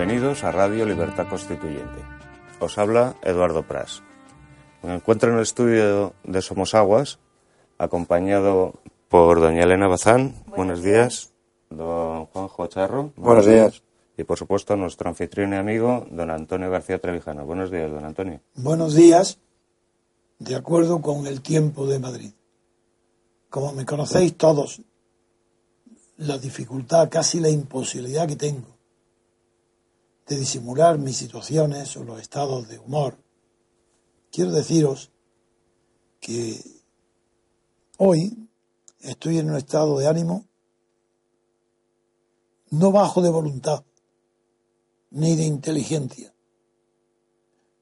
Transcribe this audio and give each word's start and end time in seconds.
Bienvenidos 0.00 0.44
a 0.44 0.50
Radio 0.50 0.86
Libertad 0.86 1.28
Constituyente. 1.28 2.00
Os 2.58 2.78
habla 2.78 3.16
Eduardo 3.22 3.64
Pras. 3.64 4.02
Me 4.82 4.94
encuentro 4.94 5.28
en 5.28 5.36
el 5.36 5.42
estudio 5.42 6.14
de 6.24 6.40
Somos 6.40 6.74
Aguas, 6.74 7.18
acompañado 7.76 8.80
por 9.10 9.40
doña 9.40 9.64
Elena 9.64 9.88
Bazán. 9.88 10.42
Buenos, 10.56 10.82
días. 10.82 11.34
Don 11.68 12.24
Juanjo 12.24 12.66
Charro. 12.68 13.12
Buenos 13.14 13.44
días. 13.44 13.82
Y 14.16 14.24
por 14.24 14.38
supuesto 14.38 14.74
nuestro 14.74 15.10
anfitrión 15.10 15.52
y 15.52 15.56
amigo, 15.56 16.06
don 16.10 16.30
Antonio 16.30 16.70
García 16.70 16.98
Trevijano. 16.98 17.44
Buenos 17.44 17.70
días, 17.70 17.90
don 17.90 18.06
Antonio. 18.06 18.40
Buenos 18.54 18.94
días. 18.94 19.38
De 20.38 20.56
acuerdo 20.56 21.02
con 21.02 21.26
el 21.26 21.42
tiempo 21.42 21.86
de 21.86 21.98
Madrid. 21.98 22.32
Como 23.50 23.74
me 23.74 23.84
conocéis 23.84 24.34
todos, 24.34 24.80
la 26.16 26.38
dificultad, 26.38 27.10
casi 27.10 27.38
la 27.38 27.50
imposibilidad 27.50 28.26
que 28.26 28.36
tengo 28.36 28.79
de 30.30 30.36
disimular 30.36 30.96
mis 30.96 31.16
situaciones 31.16 31.96
o 31.96 32.04
los 32.04 32.20
estados 32.20 32.68
de 32.68 32.78
humor, 32.78 33.18
quiero 34.30 34.52
deciros 34.52 35.10
que 36.20 36.62
hoy 37.98 38.48
estoy 39.00 39.38
en 39.38 39.50
un 39.50 39.56
estado 39.56 39.98
de 39.98 40.06
ánimo 40.06 40.46
no 42.70 42.92
bajo 42.92 43.22
de 43.22 43.28
voluntad 43.28 43.84
ni 45.10 45.34
de 45.34 45.42
inteligencia, 45.42 46.32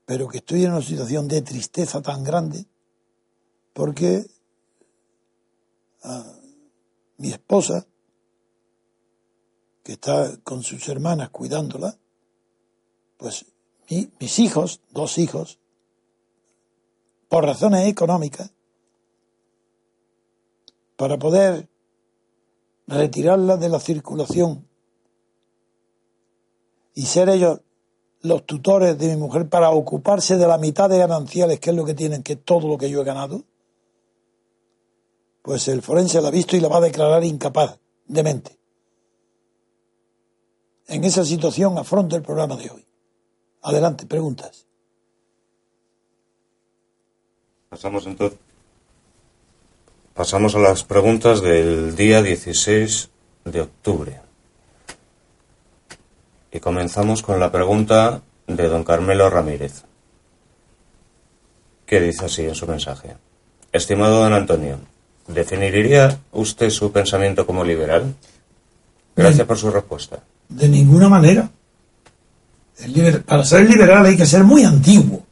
pero 0.06 0.26
que 0.26 0.38
estoy 0.38 0.64
en 0.64 0.72
una 0.72 0.80
situación 0.80 1.28
de 1.28 1.42
tristeza 1.42 2.00
tan 2.00 2.24
grande 2.24 2.64
porque 3.74 4.24
ah, 6.02 6.32
mi 7.18 7.28
esposa, 7.28 7.86
que 9.82 9.92
está 9.92 10.34
con 10.38 10.62
sus 10.62 10.88
hermanas 10.88 11.28
cuidándola, 11.28 11.98
pues 13.18 13.44
mis 14.20 14.38
hijos, 14.38 14.80
dos 14.90 15.18
hijos, 15.18 15.58
por 17.28 17.44
razones 17.44 17.86
económicas, 17.86 18.52
para 20.96 21.18
poder 21.18 21.68
retirarla 22.86 23.56
de 23.56 23.68
la 23.68 23.80
circulación 23.80 24.66
y 26.94 27.06
ser 27.06 27.28
ellos 27.28 27.60
los 28.22 28.44
tutores 28.46 28.98
de 28.98 29.08
mi 29.08 29.16
mujer 29.16 29.48
para 29.48 29.70
ocuparse 29.70 30.36
de 30.36 30.46
la 30.46 30.58
mitad 30.58 30.88
de 30.88 30.98
gananciales, 30.98 31.60
que 31.60 31.70
es 31.70 31.76
lo 31.76 31.84
que 31.84 31.94
tienen, 31.94 32.22
que 32.22 32.36
todo 32.36 32.66
lo 32.66 32.78
que 32.78 32.90
yo 32.90 33.02
he 33.02 33.04
ganado, 33.04 33.44
pues 35.42 35.68
el 35.68 35.82
forense 35.82 36.20
la 36.20 36.28
ha 36.28 36.32
visto 36.32 36.56
y 36.56 36.60
la 36.60 36.68
va 36.68 36.78
a 36.78 36.82
declarar 36.82 37.24
incapaz, 37.24 37.78
de 38.06 38.22
mente. 38.22 38.58
En 40.88 41.04
esa 41.04 41.24
situación 41.24 41.78
afronto 41.78 42.16
el 42.16 42.22
programa 42.22 42.56
de 42.56 42.70
hoy. 42.70 42.87
Adelante, 43.62 44.06
preguntas. 44.06 44.66
Pasamos 47.68 48.06
entonces. 48.06 48.38
Pasamos 50.14 50.54
a 50.54 50.58
las 50.58 50.82
preguntas 50.82 51.42
del 51.42 51.94
día 51.94 52.22
16 52.22 53.10
de 53.44 53.60
octubre. 53.60 54.20
Y 56.50 56.60
comenzamos 56.60 57.22
con 57.22 57.38
la 57.38 57.52
pregunta 57.52 58.22
de 58.46 58.68
don 58.68 58.84
Carmelo 58.84 59.28
Ramírez, 59.28 59.84
que 61.86 62.00
dice 62.00 62.24
así 62.24 62.42
en 62.42 62.54
su 62.54 62.66
mensaje. 62.66 63.16
Estimado 63.70 64.22
don 64.22 64.32
Antonio, 64.32 64.78
¿definiría 65.26 66.18
usted 66.32 66.70
su 66.70 66.90
pensamiento 66.90 67.46
como 67.46 67.62
liberal? 67.62 68.14
Gracias 69.14 69.46
por 69.46 69.58
su 69.58 69.70
respuesta. 69.70 70.20
De 70.48 70.68
ninguna 70.68 71.08
manera. 71.08 71.50
Para 73.26 73.44
ser 73.44 73.68
liberal 73.68 74.06
hay 74.06 74.16
que 74.16 74.26
ser 74.26 74.44
muy 74.44 74.64
antiguo 74.64 75.22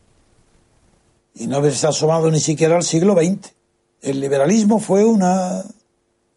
y 1.35 1.47
no 1.47 1.57
haberse 1.57 1.87
asomado 1.87 2.31
ni 2.31 2.41
siquiera 2.41 2.77
al 2.77 2.83
siglo 2.83 3.15
XX. 3.15 3.53
El 4.01 4.21
liberalismo 4.21 4.79
fue 4.79 5.05
una 5.05 5.65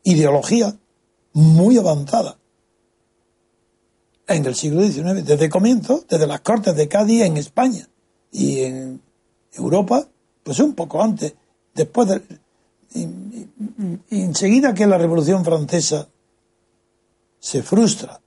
ideología 0.04 0.76
muy 1.34 1.78
avanzada 1.78 2.38
en 4.28 4.46
el 4.46 4.56
siglo 4.56 4.84
XIX, 4.84 5.26
desde 5.26 5.50
comienzo, 5.50 6.06
desde 6.08 6.28
las 6.28 6.42
Cortes 6.42 6.76
de 6.76 6.88
Cádiz 6.88 7.24
en 7.24 7.38
España 7.38 7.88
y 8.32 8.60
en 8.60 9.02
Europa, 9.54 10.08
pues 10.44 10.60
un 10.60 10.76
poco 10.76 11.02
antes, 11.02 11.34
después 11.74 12.08
de, 12.08 12.22
enseguida 14.12 14.74
que 14.74 14.86
la 14.86 14.98
Revolución 14.98 15.44
Francesa 15.44 16.08
se 17.40 17.64
frustra 17.64 18.22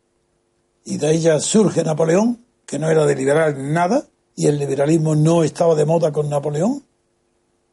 y 0.85 0.97
de 0.97 1.13
ella 1.13 1.39
surge 1.39 1.85
Napoleón, 1.85 2.39
que 2.67 2.79
no 2.79 2.91
era 2.91 3.07
de 3.07 3.15
liberal 3.15 3.73
nada, 3.73 4.07
y 4.35 4.47
el 4.47 4.59
liberalismo 4.59 5.15
no 5.15 5.45
estaba 5.45 5.75
de 5.75 5.85
moda 5.85 6.13
con 6.13 6.29
Napoleón, 6.29 6.83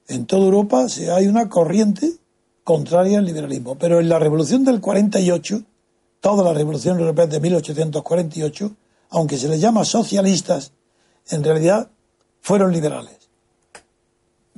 en 0.08 0.26
toda 0.26 0.46
Europa 0.46 0.88
hay 1.16 1.28
una 1.28 1.50
corriente 1.50 2.14
contraria 2.64 3.20
al 3.20 3.26
liberalismo. 3.26 3.78
Pero 3.78 4.00
en 4.00 4.10
la 4.10 4.20
Revolución 4.20 4.64
del 4.66 4.82
48, 4.82 5.64
toda 6.20 6.44
la 6.44 6.54
Revolución 6.54 7.00
Europea 7.00 7.28
de 7.28 7.40
1848, 7.40 8.72
aunque 9.12 9.38
se 9.38 9.48
les 9.48 9.62
llama 9.62 9.86
socialistas, 9.86 10.72
en 11.30 11.44
realidad 11.44 11.90
fueron 12.42 12.72
liberales. 12.72 13.18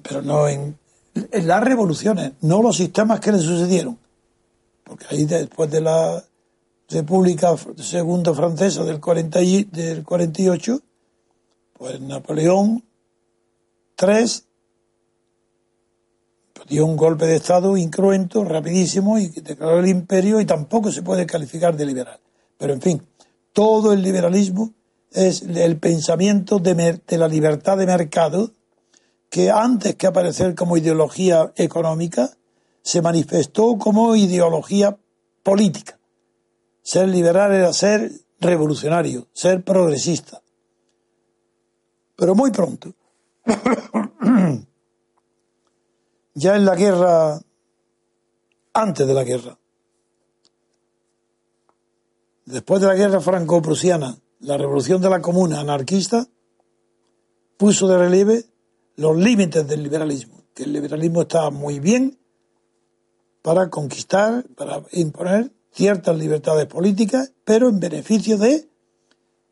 Pero 0.01 0.21
no 0.21 0.47
en, 0.47 0.77
las 1.31 1.63
revoluciones, 1.63 2.31
no 2.41 2.61
los 2.61 2.77
sistemas 2.77 3.19
que 3.19 3.33
le 3.33 3.39
sucedieron. 3.39 3.97
Porque 4.83 5.05
ahí 5.09 5.25
después 5.25 5.69
de 5.69 5.81
la 5.81 6.23
República 6.91 7.55
Segunda 7.77 8.33
Francesa 8.33 8.83
del, 8.83 8.99
40 8.99 9.39
del 9.71 10.03
48, 10.03 10.79
pues 11.73 12.01
Napoleón 12.01 12.83
III 14.01 14.25
dio 16.67 16.85
un 16.85 16.95
golpe 16.95 17.25
de 17.25 17.35
Estado 17.37 17.75
incruento, 17.77 18.43
rapidísimo, 18.43 19.17
y 19.17 19.27
declaró 19.27 19.79
el 19.79 19.87
imperio 19.87 20.39
y 20.39 20.45
tampoco 20.45 20.91
se 20.91 21.01
puede 21.01 21.25
calificar 21.25 21.75
de 21.75 21.85
liberal. 21.85 22.19
Pero 22.57 22.73
en 22.73 22.81
fin, 22.81 23.01
todo 23.53 23.93
el 23.93 24.01
liberalismo 24.01 24.71
es 25.11 25.41
el 25.41 25.77
pensamiento 25.77 26.59
de 26.59 27.01
la 27.17 27.27
libertad 27.27 27.77
de 27.77 27.85
mercado 27.85 28.51
que 29.29 29.49
antes 29.49 29.95
que 29.95 30.07
aparecer 30.07 30.55
como 30.55 30.77
ideología 30.77 31.53
económica, 31.55 32.31
se 32.81 33.01
manifestó 33.01 33.77
como 33.77 34.15
ideología 34.15 34.97
política. 35.41 35.97
Ser 36.81 37.07
liberal 37.07 37.53
era 37.53 37.73
ser 37.73 38.11
revolucionario, 38.39 39.27
ser 39.33 39.63
progresista 39.63 40.41
pero 42.21 42.35
muy 42.35 42.51
pronto. 42.51 42.93
ya 46.35 46.55
en 46.55 46.65
la 46.65 46.75
guerra, 46.75 47.41
antes 48.73 49.07
de 49.07 49.13
la 49.15 49.23
guerra, 49.23 49.57
después 52.45 52.79
de 52.79 52.85
la 52.85 52.93
guerra 52.93 53.21
franco-prusiana, 53.21 54.19
la 54.41 54.55
revolución 54.55 55.01
de 55.01 55.09
la 55.09 55.19
comuna 55.19 55.61
anarquista 55.61 56.27
puso 57.57 57.87
de 57.87 57.97
relieve 57.97 58.45
los 58.97 59.17
límites 59.17 59.67
del 59.67 59.81
liberalismo, 59.81 60.43
que 60.53 60.65
el 60.65 60.73
liberalismo 60.73 61.23
estaba 61.23 61.49
muy 61.49 61.79
bien 61.79 62.19
para 63.41 63.71
conquistar, 63.71 64.45
para 64.55 64.83
imponer 64.91 65.51
ciertas 65.71 66.17
libertades 66.17 66.65
políticas, 66.67 67.33
pero 67.43 67.69
en 67.69 67.79
beneficio 67.79 68.37
de 68.37 68.69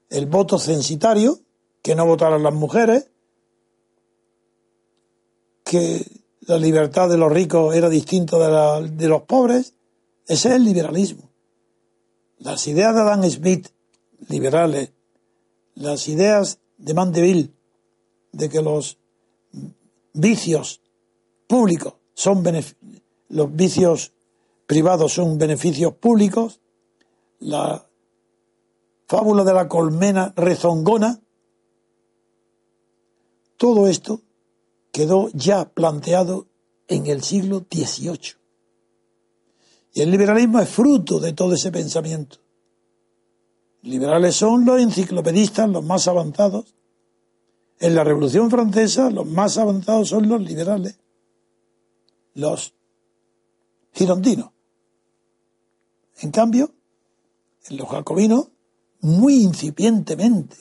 el 0.10 0.26
voto 0.26 0.58
censitario, 0.60 1.40
que 1.82 1.96
no 1.96 2.06
votaran 2.06 2.44
las 2.44 2.54
mujeres, 2.54 3.10
que 5.64 6.06
la 6.42 6.58
libertad 6.58 7.10
de 7.10 7.18
los 7.18 7.32
ricos 7.32 7.76
era 7.76 7.90
distinta 7.90 8.38
de, 8.38 8.52
la, 8.52 8.82
de 8.82 9.08
los 9.08 9.22
pobres. 9.24 9.76
Ese 10.28 10.50
es 10.50 10.56
el 10.56 10.64
liberalismo. 10.64 11.30
Las 12.40 12.68
ideas 12.68 12.96
de 12.96 13.02
Adam 13.02 13.24
Smith, 13.30 13.68
liberales, 14.30 14.92
las 15.76 16.08
ideas 16.08 16.60
de 16.78 16.94
Mandeville, 16.94 17.54
de 18.32 18.50
que 18.50 18.62
los 18.62 18.98
vicios 20.14 20.82
públicos 21.48 21.94
son 22.14 22.44
los 23.30 23.56
vicios 23.56 24.14
privados 24.70 25.14
son 25.14 25.40
beneficios 25.40 25.96
públicos, 25.96 26.60
la 27.40 27.90
fábula 29.08 29.44
de 29.44 29.54
la 29.56 29.68
colmena 29.68 30.32
rezongona, 30.36 31.20
todo 33.58 33.88
esto 33.88 34.22
quedó 34.92 35.30
ya 35.34 35.68
planteado 35.68 36.46
en 36.88 37.08
el 37.08 37.24
siglo 37.24 37.66
XVIII. 37.68 38.36
Y 39.94 40.02
el 40.02 40.12
liberalismo 40.12 40.60
es 40.60 40.70
fruto 40.70 41.20
de 41.20 41.34
todo 41.34 41.56
ese 41.56 41.72
pensamiento. 41.72 42.38
Liberales 43.82 44.36
son 44.36 44.66
los 44.66 44.80
enciclopedistas, 44.80 45.68
los 45.68 45.84
más 45.84 46.08
avanzados. 46.08 46.76
En 47.80 47.96
la 47.96 48.04
Revolución 48.04 48.52
Francesa, 48.52 49.10
los 49.10 49.26
más 49.26 49.58
avanzados 49.58 50.10
son 50.10 50.30
los 50.30 50.40
liberales, 50.40 51.00
los 52.36 52.76
girondinos. 53.94 54.52
En 56.22 56.32
cambio, 56.32 56.72
en 57.70 57.78
los 57.78 57.88
jacobinos 57.88 58.50
muy 59.02 59.36
incipientemente. 59.36 60.58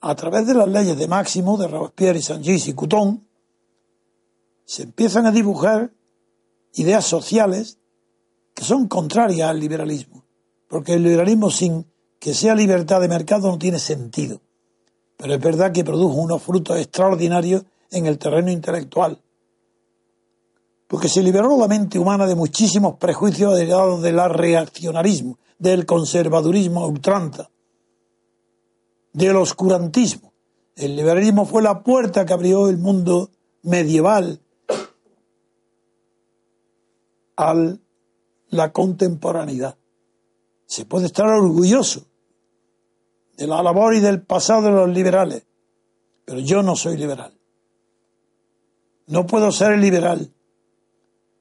A 0.00 0.14
través 0.14 0.46
de 0.46 0.54
las 0.54 0.68
leyes 0.68 0.96
de 0.96 1.08
Máximo, 1.08 1.56
de 1.56 1.68
Robespierre 1.68 2.18
y 2.18 2.22
Saint-Gilles 2.22 2.68
y 2.68 2.74
Couton, 2.74 3.26
se 4.64 4.84
empiezan 4.84 5.26
a 5.26 5.32
dibujar 5.32 5.92
ideas 6.74 7.04
sociales 7.04 7.78
que 8.54 8.64
son 8.64 8.88
contrarias 8.88 9.50
al 9.50 9.60
liberalismo, 9.60 10.24
porque 10.68 10.94
el 10.94 11.02
liberalismo 11.02 11.50
sin 11.50 11.86
que 12.18 12.34
sea 12.34 12.54
libertad 12.54 13.00
de 13.00 13.08
mercado 13.08 13.48
no 13.48 13.58
tiene 13.58 13.78
sentido. 13.78 14.40
Pero 15.16 15.34
es 15.34 15.40
verdad 15.40 15.72
que 15.72 15.84
produjo 15.84 16.14
unos 16.14 16.42
frutos 16.42 16.78
extraordinarios 16.78 17.64
en 17.90 18.06
el 18.06 18.18
terreno 18.18 18.50
intelectual, 18.50 19.20
porque 20.92 21.08
se 21.08 21.22
liberó 21.22 21.56
la 21.56 21.68
mente 21.68 21.98
humana 21.98 22.26
de 22.26 22.34
muchísimos 22.34 22.98
prejuicios 22.98 23.56
derivados 23.56 24.02
del 24.02 24.20
reaccionarismo, 24.28 25.38
del 25.58 25.86
conservadurismo 25.86 26.86
ultranza, 26.86 27.48
del 29.14 29.36
oscurantismo. 29.36 30.34
El 30.76 30.94
liberalismo 30.94 31.46
fue 31.46 31.62
la 31.62 31.82
puerta 31.82 32.26
que 32.26 32.34
abrió 32.34 32.68
el 32.68 32.76
mundo 32.76 33.30
medieval 33.62 34.42
a 37.38 37.54
la 38.50 38.72
contemporaneidad. 38.72 39.78
Se 40.66 40.84
puede 40.84 41.06
estar 41.06 41.26
orgulloso 41.26 42.04
de 43.38 43.46
la 43.46 43.62
labor 43.62 43.94
y 43.94 44.00
del 44.00 44.20
pasado 44.20 44.60
de 44.60 44.72
los 44.72 44.90
liberales, 44.90 45.46
pero 46.26 46.40
yo 46.40 46.62
no 46.62 46.76
soy 46.76 46.98
liberal. 46.98 47.32
No 49.06 49.24
puedo 49.24 49.50
ser 49.52 49.78
liberal 49.78 50.30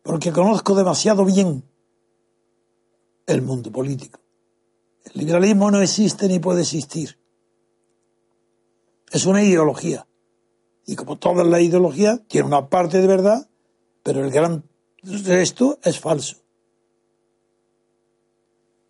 porque 0.04 0.32
conozco 0.32 0.76
demasiado 0.76 1.26
bien 1.26 1.64
el 3.28 3.42
mundo 3.42 3.72
político. 3.72 4.20
El 5.06 5.22
liberalismo 5.22 5.72
no 5.72 5.82
existe 5.82 6.28
ni 6.28 6.40
puede 6.40 6.62
existir. 6.62 7.18
Es 9.12 9.26
una 9.26 9.44
ideología. 9.44 10.08
Y 10.86 10.96
como 10.96 11.18
todas 11.18 11.46
las 11.46 11.62
ideologías, 11.62 12.22
tiene 12.28 12.48
una 12.48 12.70
parte 12.70 13.00
de 13.00 13.08
verdad, 13.08 13.50
pero 14.04 14.24
el 14.24 14.32
gran 14.32 14.64
resto 15.04 15.80
es 15.84 16.00
falso. 16.00 16.38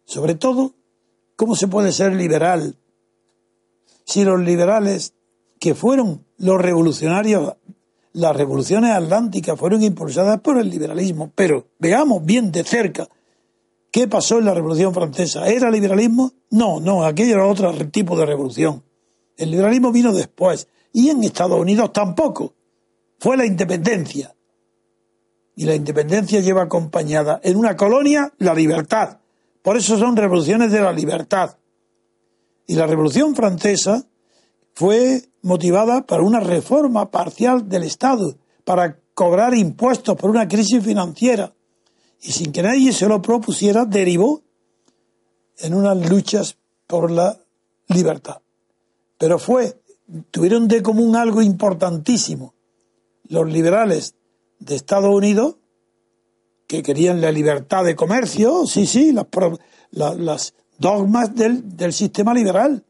Sobre 0.06 0.36
todo, 0.36 0.74
¿cómo 1.36 1.56
se 1.56 1.68
puede 1.68 1.92
ser 1.92 2.14
liberal 2.14 2.78
si 4.06 4.24
los 4.24 4.40
liberales 4.40 5.14
que 5.60 5.76
fueron 5.76 6.26
los 6.38 6.60
revolucionarios, 6.60 7.56
las 8.14 8.36
revoluciones 8.36 8.92
atlánticas 8.92 9.60
fueron 9.60 9.84
impulsadas 9.84 10.40
por 10.42 10.58
el 10.58 10.70
liberalismo? 10.70 11.32
Pero 11.36 11.68
veamos 11.80 12.26
bien 12.26 12.52
de 12.52 12.64
cerca 12.64 13.08
qué 13.92 14.08
pasó 14.08 14.40
en 14.40 14.46
la 14.46 14.54
Revolución 14.54 14.94
Francesa. 14.94 15.48
¿Era 15.48 15.70
liberalismo? 15.70 16.32
No, 16.50 16.80
no, 16.80 17.06
aquello 17.06 17.36
era 17.36 17.48
otro 17.48 17.74
tipo 17.90 18.18
de 18.18 18.26
revolución. 18.26 18.84
El 19.38 19.52
liberalismo 19.52 19.92
vino 19.92 20.14
después. 20.14 20.68
Y 20.94 21.10
en 21.10 21.24
Estados 21.24 21.60
Unidos 21.60 21.94
tampoco. 21.94 22.54
Fue 23.20 23.38
la 23.38 23.46
independencia 23.46 24.34
y 25.56 25.66
la 25.66 25.76
independencia 25.76 26.40
lleva 26.40 26.64
acompañada 26.64 27.40
en 27.44 27.58
una 27.58 27.76
colonia 27.76 28.34
la 28.40 28.54
libertad. 28.54 29.20
Por 29.62 29.78
eso 29.78 29.98
son 29.98 30.16
revoluciones 30.16 30.72
de 30.72 30.82
la 30.82 30.92
libertad. 30.92 31.58
Y 32.66 32.76
la 32.76 32.88
Revolución 32.88 33.36
Francesa 33.36 34.08
fue 34.74 35.24
motivada 35.42 36.06
por 36.06 36.22
una 36.22 36.40
reforma 36.40 37.12
parcial 37.12 37.68
del 37.68 37.84
Estado, 37.84 38.36
para 38.64 39.00
cobrar 39.14 39.54
impuestos 39.54 40.16
por 40.16 40.30
una 40.30 40.48
crisis 40.48 40.84
financiera. 40.84 41.54
Y 42.22 42.32
sin 42.32 42.52
que 42.52 42.62
nadie 42.62 42.94
se 42.94 43.08
lo 43.08 43.22
propusiera, 43.22 43.86
derivó 43.86 44.42
en 45.58 45.74
unas 45.74 46.10
luchas 46.10 46.58
por 46.88 47.12
la 47.12 47.40
libertad. 47.88 48.42
Pero 49.18 49.40
fue, 49.40 49.82
tuvieron 50.30 50.68
de 50.68 50.82
común 50.82 51.16
algo 51.16 51.42
importantísimo. 51.42 52.54
Los 53.28 53.52
liberales 53.52 54.16
de 54.60 54.76
Estados 54.76 55.14
Unidos 55.14 55.56
que 56.72 56.84
querían 56.84 57.20
la 57.20 57.32
libertad 57.32 57.84
de 57.84 57.98
comercio, 57.98 58.66
sí, 58.66 58.86
sí, 58.86 59.12
las, 59.12 59.28
las, 59.92 60.54
dogmas 60.78 61.36
del, 61.36 61.76
del, 61.76 61.92
sistema 61.92 62.34
liberal. 62.34 62.86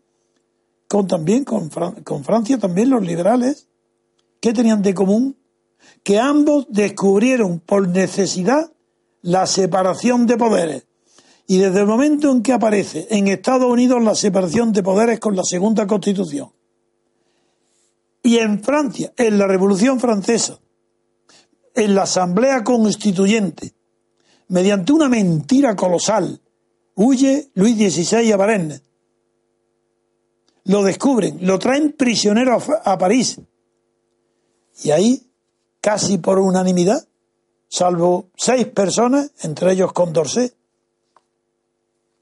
Con 0.92 1.08
también 1.08 1.46
con, 1.46 1.70
con 2.04 2.26
Francia 2.26 2.58
también 2.58 2.90
los 2.90 3.02
liberales, 3.02 3.70
¿qué 4.42 4.52
tenían 4.52 4.82
de 4.82 4.94
común? 4.94 5.38
Que 6.04 6.20
ambos 6.20 6.66
descubrieron 6.68 7.62
por 7.62 7.88
necesidad 7.88 8.74
la 9.22 9.48
separación 9.48 10.28
de 10.28 10.36
poderes. 10.36 10.88
Y 11.48 11.60
desde 11.60 11.80
el 11.80 11.86
momento 11.86 12.30
en 12.30 12.44
que 12.44 12.52
aparece 12.52 13.08
en 13.10 13.30
Estados 13.30 13.72
Unidos 13.72 14.04
la 14.04 14.16
separación 14.16 14.74
de 14.74 14.84
poderes 14.84 15.22
con 15.22 15.34
la 15.34 15.46
segunda 15.46 15.88
constitución, 15.88 16.52
y 18.22 18.40
en 18.40 18.62
Francia, 18.62 19.14
en 19.16 19.38
la 19.38 19.48
Revolución 19.48 19.98
Francesa, 19.98 20.60
en 21.74 21.96
la 21.96 22.02
Asamblea 22.02 22.66
Constituyente, 22.66 23.76
mediante 24.50 24.92
una 24.92 25.08
mentira 25.08 25.74
colosal, 25.78 26.42
huye 26.96 27.50
Luis 27.54 27.78
XVI 27.78 28.30
a 28.34 28.36
Varennes. 28.36 28.91
Lo 30.66 30.84
descubren, 30.84 31.40
lo 31.42 31.58
traen 31.60 31.94
prisionero 31.94 32.58
a, 32.84 32.98
París. 32.98 33.40
Y 34.84 34.92
ahí, 34.92 35.32
casi 35.82 36.18
por 36.18 36.40
unanimidad, 36.40 37.08
salvo 37.68 38.30
seis 38.36 38.68
personas, 38.68 39.32
entre 39.42 39.74
ellos 39.74 39.94
Condorcet 39.94 40.56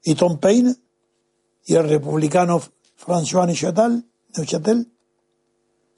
y 0.02 0.14
Tom 0.14 0.38
Paine 0.38 0.74
y 1.66 1.74
el 1.74 1.88
republicano 1.88 2.62
François 2.96 3.46
Neuchâtel, 3.46 4.04
Neuchâtel 4.36 4.90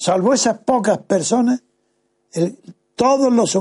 salvo 0.03 0.35
esas 0.35 0.59
pocas 0.59 0.99
personas, 0.99 1.63
todos 2.97 3.33
los 3.33 3.57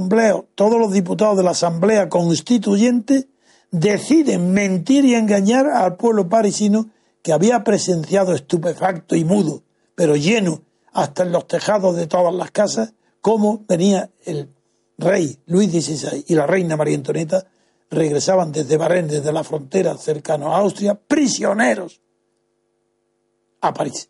todos 0.56 0.80
los 0.80 0.92
diputados 0.92 1.38
de 1.38 1.44
la 1.44 1.52
Asamblea 1.52 2.10
Constituyente 2.10 3.28
deciden 3.70 4.52
mentir 4.52 5.06
y 5.06 5.14
engañar 5.14 5.68
al 5.68 5.98
pueblo 5.98 6.30
parisino 6.30 6.90
que 7.22 7.34
había 7.34 7.64
presenciado 7.64 8.34
estupefacto 8.34 9.16
y 9.16 9.24
mudo, 9.24 9.64
pero 9.96 10.16
lleno 10.16 10.64
hasta 10.94 11.24
en 11.24 11.32
los 11.32 11.48
tejados 11.48 11.96
de 11.96 12.08
todas 12.08 12.34
las 12.34 12.52
casas, 12.52 12.94
cómo 13.22 13.64
venía 13.68 14.10
el 14.26 14.54
rey 14.98 15.40
Luis 15.46 15.72
XVI 15.72 16.26
y 16.28 16.36
la 16.36 16.48
reina 16.48 16.76
María 16.76 16.96
Antonieta 16.96 17.48
regresaban 17.90 18.52
desde 18.52 18.78
Barén, 18.78 19.08
desde 19.08 19.32
la 19.32 19.44
frontera 19.44 19.98
cercana 19.98 20.48
a 20.48 20.58
Austria, 20.58 20.96
prisioneros 20.96 22.02
a 23.62 23.74
París. 23.74 24.10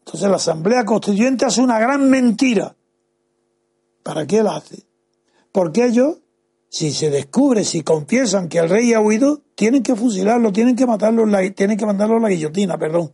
Entonces 0.00 0.28
la 0.28 0.36
Asamblea 0.36 0.84
Constituyente 0.84 1.44
hace 1.44 1.60
una 1.60 1.78
gran 1.78 2.08
mentira 2.08 2.76
¿Para 4.02 4.26
qué 4.26 4.42
la 4.42 4.56
hace? 4.56 4.84
Porque 5.52 5.84
ellos, 5.84 6.18
si 6.72 6.90
se 6.90 7.10
descubre, 7.10 7.64
si 7.64 7.82
confiesan 7.82 8.48
que 8.48 8.56
el 8.56 8.70
rey 8.70 8.94
ha 8.94 9.00
huido, 9.00 9.42
tienen 9.54 9.82
que 9.82 9.94
fusilarlo, 9.94 10.54
tienen 10.54 10.74
que 10.74 10.86
matarlo, 10.86 11.26
tienen 11.52 11.76
que 11.76 11.84
mandarlo 11.84 12.16
a 12.16 12.20
la 12.20 12.30
guillotina, 12.30 12.78
perdón. 12.78 13.12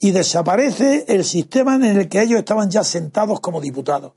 Y 0.00 0.10
desaparece 0.10 1.04
el 1.06 1.22
sistema 1.22 1.76
en 1.76 1.84
el 1.84 2.08
que 2.08 2.20
ellos 2.20 2.40
estaban 2.40 2.68
ya 2.68 2.82
sentados 2.82 3.38
como 3.38 3.60
diputados. 3.60 4.14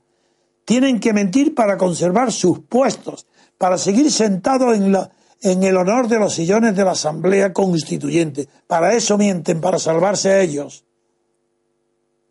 Tienen 0.66 1.00
que 1.00 1.14
mentir 1.14 1.54
para 1.54 1.78
conservar 1.78 2.32
sus 2.32 2.62
puestos, 2.62 3.28
para 3.60 3.78
seguir 3.78 4.12
sentados 4.12 4.76
en, 4.76 4.92
la, 4.92 5.12
en 5.42 5.62
el 5.62 5.78
honor 5.78 6.08
de 6.08 6.18
los 6.18 6.34
sillones 6.34 6.76
de 6.76 6.84
la 6.84 6.94
Asamblea 6.94 7.54
Constituyente. 7.54 8.50
Para 8.66 8.96
eso 8.96 9.20
mienten, 9.20 9.62
para 9.62 9.78
salvarse 9.78 10.32
a 10.32 10.42
ellos. 10.42 10.84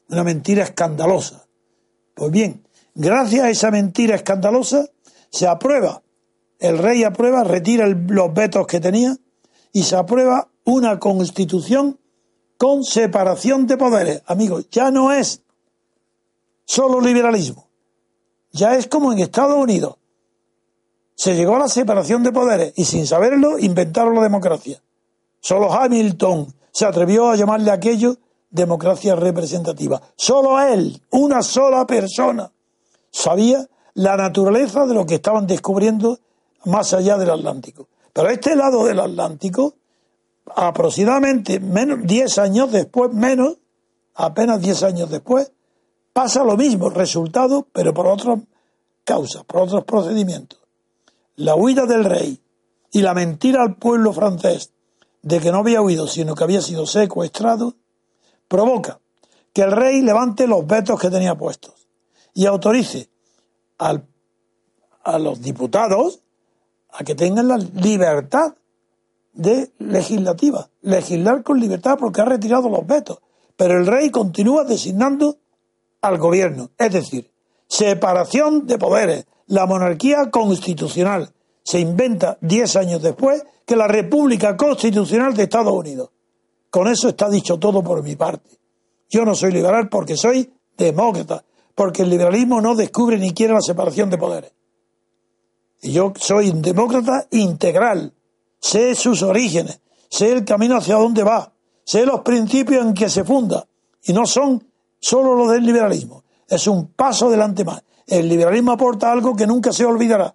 Una 0.09 0.25
mentira 0.25 0.65
escandalosa. 0.65 1.47
Pues 2.17 2.33
bien, 2.33 2.65
Gracias 2.97 3.43
a 3.43 3.51
esa 3.51 3.71
mentira 3.73 4.15
escandalosa, 4.15 4.87
se 5.35 5.49
aprueba, 5.49 6.01
el 6.61 6.79
rey 6.79 7.03
aprueba, 7.03 7.43
retira 7.43 7.89
los 7.89 8.33
vetos 8.33 8.69
que 8.69 8.79
tenía 8.79 9.17
y 9.73 9.83
se 9.83 9.97
aprueba 9.97 10.47
una 10.63 11.01
constitución 11.01 11.99
con 12.57 12.85
separación 12.85 13.67
de 13.67 13.77
poderes. 13.77 14.23
Amigos, 14.27 14.69
ya 14.71 14.93
no 14.93 15.11
es 15.11 15.43
solo 16.65 17.01
liberalismo, 17.01 17.67
ya 18.53 18.77
es 18.77 18.87
como 18.87 19.13
en 19.13 19.19
Estados 19.19 19.57
Unidos. 19.57 19.97
Se 21.17 21.35
llegó 21.35 21.57
a 21.57 21.61
la 21.61 21.69
separación 21.69 22.23
de 22.23 22.31
poderes 22.31 22.73
y 22.77 22.85
sin 22.85 23.05
saberlo 23.05 23.59
inventaron 23.59 24.15
la 24.15 24.23
democracia. 24.23 24.81
Solo 25.41 25.73
Hamilton 25.73 26.55
se 26.71 26.87
atrevió 26.87 27.31
a 27.31 27.37
llamarle 27.37 27.73
aquello 27.73 28.19
democracia 28.51 29.17
representativa. 29.17 30.01
Solo 30.15 30.61
él, 30.61 31.03
una 31.11 31.43
sola 31.43 31.85
persona, 31.89 32.53
sabía 33.11 33.69
la 33.95 34.17
naturaleza 34.17 34.87
de 34.87 34.95
lo 34.95 35.07
que 35.07 35.17
estaban 35.17 35.47
descubriendo 35.47 36.19
más 36.65 36.93
allá 36.93 37.17
del 37.17 37.31
Atlántico. 37.31 37.89
Pero 38.13 38.29
este 38.29 38.57
lado 38.57 38.85
del 38.85 39.01
Atlántico, 39.01 39.75
aproximadamente 40.55 41.61
menos, 41.61 42.01
10 42.03 42.39
años 42.39 42.73
después, 42.73 43.13
menos, 43.13 43.57
apenas 44.15 44.61
10 44.61 44.83
años 44.85 45.11
después, 45.11 45.53
pasa 46.13 46.45
lo 46.45 46.57
mismo, 46.57 46.91
resultado, 46.91 47.67
pero 47.73 47.93
por 47.93 48.07
otras 48.07 48.41
causas, 49.05 49.45
por 49.45 49.63
otros 49.63 49.85
procedimientos. 49.85 50.61
La 51.37 51.55
huida 51.57 51.87
del 51.87 52.05
rey 52.05 52.41
y 52.93 53.03
la 53.03 53.15
mentira 53.15 53.63
al 53.63 53.77
pueblo 53.77 54.13
francés 54.13 54.71
de 55.23 55.41
que 55.41 55.51
no 55.51 55.59
había 55.59 55.83
huido, 55.83 56.07
sino 56.07 56.35
que 56.35 56.45
había 56.45 56.61
sido 56.61 56.87
secuestrado, 56.87 57.75
provoca 58.47 59.01
que 59.53 59.63
el 59.63 59.73
rey 59.73 60.03
levante 60.03 60.47
los 60.47 60.67
vetos 60.67 61.01
que 61.01 61.11
tenía 61.11 61.35
puestos 61.35 61.89
y 62.35 62.47
autorice 62.47 63.09
al, 63.79 64.07
a 65.03 65.19
los 65.19 65.41
diputados 65.43 66.21
a 66.91 67.05
que 67.05 67.15
tengan 67.15 67.49
la 67.49 67.59
libertad 67.59 68.55
de 69.33 69.73
legislativa, 69.79 70.69
legislar 70.83 71.43
con 71.43 71.59
libertad 71.59 71.97
porque 71.99 72.21
ha 72.21 72.25
retirado 72.25 72.69
los 72.69 72.87
vetos. 72.87 73.19
Pero 73.57 73.79
el 73.79 73.87
rey 73.87 74.11
continúa 74.11 74.65
designando 74.65 75.39
al 76.01 76.19
gobierno, 76.19 76.71
es 76.79 76.93
decir, 76.93 77.31
separación 77.67 78.67
de 78.67 78.79
poderes, 78.79 79.27
la 79.47 79.67
monarquía 79.67 80.31
constitucional. 80.31 81.33
Se 81.63 81.81
inventa 81.81 82.39
diez 82.41 82.77
años 82.77 83.03
después 83.03 83.45
que 83.65 83.77
la 83.77 83.89
República 83.89 84.57
Constitucional 84.57 85.35
de 85.35 85.45
Estados 85.45 85.73
Unidos. 85.73 86.11
Con 86.71 86.89
eso 86.89 87.09
está 87.09 87.29
dicho 87.31 87.59
todo 87.59 87.83
por 87.83 88.03
mi 88.03 88.17
parte. 88.17 88.51
Yo 89.09 89.25
no 89.25 89.35
soy 89.35 89.53
liberal 89.53 89.89
porque 89.89 90.17
soy 90.17 90.53
demócrata, 90.77 91.45
porque 91.75 92.03
el 92.03 92.11
liberalismo 92.11 92.61
no 92.61 92.75
descubre 92.75 93.19
ni 93.19 93.33
quiere 93.33 93.55
la 93.55 93.61
separación 93.61 94.11
de 94.11 94.19
poderes. 94.19 94.53
Y 95.83 95.93
yo 95.93 96.13
soy 96.17 96.51
un 96.51 96.63
demócrata 96.63 97.27
integral, 97.31 98.13
sé 98.59 98.95
sus 98.95 99.23
orígenes, 99.23 99.81
sé 100.09 100.33
el 100.33 100.45
camino 100.45 100.77
hacia 100.77 100.97
dónde 100.97 101.23
va, 101.23 101.53
sé 101.85 102.07
los 102.07 102.21
principios 102.21 102.85
en 102.85 102.95
que 102.95 103.09
se 103.09 103.25
funda, 103.25 103.67
y 104.03 104.13
no 104.13 104.27
son 104.27 104.67
solo 104.99 105.35
los 105.35 105.51
del 105.51 105.65
liberalismo, 105.65 106.25
es 106.49 106.67
un 106.67 106.89
paso 106.89 107.27
adelante 107.27 107.65
más. 107.65 107.83
El 108.07 108.29
liberalismo 108.29 108.73
aporta 108.73 109.11
algo 109.11 109.35
que 109.35 109.47
nunca 109.47 109.73
se 109.73 109.85
olvidará, 109.85 110.35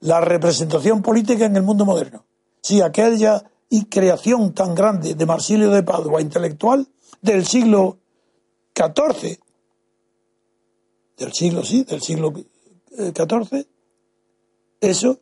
la 0.00 0.20
representación 0.20 1.02
política 1.02 1.44
en 1.44 1.56
el 1.56 1.62
mundo 1.62 1.84
moderno. 1.84 2.24
Sí, 2.60 2.80
aquella 2.80 3.44
y 3.68 3.84
creación 3.86 4.52
tan 4.52 4.74
grande 4.74 5.14
de 5.14 5.26
Marsilio 5.26 5.70
de 5.70 5.82
Padua, 5.82 6.20
intelectual 6.20 6.86
del 7.20 7.46
siglo 7.46 7.98
XIV, 8.74 9.38
del 11.22 11.32
siglo, 11.32 11.64
sí, 11.64 11.84
del 11.84 12.02
siglo 12.02 12.32
XIV, 12.32 13.54
eh, 13.54 13.66
eso 14.80 15.20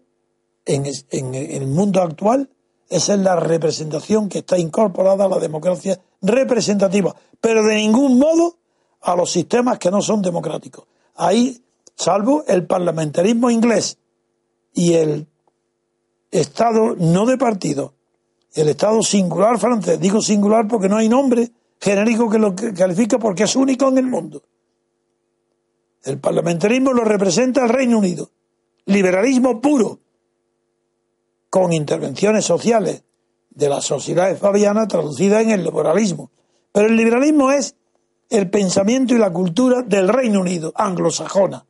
en, 0.65 0.85
en, 1.11 1.35
el 1.35 1.67
mundo 1.67 2.01
actual, 2.01 2.49
esa 2.89 3.15
es 3.15 3.21
la 3.21 3.37
representación 3.37 4.29
que 4.29 4.39
está 4.39 4.59
incorporada 4.59 5.27
a 5.27 5.29
la 5.29 5.39
democracia 5.39 6.01
representativa, 6.23 7.15
pero 7.41 7.63
de 7.65 7.75
ningún 7.77 8.19
modo 8.19 8.57
a 9.03 9.15
los 9.15 9.31
sistemas 9.31 9.79
que 9.79 9.91
no 9.91 10.01
son 10.01 10.23
democráticos. 10.23 10.87
Ahí, 11.17 11.63
salvo 11.95 12.45
el 12.49 12.67
parlamentarismo 12.67 13.51
inglés 13.51 13.99
y 14.73 14.95
el 14.95 15.27
Estado 16.31 16.95
no 16.97 17.27
de 17.27 17.37
partido, 17.37 17.93
el 18.55 18.69
Estado 18.69 19.03
singular 19.03 19.59
francés, 19.59 20.01
digo 20.01 20.23
singular 20.23 20.67
porque 20.67 20.89
no 20.89 20.97
hay 20.97 21.09
nombre 21.09 21.51
genérico 21.79 22.31
que 22.31 22.39
lo 22.39 22.55
califica 22.55 23.19
porque 23.19 23.45
es 23.45 23.55
único 23.57 23.89
en 23.89 23.99
el 23.99 24.07
mundo. 24.07 24.43
El 26.03 26.19
parlamentarismo 26.19 26.93
lo 26.93 27.05
representa 27.05 27.63
el 27.63 27.69
Reino 27.69 27.99
Unido. 27.99 28.31
Liberalismo 28.87 29.61
puro, 29.61 30.01
con 31.51 31.73
intervenciones 31.73 32.45
sociales 32.45 33.03
de 33.51 33.69
la 33.69 33.81
sociedad 33.81 34.35
fabiana 34.37 34.89
traducida 34.89 35.43
en 35.43 35.51
el 35.51 35.65
liberalismo. 35.65 36.31
Pero 36.73 36.87
el 36.87 36.97
liberalismo 36.97 37.51
es 37.51 37.75
el 38.31 38.49
pensamiento 38.49 39.15
y 39.15 39.19
la 39.19 39.33
cultura 39.33 39.83
del 39.83 40.09
Reino 40.09 40.41
Unido, 40.41 40.73
anglosajona. 40.77 41.67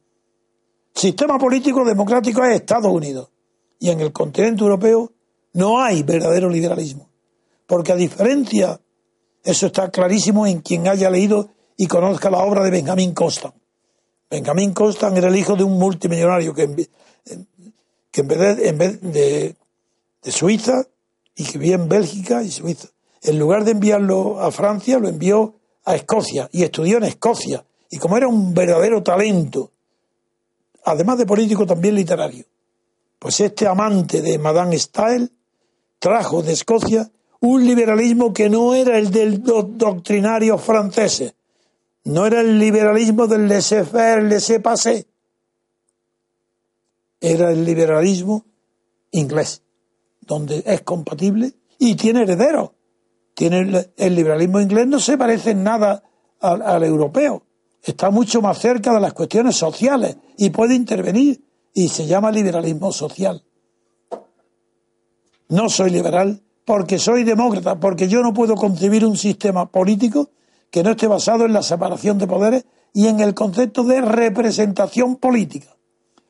Sistema 0.94 1.38
político 1.38 1.84
democrático 1.84 2.44
es 2.44 2.56
Estados 2.56 2.92
Unidos. 2.92 3.30
Y 3.78 3.88
en 3.88 4.00
el 4.00 4.12
continente 4.12 4.62
europeo 4.62 5.10
no 5.54 5.80
hay 5.80 6.02
verdadero 6.02 6.50
liberalismo. 6.50 7.08
Porque 7.66 7.92
a 7.92 7.96
diferencia, 7.96 8.80
eso 9.42 9.66
está 9.66 9.90
clarísimo 9.90 10.46
en 10.46 10.60
quien 10.60 10.86
haya 10.86 11.08
leído 11.08 11.48
y 11.76 11.86
conozca 11.86 12.30
la 12.30 12.38
obra 12.38 12.62
de 12.62 12.70
Benjamin 12.70 13.14
Constant. 13.14 13.54
Benjamin 14.30 14.72
Constant 14.72 15.16
era 15.16 15.28
el 15.28 15.36
hijo 15.36 15.56
de 15.56 15.64
un 15.64 15.78
multimillonario 15.78 16.54
que 16.54 16.62
en, 16.62 16.76
que 18.10 18.20
en 18.20 18.28
vez, 18.28 18.38
de, 18.38 18.68
en 18.68 18.78
de, 19.12 19.56
de 20.22 20.32
Suiza 20.32 20.86
y 21.34 21.44
que 21.44 21.58
vivía 21.58 21.74
en 21.74 21.88
Bélgica 21.88 22.42
y 22.42 22.50
Suiza, 22.50 22.88
en 23.22 23.38
lugar 23.38 23.64
de 23.64 23.72
enviarlo 23.72 24.40
a 24.40 24.50
Francia, 24.50 24.98
lo 24.98 25.08
envió 25.08 25.54
a 25.84 25.96
Escocia 25.96 26.48
y 26.52 26.62
estudió 26.62 26.98
en 26.98 27.04
Escocia. 27.04 27.64
Y 27.90 27.98
como 27.98 28.16
era 28.16 28.28
un 28.28 28.54
verdadero 28.54 29.02
talento, 29.02 29.72
además 30.84 31.18
de 31.18 31.26
político, 31.26 31.66
también 31.66 31.96
literario, 31.96 32.44
pues 33.18 33.40
este 33.40 33.66
amante 33.66 34.22
de 34.22 34.38
Madame 34.38 34.78
Stael 34.78 35.30
trajo 35.98 36.42
de 36.42 36.52
Escocia 36.52 37.10
un 37.40 37.66
liberalismo 37.66 38.32
que 38.32 38.48
no 38.48 38.74
era 38.74 38.98
el 38.98 39.10
del 39.10 39.42
doctrinario 39.42 40.58
franceses, 40.58 41.34
no 42.04 42.26
era 42.26 42.40
el 42.40 42.58
liberalismo 42.58 43.26
del 43.26 43.48
laissez-faire, 43.48 44.22
laissez-passer, 44.22 45.06
era 47.20 47.52
el 47.52 47.64
liberalismo 47.64 48.44
inglés, 49.10 49.62
donde 50.20 50.62
es 50.64 50.80
compatible 50.82 51.52
y 51.78 51.94
tiene 51.96 52.22
herederos 52.22 52.70
tiene 53.40 53.90
el, 53.96 54.14
liberalismo 54.14 54.60
inglés 54.60 54.86
no 54.86 54.98
se 54.98 55.16
parece 55.16 55.52
en 55.52 55.64
nada 55.64 56.02
al, 56.40 56.82
europeo. 56.84 57.42
Está 57.82 58.10
mucho 58.10 58.42
más 58.42 58.58
cerca 58.58 58.92
de 58.92 59.00
las 59.00 59.14
cuestiones 59.14 59.56
sociales 59.56 60.18
y 60.36 60.50
puede 60.50 60.74
intervenir 60.74 61.42
y 61.72 61.88
se 61.88 62.06
llama 62.06 62.30
liberalismo 62.30 62.92
social. 62.92 63.42
No 65.48 65.70
soy 65.70 65.88
liberal 65.88 66.42
porque 66.66 66.98
soy 66.98 67.24
demócrata, 67.24 67.80
porque 67.80 68.08
yo 68.08 68.20
no 68.20 68.34
puedo 68.34 68.56
concebir 68.56 69.06
un 69.06 69.16
sistema 69.16 69.70
político 69.70 70.28
que 70.70 70.82
no 70.82 70.90
esté 70.90 71.06
basado 71.06 71.44
en 71.44 71.52
la 71.52 71.62
separación 71.62 72.18
de 72.18 72.26
poderes 72.26 72.64
y 72.92 73.08
en 73.08 73.20
el 73.20 73.34
concepto 73.34 73.84
de 73.84 74.00
representación 74.00 75.16
política. 75.16 75.76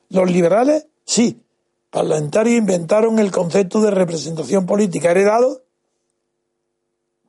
Los 0.09 0.31
liberales, 0.31 0.87
sí, 1.05 1.41
parlamentarios 1.89 2.57
inventaron 2.57 3.19
el 3.19 3.31
concepto 3.31 3.81
de 3.81 3.91
representación 3.91 4.65
política 4.65 5.11
heredado 5.11 5.61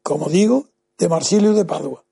como 0.02 0.28
digo, 0.28 0.66
de 0.98 1.08
Marsilio 1.08 1.54
de 1.54 1.64
Padua, 1.64 2.04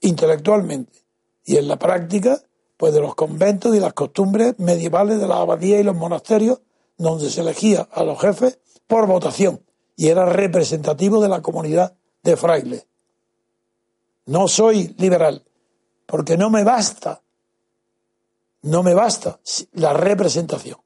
intelectualmente, 0.00 1.00
y 1.44 1.56
en 1.56 1.68
la 1.68 1.78
práctica, 1.78 2.40
pues 2.76 2.94
de 2.94 3.00
los 3.00 3.14
conventos 3.14 3.76
y 3.76 3.80
las 3.80 3.92
costumbres 3.92 4.58
medievales 4.58 5.20
de 5.20 5.28
la 5.28 5.36
abadía 5.36 5.78
y 5.78 5.82
los 5.82 5.96
monasterios, 5.96 6.60
donde 6.96 7.30
se 7.30 7.42
elegía 7.42 7.88
a 7.92 8.04
los 8.04 8.20
jefes 8.20 8.58
por 8.86 9.06
votación 9.06 9.62
y 9.96 10.08
era 10.08 10.26
representativo 10.26 11.20
de 11.20 11.28
la 11.28 11.42
comunidad 11.42 11.94
de 12.22 12.36
frailes. 12.36 12.86
No 14.30 14.48
soy 14.48 14.94
liberal, 14.98 15.42
porque 16.06 16.36
no 16.36 16.50
me 16.50 16.64
basta, 16.64 17.20
no 18.62 18.82
me 18.82 18.94
basta 18.94 19.38
la 19.74 19.92
representación. 19.92 20.78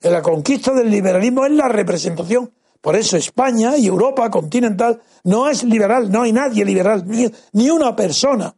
En 0.00 0.12
la 0.12 0.22
conquista 0.22 0.72
del 0.72 0.90
liberalismo 0.90 1.46
es 1.46 1.52
la 1.52 1.68
representación 1.68 2.52
por 2.86 2.94
eso 2.94 3.16
España 3.16 3.76
y 3.76 3.88
Europa 3.88 4.30
continental 4.30 5.02
no 5.24 5.48
es 5.48 5.64
liberal, 5.64 6.08
no 6.08 6.22
hay 6.22 6.32
nadie 6.32 6.64
liberal, 6.64 7.04
ni, 7.52 7.68
una 7.68 7.96
persona 7.96 8.54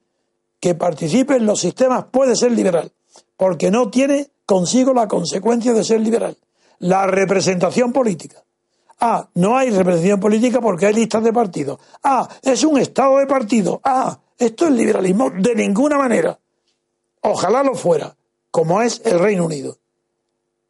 que 0.61 0.75
participe 0.75 1.37
en 1.37 1.47
los 1.47 1.61
sistemas 1.61 2.05
puede 2.11 2.37
ser 2.37 2.53
liberal, 2.53 2.93
porque 3.39 3.71
no 3.71 3.89
tiene 3.89 4.29
consigo 4.45 4.93
la 4.93 5.09
consecuencia 5.09 5.73
de 5.73 5.83
ser 5.83 6.03
liberal, 6.03 6.37
la 6.81 7.07
representación 7.07 7.91
política. 7.91 8.45
Ah, 9.01 9.27
no 9.33 9.57
hay 9.57 9.71
representación 9.71 10.21
política 10.21 10.61
porque 10.61 10.85
hay 10.85 10.93
listas 10.93 11.25
de 11.25 11.33
partidos. 11.33 11.79
Ah, 12.03 12.29
es 12.43 12.65
un 12.65 12.79
estado 12.79 13.17
de 13.17 13.27
partido. 13.27 13.81
Ah, 13.83 14.19
esto 14.39 14.67
es 14.67 14.73
liberalismo 14.73 15.31
de 15.31 15.55
ninguna 15.55 15.99
manera. 15.99 16.39
Ojalá 17.23 17.63
lo 17.63 17.75
fuera, 17.75 18.17
como 18.51 18.81
es 18.81 19.03
el 19.05 19.19
Reino 19.19 19.45
Unido. 19.45 19.79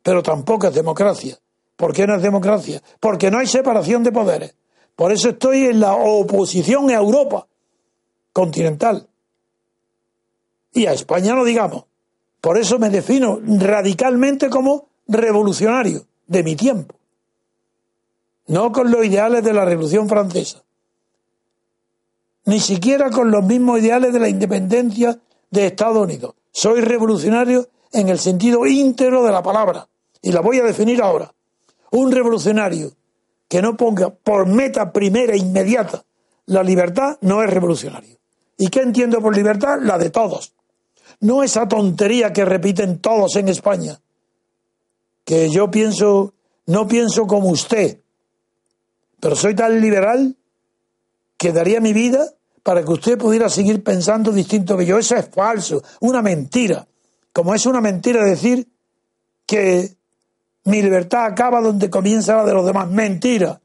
Pero 0.03 0.23
tampoco 0.23 0.69
es 0.69 0.75
democracia. 0.75 1.39
¿Por 1.77 1.93
qué 1.93 2.07
no 2.07 2.17
es 2.17 2.23
democracia? 2.23 2.83
Porque 2.99 3.31
no 3.31 3.39
hay 3.39 3.47
separación 3.47 4.03
de 4.03 4.13
poderes. 4.13 4.55
Por 4.97 5.13
eso 5.13 5.29
estoy 5.29 5.67
en 5.67 5.81
la 5.81 5.95
oposición 5.95 6.91
a 6.91 6.95
Europa 6.95 7.47
continental. 8.33 9.07
Y 10.73 10.87
a 10.87 10.93
España 10.93 11.35
no 11.35 11.45
digamos. 11.45 11.85
Por 12.41 12.59
eso 12.59 12.79
me 12.79 12.89
defino 12.89 13.41
radicalmente 13.45 14.49
como 14.49 14.89
revolucionario 15.07 16.07
de 16.27 16.43
mi 16.43 16.57
tiempo. 16.57 16.95
No 18.47 18.73
con 18.73 18.91
los 18.91 19.05
ideales 19.05 19.45
de 19.45 19.53
la 19.53 19.65
Revolución 19.65 20.09
Francesa. 20.09 20.63
Ni 22.49 22.61
siquiera 22.61 23.11
con 23.11 23.31
los 23.31 23.45
mismos 23.45 23.79
ideales 23.79 24.11
de 24.11 24.19
la 24.19 24.29
independencia 24.31 25.19
de 25.51 25.67
Estados 25.67 26.03
Unidos. 26.03 26.35
Soy 26.51 26.81
revolucionario 26.81 27.69
en 27.93 28.09
el 28.09 28.19
sentido 28.19 28.65
íntegro 28.67 29.23
de 29.23 29.33
la 29.33 29.43
palabra. 29.43 29.87
Y 30.23 30.33
la 30.33 30.41
voy 30.41 30.59
a 30.59 30.65
definir 30.65 31.03
ahora. 31.03 31.31
Un 31.91 32.11
revolucionario 32.11 32.93
que 33.49 33.61
no 33.61 33.77
ponga 33.77 34.09
por 34.09 34.47
meta 34.47 34.95
primera 34.95 35.35
e 35.35 35.37
inmediata 35.37 36.07
la 36.47 36.63
libertad 36.63 37.19
no 37.21 37.43
es 37.43 37.51
revolucionario. 37.51 38.17
¿Y 38.57 38.69
qué 38.69 38.81
entiendo 38.81 39.21
por 39.21 39.37
libertad? 39.37 39.77
La 39.83 39.99
de 39.99 40.09
todos. 40.09 40.55
No 41.21 41.43
esa 41.43 41.69
tontería 41.69 42.33
que 42.33 42.47
repiten 42.47 42.99
todos 42.99 43.37
en 43.37 43.51
España, 43.51 44.01
que 45.27 45.51
yo 45.51 45.71
pienso 45.71 46.33
no 46.65 46.89
pienso 46.89 47.27
como 47.27 47.51
usted, 47.51 48.01
pero 49.21 49.37
soy 49.37 49.55
tan 49.55 49.83
liberal 49.83 50.35
que 51.37 51.53
daría 51.53 51.83
mi 51.83 51.93
vida 51.93 52.33
para 52.69 52.85
que 52.85 52.93
usted 52.93 53.17
pudiera 53.17 53.49
seguir 53.49 53.83
pensando 53.83 54.31
distinto 54.31 54.77
que 54.77 54.85
yo. 54.85 54.99
Eso 54.99 55.17
es 55.17 55.27
falso, 55.31 55.83
una 56.01 56.21
mentira. 56.21 56.87
Como 57.33 57.55
es 57.55 57.65
una 57.65 57.81
mentira 57.81 58.23
decir 58.23 58.69
que 59.47 59.97
mi 60.65 60.83
libertad 60.83 61.25
acaba 61.25 61.63
donde 61.63 61.89
comienza 61.89 62.37
la 62.37 62.45
de 62.45 62.53
los 62.53 62.67
demás. 62.67 62.91
Mentira. 62.91 63.59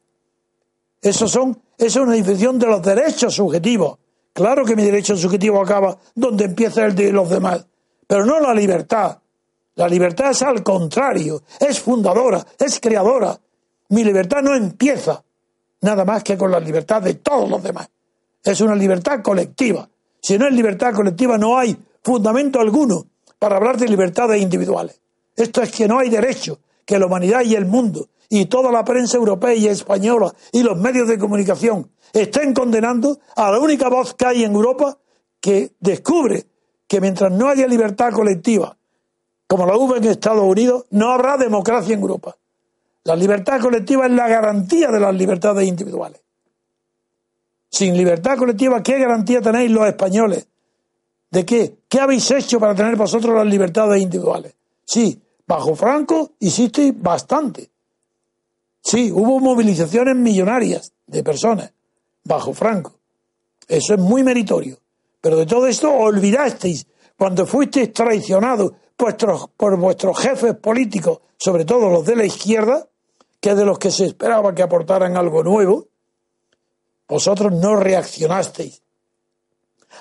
Eso 1.02 1.28
son, 1.28 1.62
es 1.78 1.94
una 1.98 2.14
definición 2.14 2.58
de 2.58 2.68
los 2.68 2.82
derechos 2.82 3.36
subjetivos. 3.36 4.00
Claro 4.32 4.64
que 4.64 4.74
mi 4.74 4.86
derecho 4.86 5.18
subjetivo 5.18 5.62
acaba 5.62 5.98
donde 6.16 6.46
empieza 6.46 6.86
el 6.86 6.96
de 6.96 7.12
los 7.12 7.30
demás, 7.30 7.68
pero 8.08 8.26
no 8.26 8.40
la 8.40 8.54
libertad. 8.54 9.18
La 9.76 9.90
libertad 9.90 10.32
es 10.32 10.42
al 10.44 10.64
contrario, 10.64 11.44
es 11.60 11.78
fundadora, 11.78 12.42
es 12.58 12.80
creadora. 12.80 13.38
Mi 13.90 14.06
libertad 14.06 14.42
no 14.42 14.56
empieza 14.56 15.22
nada 15.82 16.06
más 16.06 16.24
que 16.24 16.38
con 16.38 16.50
la 16.50 16.62
libertad 16.62 17.02
de 17.02 17.16
todos 17.16 17.50
los 17.50 17.62
demás. 17.62 17.90
Es 18.44 18.62
una 18.62 18.76
libertad 18.76 19.22
colectiva. 19.22 19.88
Si 20.22 20.38
no 20.38 20.48
es 20.48 20.54
libertad 20.54 20.94
colectiva, 20.94 21.38
no 21.38 21.58
hay 21.58 21.78
fundamento 22.04 22.60
alguno 22.60 23.06
para 23.40 23.58
hablar 23.58 23.78
de 23.78 23.88
libertades 23.88 24.42
individuales. 24.42 25.00
Esto 25.36 25.62
es 25.62 25.72
que 25.72 25.88
no 25.88 26.00
hay 26.00 26.10
derecho, 26.10 26.60
que 26.86 27.00
la 27.00 27.06
humanidad 27.06 27.42
y 27.44 27.56
el 27.56 27.66
mundo 27.66 28.08
y 28.30 28.46
toda 28.46 28.72
la 28.72 28.84
prensa 28.84 29.18
europea 29.18 29.54
y 29.54 29.68
española 29.68 30.34
y 30.52 30.64
los 30.64 30.76
medios 30.78 31.08
de 31.08 31.20
comunicación 31.20 31.92
estén 32.12 32.54
condenando 32.54 33.20
a 33.36 33.52
la 33.52 33.60
única 33.60 33.90
voz 33.90 34.16
que 34.16 34.26
hay 34.26 34.44
en 34.44 34.54
Europa 34.54 34.98
que 35.40 35.74
descubre 35.80 36.44
que 36.88 37.00
mientras 37.00 37.32
no 37.32 37.48
haya 37.48 37.68
libertad 37.68 38.12
colectiva, 38.12 38.76
como 39.48 39.68
la 39.68 39.78
hubo 39.78 39.96
en 39.96 40.06
Estados 40.06 40.44
Unidos, 40.44 40.86
no 40.90 41.12
habrá 41.12 41.38
democracia 41.38 41.94
en 41.94 42.02
Europa. 42.02 42.36
La 43.04 43.16
libertad 43.16 43.62
colectiva 43.62 44.08
es 44.08 44.14
la 44.14 44.28
garantía 44.28 44.90
de 44.90 45.00
las 45.00 45.14
libertades 45.14 45.68
individuales. 45.68 46.23
Sin 47.74 47.98
libertad 47.98 48.38
colectiva, 48.38 48.84
¿qué 48.84 49.00
garantía 49.00 49.42
tenéis 49.42 49.72
los 49.72 49.88
españoles? 49.88 50.48
¿De 51.32 51.44
qué? 51.44 51.80
¿Qué 51.89 52.00
habéis 52.00 52.30
hecho 52.30 52.60
para 52.60 52.75
tener 52.75 52.96
vosotros 52.96 53.36
las 53.36 53.48
libertades 53.48 54.00
individuales? 54.00 54.53
Sí, 54.86 55.20
bajo 55.48 55.75
Franco 55.75 56.34
hicisteis 56.38 56.94
bastante. 56.96 57.72
Sí, 58.80 59.12
hubo 59.12 59.39
movilizaciones 59.39 60.15
millonarias 60.15 60.94
de 61.08 61.24
personas 61.24 61.74
bajo 62.24 62.53
Franco. 62.53 62.94
Eso 63.68 63.96
es 63.96 64.00
muy 64.00 64.22
meritorio. 64.22 64.77
Pero 65.20 65.38
de 65.38 65.48
todo 65.48 65.65
esto 65.65 65.92
olvidasteis 65.92 66.86
cuando 67.18 67.48
fuisteis 67.48 67.92
traicionados 67.92 68.74
por 69.58 69.80
vuestros 69.80 70.20
jefes 70.20 70.53
políticos, 70.58 71.22
sobre 71.38 71.65
todo 71.65 71.89
los 71.89 72.06
de 72.06 72.18
la 72.18 72.25
izquierda, 72.25 72.88
que 73.42 73.56
de 73.56 73.65
los 73.65 73.80
que 73.80 73.89
se 73.89 74.06
esperaba 74.06 74.54
que 74.54 74.62
aportaran 74.62 75.17
algo 75.17 75.43
nuevo, 75.43 75.88
vosotros 77.13 77.54
no 77.54 77.76
reaccionasteis. 77.76 78.82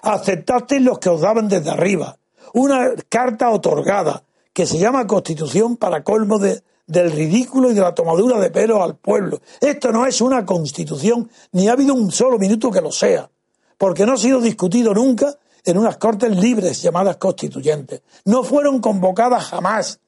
Aceptasteis 0.01 0.81
los 0.81 0.99
que 0.99 1.11
os 1.11 1.21
daban 1.21 1.47
desde 1.47 1.69
arriba. 1.69 2.17
Una 2.55 2.93
carta 3.11 3.51
otorgada 3.51 4.25
que 4.55 4.67
se 4.67 4.79
llama 4.79 5.07
Constitución 5.07 5.77
para 5.77 6.03
colmo 6.03 6.39
de, 6.39 6.63
del 6.87 7.13
ridículo 7.13 7.71
y 7.71 7.75
de 7.75 7.83
la 7.83 7.95
tomadura 7.95 8.41
de 8.41 8.51
pelo 8.51 8.83
al 8.83 8.97
pueblo. 8.97 9.43
Esto 9.61 9.93
no 9.93 10.07
es 10.07 10.23
una 10.23 10.47
constitución, 10.47 11.31
ni 11.53 11.69
ha 11.69 11.73
habido 11.73 11.93
un 11.93 12.11
solo 12.11 12.39
minuto 12.39 12.71
que 12.71 12.81
lo 12.81 12.91
sea, 12.91 13.31
porque 13.77 14.07
no 14.07 14.15
ha 14.15 14.17
sido 14.17 14.41
discutido 14.41 14.95
nunca 14.95 15.37
en 15.67 15.77
unas 15.77 15.99
cortes 15.99 16.35
libres 16.35 16.81
llamadas 16.81 17.19
constituyentes. 17.19 18.01
No 18.25 18.43
fueron 18.43 18.81
convocadas 18.81 19.45
jamás. 19.45 20.01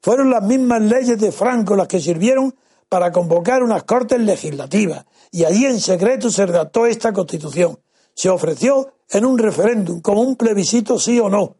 Fueron 0.00 0.30
las 0.30 0.42
mismas 0.44 0.82
leyes 0.82 1.18
de 1.18 1.32
Franco 1.32 1.74
las 1.74 1.88
que 1.88 1.98
sirvieron 1.98 2.54
para 2.94 3.10
convocar 3.10 3.64
unas 3.64 3.82
cortes 3.82 4.20
legislativas 4.20 5.04
y 5.32 5.44
allí 5.44 5.66
en 5.66 5.80
secreto 5.80 6.30
se 6.30 6.46
redactó 6.46 6.86
esta 6.86 7.12
constitución. 7.12 7.80
Se 8.14 8.30
ofreció 8.30 8.92
en 9.10 9.24
un 9.24 9.36
referéndum 9.36 10.00
como 10.00 10.20
un 10.20 10.36
plebiscito 10.36 10.96
sí 10.96 11.18
o 11.18 11.28
no. 11.28 11.56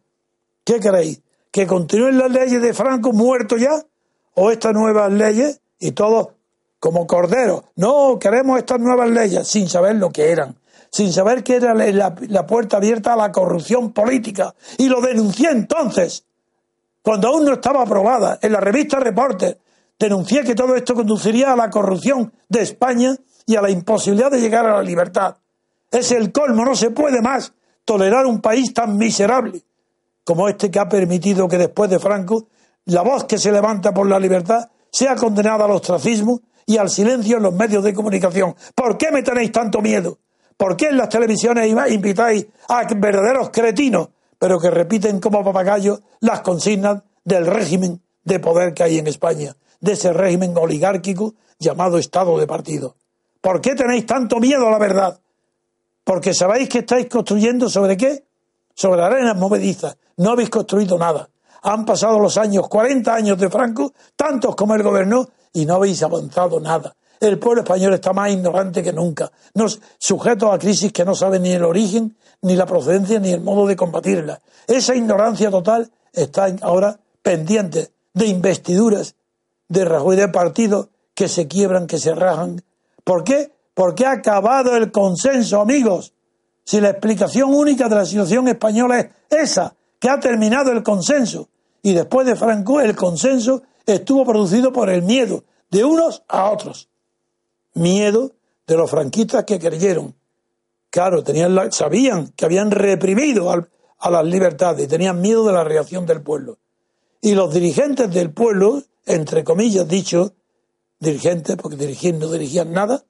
¿Qué 0.63 0.79
creéis? 0.79 1.19
¿Que 1.51 1.67
continúen 1.67 2.19
las 2.19 2.31
leyes 2.31 2.61
de 2.61 2.73
Franco 2.73 3.11
muerto 3.11 3.57
ya? 3.57 3.83
¿O 4.35 4.49
estas 4.49 4.73
nuevas 4.73 5.11
leyes? 5.11 5.59
Y 5.77 5.91
todos 5.91 6.29
como 6.79 7.05
corderos. 7.05 7.63
No, 7.75 8.17
queremos 8.17 8.57
estas 8.57 8.79
nuevas 8.79 9.09
leyes 9.09 9.45
sin 9.45 9.67
saber 9.67 9.97
lo 9.97 10.11
que 10.11 10.31
eran. 10.31 10.55
Sin 10.89 11.11
saber 11.11 11.43
que 11.43 11.55
era 11.55 11.73
la, 11.73 12.15
la 12.29 12.47
puerta 12.47 12.77
abierta 12.77 13.11
a 13.11 13.17
la 13.17 13.33
corrupción 13.33 13.91
política. 13.91 14.55
Y 14.77 14.87
lo 14.87 15.01
denuncié 15.01 15.49
entonces, 15.49 16.23
cuando 17.01 17.27
aún 17.27 17.43
no 17.43 17.55
estaba 17.55 17.81
aprobada, 17.81 18.39
en 18.41 18.53
la 18.53 18.61
revista 18.61 19.01
Reporter, 19.01 19.59
denuncié 19.99 20.43
que 20.43 20.55
todo 20.55 20.75
esto 20.75 20.93
conduciría 20.93 21.53
a 21.53 21.55
la 21.55 21.69
corrupción 21.69 22.33
de 22.49 22.61
España 22.61 23.15
y 23.45 23.55
a 23.55 23.61
la 23.61 23.69
imposibilidad 23.69 24.31
de 24.31 24.41
llegar 24.41 24.65
a 24.65 24.77
la 24.77 24.83
libertad. 24.83 25.37
Es 25.91 26.11
el 26.11 26.31
colmo, 26.31 26.65
no 26.65 26.75
se 26.75 26.91
puede 26.91 27.21
más 27.21 27.53
tolerar 27.85 28.25
un 28.25 28.41
país 28.41 28.73
tan 28.73 28.97
miserable 28.97 29.61
como 30.23 30.49
este 30.49 30.71
que 30.71 30.79
ha 30.79 30.89
permitido 30.89 31.47
que 31.47 31.57
después 31.57 31.89
de 31.89 31.99
Franco 31.99 32.47
la 32.85 33.01
voz 33.01 33.25
que 33.25 33.37
se 33.37 33.51
levanta 33.51 33.93
por 33.93 34.07
la 34.07 34.19
libertad 34.19 34.69
sea 34.91 35.15
condenada 35.15 35.65
al 35.65 35.71
ostracismo 35.71 36.41
y 36.65 36.77
al 36.77 36.89
silencio 36.89 37.37
en 37.37 37.43
los 37.43 37.53
medios 37.53 37.83
de 37.83 37.93
comunicación. 37.93 38.55
¿Por 38.73 38.97
qué 38.97 39.11
me 39.11 39.21
tenéis 39.21 39.51
tanto 39.51 39.81
miedo? 39.81 40.17
¿Por 40.57 40.75
qué 40.75 40.87
en 40.87 40.97
las 40.97 41.09
televisiones 41.09 41.67
invitáis 41.89 42.47
a 42.69 42.83
verdaderos 42.95 43.49
cretinos, 43.49 44.09
pero 44.39 44.59
que 44.59 44.71
repiten 44.71 45.19
como 45.19 45.43
papagayos 45.43 46.01
las 46.21 46.41
consignas 46.41 47.03
del 47.23 47.45
régimen 47.45 48.01
de 48.23 48.39
poder 48.39 48.73
que 48.73 48.83
hay 48.83 48.97
en 48.97 49.07
España? 49.07 49.55
De 49.85 49.93
ese 49.93 50.11
régimen 50.11 50.57
oligárquico 50.57 51.35
llamado 51.59 51.99
Estado 51.99 52.37
de 52.39 52.47
partido. 52.47 52.95
¿Por 53.39 53.61
qué 53.61 53.75
tenéis 53.75 54.07
tanto 54.07 54.39
miedo 54.39 54.67
a 54.67 54.71
la 54.71 54.79
verdad? 54.79 55.19
Porque 56.03 56.33
sabéis 56.33 56.67
que 56.67 56.79
estáis 56.79 57.07
construyendo 57.07 57.69
sobre 57.69 57.95
qué? 57.95 58.25
Sobre 58.73 59.03
arenas 59.03 59.37
movedizas. 59.37 59.95
No 60.17 60.31
habéis 60.31 60.49
construido 60.49 60.97
nada. 60.97 61.29
Han 61.61 61.85
pasado 61.85 62.19
los 62.19 62.35
años, 62.37 62.67
40 62.67 63.13
años 63.13 63.37
de 63.37 63.49
Franco, 63.49 63.93
tantos 64.15 64.55
como 64.55 64.73
él 64.73 64.81
gobernó, 64.81 65.29
y 65.53 65.65
no 65.65 65.75
habéis 65.75 66.01
avanzado 66.01 66.59
nada. 66.59 66.95
El 67.19 67.37
pueblo 67.37 67.61
español 67.61 67.93
está 67.93 68.11
más 68.11 68.31
ignorante 68.31 68.83
que 68.83 68.91
nunca, 68.91 69.31
nos, 69.53 69.79
sujeto 69.97 70.51
a 70.51 70.59
crisis 70.59 70.91
que 70.91 71.05
no 71.05 71.15
sabe 71.15 71.39
ni 71.39 71.51
el 71.51 71.63
origen, 71.63 72.17
ni 72.41 72.55
la 72.55 72.65
procedencia, 72.65 73.19
ni 73.19 73.31
el 73.31 73.41
modo 73.41 73.65
de 73.67 73.75
combatirla. 73.75 74.41
Esa 74.67 74.95
ignorancia 74.95 75.49
total 75.49 75.91
está 76.11 76.47
ahora 76.61 76.99
pendiente 77.21 77.91
de 78.13 78.27
investiduras 78.27 79.15
de 79.67 79.85
Rajoy 79.85 80.15
de 80.15 80.27
partido 80.27 80.89
que 81.13 81.27
se 81.27 81.47
quiebran, 81.47 81.87
que 81.87 81.97
se 81.97 82.13
rajan. 82.13 82.61
¿Por 83.03 83.23
qué? 83.23 83.51
Porque 83.73 84.05
ha 84.05 84.11
acabado 84.11 84.75
el 84.75 84.91
consenso, 84.91 85.61
amigos. 85.61 86.13
Si 86.63 86.81
la 86.81 86.89
explicación 86.89 87.53
única 87.53 87.87
de 87.87 87.95
la 87.95 88.05
situación 88.05 88.47
española 88.47 88.99
es 88.99 89.09
esa, 89.29 89.75
que 89.99 90.09
ha 90.09 90.19
terminado 90.19 90.71
el 90.71 90.83
consenso, 90.83 91.49
y 91.81 91.93
después 91.93 92.25
de 92.27 92.35
Franco 92.35 92.81
el 92.81 92.95
consenso 92.95 93.63
estuvo 93.85 94.25
producido 94.25 94.73
por 94.73 94.89
el 94.89 95.03
miedo 95.03 95.43
de 95.69 95.83
unos 95.83 96.23
a 96.27 96.49
otros. 96.49 96.89
Miedo 97.73 98.31
de 98.65 98.77
los 98.77 98.89
franquistas 98.89 99.43
que 99.43 99.59
creyeron. 99.59 100.15
Claro, 100.89 101.23
tenían 101.23 101.71
sabían 101.71 102.29
que 102.35 102.45
habían 102.45 102.71
reprimido 102.71 103.51
a 103.51 104.09
las 104.09 104.25
libertades, 104.25 104.87
tenían 104.87 105.21
miedo 105.21 105.45
de 105.45 105.53
la 105.53 105.63
reacción 105.63 106.05
del 106.05 106.21
pueblo. 106.21 106.57
Y 107.21 107.35
los 107.35 107.53
dirigentes 107.53 108.11
del 108.13 108.31
pueblo 108.31 108.83
entre 109.05 109.43
comillas 109.43 109.87
dicho, 109.87 110.33
dirigentes, 110.99 111.55
porque 111.55 111.77
dirigir 111.77 112.15
no 112.15 112.31
dirigían 112.31 112.71
nada, 112.71 113.05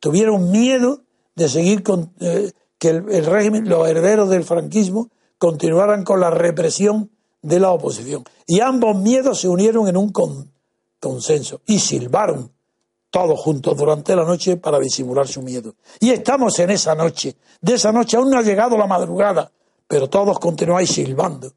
tuvieron 0.00 0.50
miedo 0.50 1.02
de 1.34 1.48
seguir 1.48 1.82
con 1.82 2.12
eh, 2.20 2.52
que 2.78 2.88
el, 2.88 3.26
régimen, 3.26 3.68
los 3.68 3.88
herederos 3.88 4.28
del 4.28 4.44
franquismo, 4.44 5.10
continuaran 5.38 6.04
con 6.04 6.20
la 6.20 6.30
represión 6.30 7.10
de 7.42 7.60
la 7.60 7.70
oposición. 7.70 8.24
Y 8.46 8.60
ambos 8.60 8.96
miedos 8.96 9.40
se 9.40 9.48
unieron 9.48 9.88
en 9.88 9.96
un 9.96 10.12
consenso 11.00 11.60
y 11.66 11.78
silbaron 11.78 12.52
todos 13.10 13.40
juntos 13.40 13.76
durante 13.76 14.14
la 14.16 14.24
noche 14.24 14.56
para 14.56 14.78
disimular 14.78 15.26
su 15.26 15.42
miedo. 15.42 15.74
Y 16.00 16.10
estamos 16.10 16.58
en 16.58 16.70
esa 16.70 16.94
noche. 16.94 17.36
De 17.60 17.74
esa 17.74 17.92
noche 17.92 18.16
aún 18.16 18.30
no 18.30 18.38
ha 18.38 18.42
llegado 18.42 18.76
la 18.76 18.86
madrugada, 18.86 19.50
pero 19.86 20.08
todos 20.08 20.38
continuáis 20.38 20.90
silbando. 20.90 21.52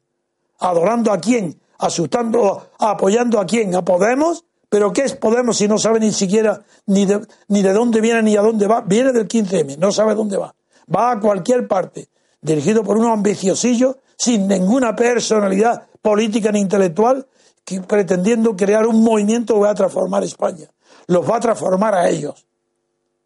¿Adorando 0.60 1.12
a 1.12 1.18
quién? 1.18 1.60
Asustando, 1.80 2.70
apoyando 2.78 3.40
a 3.40 3.46
quién, 3.46 3.74
a 3.74 3.82
Podemos, 3.82 4.44
pero 4.68 4.92
¿qué 4.92 5.02
es 5.02 5.14
Podemos 5.16 5.56
si 5.56 5.66
no 5.66 5.78
sabe 5.78 5.98
ni 5.98 6.12
siquiera 6.12 6.62
ni 6.86 7.04
de, 7.04 7.72
dónde 7.72 8.00
viene 8.00 8.22
ni 8.22 8.36
a 8.36 8.42
dónde 8.42 8.66
va? 8.66 8.82
Viene 8.82 9.12
del 9.12 9.26
15M, 9.26 9.78
no 9.78 9.90
sabe 9.90 10.14
dónde 10.14 10.36
va. 10.36 10.54
Va 10.94 11.12
a 11.12 11.20
cualquier 11.20 11.66
parte, 11.66 12.08
dirigido 12.40 12.84
por 12.84 12.96
unos 12.96 13.12
ambiciosillos, 13.12 13.96
sin 14.16 14.46
ninguna 14.46 14.94
personalidad 14.94 15.88
política 16.00 16.52
ni 16.52 16.60
intelectual, 16.60 17.26
pretendiendo 17.86 18.56
crear 18.56 18.86
un 18.86 19.02
movimiento 19.02 19.54
que 19.54 19.60
va 19.60 19.70
a 19.70 19.74
transformar 19.74 20.22
España. 20.24 20.68
Los 21.06 21.28
va 21.28 21.36
a 21.36 21.40
transformar 21.40 21.94
a 21.94 22.08
ellos, 22.08 22.46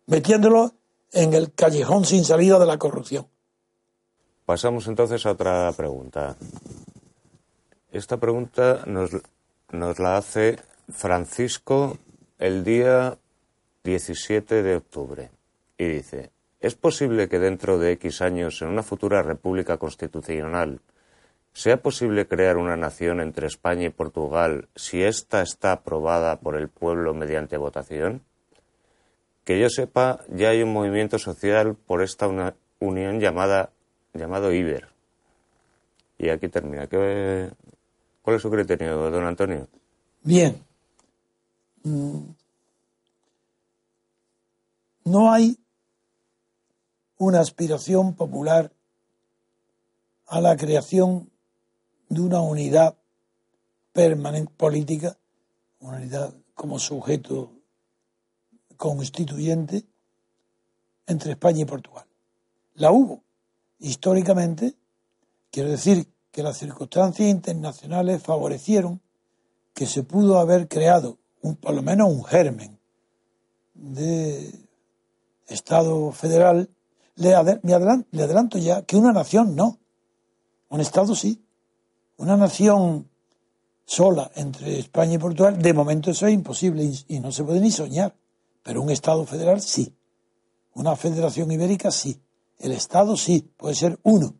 metiéndolos 0.07 0.73
en 1.13 1.35
el 1.35 1.53
callejón 1.53 2.05
sin 2.05 2.25
salida 2.25 2.59
de 2.59 2.67
la 2.67 2.79
corrupción. 2.79 3.27
Pasamos 4.47 4.87
entonces 4.89 5.25
a 5.27 5.33
otra 5.33 5.73
pregunta. 5.73 6.37
Esta 7.95 8.17
pregunta 8.17 8.83
nos, 8.87 9.13
la 10.01 10.17
hace 10.17 10.59
Francisco 10.89 11.97
el 12.41 12.65
día 12.65 13.19
17 13.85 14.65
de 14.65 14.75
octubre 14.75 15.31
y 15.79 15.87
dice, 15.87 16.33
¿es 16.59 16.75
posible 16.75 17.29
que 17.29 17.39
dentro 17.39 17.79
de 17.79 17.93
X 17.93 18.21
años, 18.21 18.61
en 18.63 18.71
una 18.71 18.83
futura 18.83 19.23
república 19.23 19.77
constitucional, 19.77 20.81
sea 21.53 21.77
posible 21.77 22.27
crear 22.27 22.57
una 22.57 22.77
nación 22.77 23.21
entre 23.21 23.47
España 23.47 23.87
y 23.87 23.91
Portugal 23.91 24.67
si 24.75 25.05
ésta 25.05 25.41
está 25.41 25.71
aprobada 25.71 26.41
por 26.41 26.57
el 26.57 26.69
pueblo 26.69 27.15
mediante 27.15 27.57
votación? 27.59 28.23
Que 29.45 29.61
yo 29.61 29.69
sepa, 29.71 30.19
ya 30.31 30.49
hay 30.49 30.65
un 30.65 30.73
movimiento 30.73 31.21
social 31.21 31.77
por 31.77 32.03
esta 32.03 32.27
unión 32.81 33.21
llamada 33.21 33.71
llamado 34.15 34.53
IBER. 34.53 34.89
Y 36.19 36.31
aquí 36.31 36.49
termina. 36.49 36.87
¿Qué, 36.87 37.51
¿Cuál 38.25 38.37
es 38.37 38.43
su 38.43 38.51
criterio, 38.51 39.11
don 39.11 39.27
Antonio? 39.27 39.69
Bien. 40.23 40.65
Mm. 41.83 42.21
No 45.05 45.31
hay 45.31 45.59
una 47.19 47.41
aspiración 47.41 48.15
popular 48.15 48.73
a 50.27 50.41
la 50.41 50.57
creación 50.57 51.31
de 52.09 52.23
una 52.23 52.41
unidad 52.41 52.97
permanente 53.93 54.55
política, 54.57 55.19
una 55.81 55.99
unidad 55.99 56.33
como 56.55 56.79
sujeto 56.79 57.53
constituyente 58.79 59.85
entre 61.07 61.33
España 61.33 61.61
y 61.61 61.67
Portugal. 61.67 62.07
La 62.77 62.91
hubo 62.91 63.23
históricamente, 63.81 64.75
quiero 65.51 65.69
decir 65.69 66.14
que 66.35 66.43
las 66.43 66.59
circunstancias 66.59 67.29
internacionales 67.29 68.21
favorecieron 68.21 69.01
que 69.73 69.87
se 69.87 70.03
pudo 70.03 70.41
haber 70.41 70.67
creado 70.67 71.17
un, 71.43 71.55
por 71.55 71.73
lo 71.73 71.81
menos 71.81 72.11
un 72.11 72.25
germen 72.25 72.77
de 73.73 74.53
Estado 75.47 76.11
federal. 76.11 76.69
Le, 77.15 77.37
adelanto, 77.37 78.59
ya 78.59 78.83
que 78.83 78.97
una 78.97 79.13
nación 79.13 79.55
no, 79.55 79.79
un 80.71 80.81
Estado 80.81 81.15
sí. 81.15 81.41
Una 82.17 82.37
nación 82.37 83.09
sola 83.87 84.29
entre 84.35 84.81
España 84.81 85.15
y 85.15 85.19
Portugal, 85.19 85.63
de 85.63 85.73
momento 85.73 86.11
eso 86.11 86.27
es 86.27 86.35
imposible 86.35 86.91
y, 87.07 87.21
no 87.21 87.31
se 87.31 87.45
puede 87.45 87.61
ni 87.61 87.71
soñar. 87.71 88.13
Pero 88.65 88.83
un 88.83 88.91
Estado 88.91 89.25
federal 89.25 89.61
sí. 89.61 89.95
Una 90.75 90.97
federación 90.97 91.53
ibérica 91.53 91.93
sí. 91.93 92.21
El 92.59 92.73
Estado 92.73 93.17
sí, 93.17 93.53
puede 93.57 93.77
ser 93.77 94.01
uno. 94.03 94.35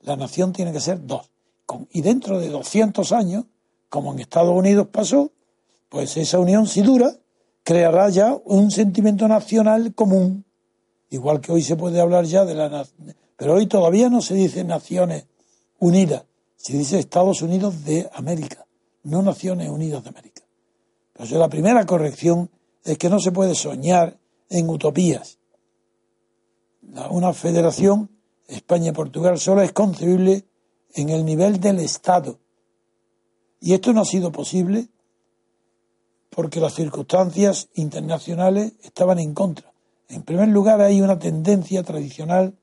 La 0.00 0.16
nación 0.16 0.54
tiene 0.54 0.72
que 0.72 0.80
ser 0.80 1.06
dos. 1.06 1.33
Y 1.90 2.02
dentro 2.02 2.38
de 2.38 2.48
200 2.48 3.12
años, 3.12 3.44
como 3.88 4.12
en 4.12 4.20
Estados 4.20 4.56
Unidos 4.56 4.88
pasó, 4.90 5.32
pues 5.88 6.16
esa 6.16 6.38
unión, 6.38 6.66
si 6.66 6.82
dura, 6.82 7.16
creará 7.62 8.08
ya 8.10 8.36
un 8.44 8.70
sentimiento 8.70 9.28
nacional 9.28 9.94
común. 9.94 10.44
Igual 11.10 11.40
que 11.40 11.52
hoy 11.52 11.62
se 11.62 11.76
puede 11.76 12.00
hablar 12.00 12.24
ya 12.24 12.44
de 12.44 12.54
la. 12.54 12.86
Pero 13.36 13.54
hoy 13.54 13.66
todavía 13.66 14.08
no 14.08 14.20
se 14.20 14.34
dice 14.34 14.64
Naciones 14.64 15.26
Unidas, 15.78 16.24
se 16.56 16.76
dice 16.76 16.98
Estados 16.98 17.42
Unidos 17.42 17.84
de 17.84 18.08
América, 18.14 18.66
no 19.04 19.22
Naciones 19.22 19.68
Unidas 19.68 20.02
de 20.02 20.10
América. 20.10 20.42
Pues 21.12 21.30
la 21.30 21.48
primera 21.48 21.86
corrección 21.86 22.50
es 22.84 22.98
que 22.98 23.08
no 23.08 23.20
se 23.20 23.32
puede 23.32 23.54
soñar 23.54 24.18
en 24.50 24.68
utopías 24.68 25.38
una 27.10 27.32
federación 27.32 28.10
España-Portugal 28.46 29.38
solo 29.38 29.62
es 29.62 29.72
concebible 29.72 30.44
en 30.94 31.10
el 31.10 31.24
nivel 31.24 31.60
del 31.60 31.80
Estado. 31.80 32.38
Y 33.60 33.74
esto 33.74 33.92
no 33.92 34.00
ha 34.00 34.04
sido 34.04 34.32
posible 34.32 34.88
porque 36.30 36.60
las 36.60 36.74
circunstancias 36.74 37.68
internacionales 37.74 38.72
estaban 38.82 39.18
en 39.18 39.34
contra. 39.34 39.72
En 40.08 40.22
primer 40.22 40.48
lugar, 40.48 40.80
hay 40.80 41.00
una 41.00 41.18
tendencia 41.18 41.82
tradicional 41.82 42.54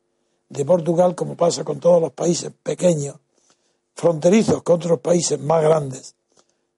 de 0.49 0.65
Portugal, 0.65 1.15
como 1.15 1.35
pasa 1.35 1.63
con 1.63 1.79
todos 1.79 2.01
los 2.01 2.11
países 2.11 2.51
pequeños, 2.63 3.15
fronterizos 3.95 4.63
con 4.63 4.75
otros 4.75 4.99
países 4.99 5.39
más 5.39 5.63
grandes, 5.63 6.15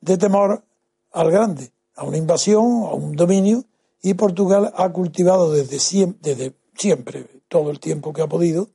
de 0.01 0.17
temor 0.17 0.63
al 1.11 1.31
grande, 1.31 1.71
a 1.95 2.03
una 2.03 2.17
invasión, 2.17 2.83
a 2.83 2.93
un 2.93 3.15
dominio, 3.15 3.65
y 4.01 4.13
Portugal 4.13 4.71
ha 4.75 4.89
cultivado 4.89 5.51
desde 5.51 5.79
siempre, 5.79 6.35
desde 6.35 6.53
siempre, 6.75 7.27
todo 7.47 7.71
el 7.71 7.79
tiempo 7.79 8.13
que 8.13 8.21
ha 8.21 8.27
podido, 8.27 8.69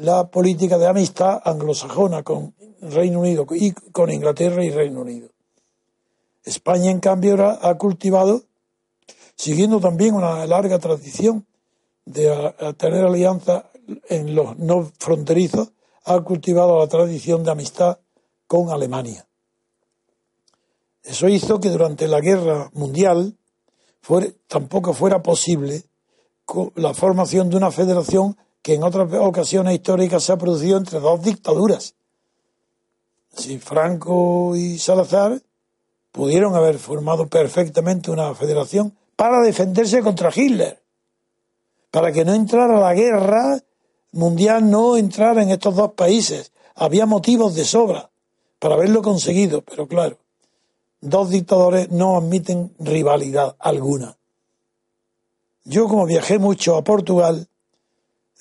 la 0.00 0.30
política 0.30 0.78
de 0.78 0.86
amistad 0.86 1.42
anglosajona 1.44 2.22
con 2.22 2.54
Reino 2.80 3.20
Unido 3.20 3.46
y 3.50 3.72
con 3.72 4.10
Inglaterra 4.10 4.64
y 4.64 4.70
Reino 4.70 5.02
Unido. 5.02 5.28
España, 6.42 6.90
en 6.90 7.00
cambio, 7.00 7.36
ha 7.44 7.76
cultivado, 7.76 8.44
siguiendo 9.36 9.78
también 9.78 10.14
una 10.14 10.46
larga 10.46 10.78
tradición 10.78 11.46
de 12.06 12.54
tener 12.78 13.04
alianza 13.04 13.70
en 14.08 14.34
los 14.34 14.58
no 14.58 14.90
fronterizos, 14.98 15.72
ha 16.04 16.18
cultivado 16.22 16.78
la 16.78 16.86
tradición 16.86 17.44
de 17.44 17.50
amistad 17.50 17.98
con 18.46 18.70
Alemania. 18.70 19.26
Eso 21.02 21.28
hizo 21.28 21.60
que 21.60 21.68
durante 21.68 22.08
la 22.08 22.20
guerra 22.20 22.70
mundial 22.72 23.36
tampoco 24.46 24.94
fuera 24.94 25.22
posible 25.22 25.84
la 26.76 26.94
formación 26.94 27.50
de 27.50 27.58
una 27.58 27.70
federación 27.70 28.36
que 28.62 28.74
en 28.74 28.82
otras 28.82 29.12
ocasiones 29.14 29.74
históricas 29.74 30.22
se 30.22 30.32
ha 30.32 30.36
producido 30.36 30.76
entre 30.76 31.00
dos 31.00 31.22
dictaduras. 31.22 31.94
Si 33.34 33.58
Franco 33.58 34.54
y 34.56 34.78
Salazar 34.78 35.40
pudieron 36.12 36.54
haber 36.54 36.78
formado 36.78 37.28
perfectamente 37.28 38.10
una 38.10 38.34
federación 38.34 38.96
para 39.16 39.40
defenderse 39.40 40.02
contra 40.02 40.32
Hitler, 40.34 40.82
para 41.90 42.12
que 42.12 42.24
no 42.24 42.34
entrara 42.34 42.78
la 42.80 42.94
guerra 42.94 43.60
mundial, 44.12 44.70
no 44.70 44.96
entrara 44.96 45.42
en 45.42 45.50
estos 45.50 45.74
dos 45.74 45.92
países. 45.92 46.52
Había 46.74 47.06
motivos 47.06 47.54
de 47.54 47.64
sobra 47.64 48.10
para 48.58 48.74
haberlo 48.74 49.02
conseguido, 49.02 49.62
pero 49.62 49.86
claro, 49.86 50.18
dos 51.00 51.30
dictadores 51.30 51.90
no 51.90 52.16
admiten 52.16 52.72
rivalidad 52.78 53.56
alguna. 53.58 54.16
Yo 55.64 55.88
como 55.88 56.06
viajé 56.06 56.38
mucho 56.38 56.76
a 56.76 56.84
Portugal, 56.84 57.48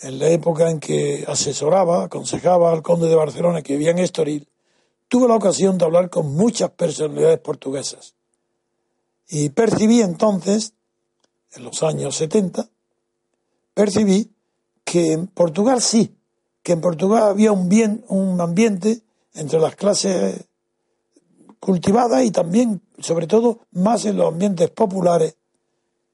en 0.01 0.19
la 0.19 0.29
época 0.29 0.69
en 0.69 0.79
que 0.79 1.25
asesoraba, 1.27 2.05
aconsejaba 2.05 2.71
al 2.71 2.81
conde 2.81 3.07
de 3.07 3.15
Barcelona 3.15 3.61
que 3.61 3.73
vivía 3.73 3.91
en 3.91 3.99
Estoril, 3.99 4.47
tuve 5.07 5.27
la 5.27 5.35
ocasión 5.35 5.77
de 5.77 5.85
hablar 5.85 6.09
con 6.09 6.35
muchas 6.35 6.69
personalidades 6.71 7.39
portuguesas. 7.39 8.15
Y 9.27 9.49
percibí 9.49 10.01
entonces, 10.01 10.73
en 11.53 11.63
los 11.63 11.83
años 11.83 12.15
70, 12.15 12.69
percibí 13.73 14.31
que 14.83 15.13
en 15.13 15.27
Portugal 15.27 15.81
sí, 15.81 16.15
que 16.63 16.73
en 16.73 16.81
Portugal 16.81 17.23
había 17.23 17.51
un 17.51 17.69
bien, 17.69 18.03
un 18.07 18.39
ambiente 18.39 19.01
entre 19.33 19.59
las 19.59 19.75
clases 19.75 20.45
cultivadas 21.59 22.23
y 22.23 22.31
también, 22.31 22.81
sobre 22.99 23.27
todo, 23.27 23.59
más 23.71 24.05
en 24.05 24.17
los 24.17 24.27
ambientes 24.27 24.69
populares, 24.69 25.35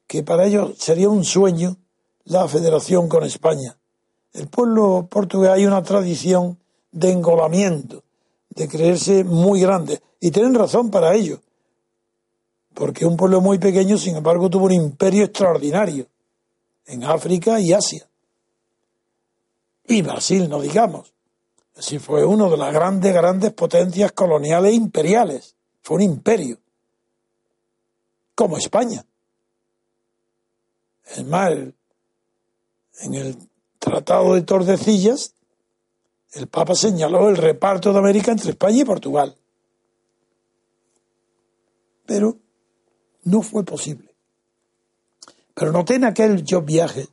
que 0.07 0.23
para 0.23 0.45
ellos 0.45 0.75
sería 0.77 1.09
un 1.09 1.23
sueño 1.23 1.77
la 2.25 2.47
federación 2.47 3.07
con 3.07 3.23
España. 3.23 3.77
El 4.33 4.47
pueblo 4.47 5.07
portugués 5.09 5.51
hay 5.51 5.65
una 5.65 5.81
tradición 5.81 6.59
de 6.91 7.11
engolamiento, 7.11 8.03
de 8.49 8.67
creerse 8.67 9.23
muy 9.23 9.61
grande, 9.61 10.01
y 10.19 10.31
tienen 10.31 10.53
razón 10.53 10.89
para 10.89 11.13
ello, 11.13 11.41
porque 12.73 13.05
un 13.05 13.15
pueblo 13.15 13.41
muy 13.41 13.57
pequeño, 13.59 13.97
sin 13.97 14.15
embargo, 14.15 14.49
tuvo 14.49 14.65
un 14.65 14.73
imperio 14.73 15.25
extraordinario 15.25 16.07
en 16.85 17.03
África 17.03 17.59
y 17.59 17.73
Asia. 17.73 18.07
Y 19.87 20.01
Brasil, 20.01 20.49
no 20.49 20.59
digamos. 20.59 21.13
Así 21.77 21.99
fue 21.99 22.25
uno 22.25 22.49
de 22.49 22.57
las 22.57 22.73
grandes, 22.73 23.13
grandes 23.13 23.53
potencias 23.53 24.11
coloniales 24.13 24.73
imperiales. 24.73 25.55
Fue 25.81 25.97
un 25.97 26.03
imperio. 26.03 26.57
Como 28.33 28.57
España. 28.57 29.05
Es 31.05 31.25
más, 31.25 31.51
en 33.01 33.13
el 33.13 33.37
Tratado 33.79 34.33
de 34.33 34.41
Tordesillas, 34.41 35.35
el 36.33 36.47
Papa 36.47 36.75
señaló 36.75 37.29
el 37.29 37.37
reparto 37.37 37.93
de 37.93 37.99
América 37.99 38.31
entre 38.31 38.51
España 38.51 38.81
y 38.81 38.85
Portugal. 38.85 39.35
Pero 42.05 42.37
no 43.23 43.41
fue 43.41 43.63
posible. 43.63 44.15
Pero 45.53 45.71
noté 45.71 45.95
en 45.95 46.03
aquel 46.03 46.43
yo 46.43 46.61
viaje 46.61 47.07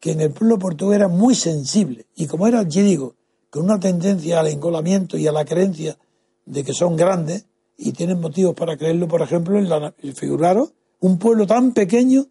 que 0.00 0.12
en 0.12 0.20
el 0.20 0.30
pueblo 0.30 0.58
portugués 0.58 0.96
era 0.96 1.08
muy 1.08 1.34
sensible 1.34 2.06
y 2.14 2.26
como 2.26 2.46
era, 2.46 2.62
yo 2.62 2.82
digo, 2.82 3.14
con 3.50 3.64
una 3.64 3.80
tendencia 3.80 4.40
al 4.40 4.48
engolamiento 4.48 5.16
y 5.16 5.26
a 5.26 5.32
la 5.32 5.44
creencia 5.44 5.98
de 6.44 6.62
que 6.62 6.74
son 6.74 6.96
grandes 6.96 7.46
y 7.78 7.92
tienen 7.92 8.20
motivos 8.20 8.54
para 8.54 8.76
creerlo, 8.76 9.08
por 9.08 9.22
ejemplo, 9.22 9.58
en 9.58 9.68
la, 9.68 9.94
figuraros, 10.14 10.72
un 11.00 11.18
pueblo 11.18 11.46
tan 11.46 11.72
pequeño 11.72 12.26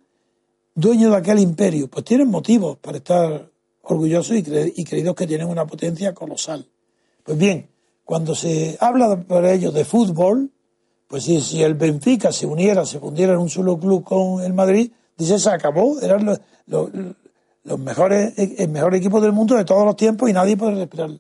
dueño 0.76 1.10
de 1.10 1.16
aquel 1.16 1.40
imperio, 1.40 1.88
pues 1.88 2.06
tienen 2.06 2.30
motivos 2.30 2.78
para 2.78 2.98
estar 2.98 3.50
orgullosos 3.82 4.36
y, 4.36 4.84
creídos 4.84 5.16
que 5.16 5.26
tienen 5.26 5.48
una 5.48 5.66
potencia 5.66 6.14
colosal. 6.14 6.68
Pues 7.24 7.38
bien, 7.38 7.70
cuando 8.04 8.36
se 8.36 8.78
habla 8.80 9.24
para 9.24 9.54
ellos 9.54 9.74
de 9.74 9.86
fútbol, 9.86 10.52
Pues 11.08 11.24
si, 11.24 11.40
si 11.40 11.62
el 11.62 11.76
Benfica 11.76 12.32
se 12.32 12.48
uniera, 12.48 12.84
se 12.84 13.00
fundiera 13.00 13.34
en 13.34 13.40
un 13.40 13.50
solo 13.50 13.78
club 13.78 14.04
con 14.04 14.44
el 14.44 14.54
Madrid, 14.54 14.92
dice 15.16 15.38
se 15.38 15.50
acabó, 15.50 16.02
eran 16.02 16.26
los, 16.26 16.40
los, 16.66 17.80
mejores, 17.80 18.34
el 18.38 18.70
mejor 18.70 18.96
equipo 18.96 19.22
del 19.22 19.32
mundo 19.32 19.56
de 19.56 19.66
todos 19.66 19.86
los 19.86 19.96
tiempos 19.96 20.30
y 20.30 20.34
nadie 20.34 20.58
puede 20.58 20.76
respirarle. 20.76 21.20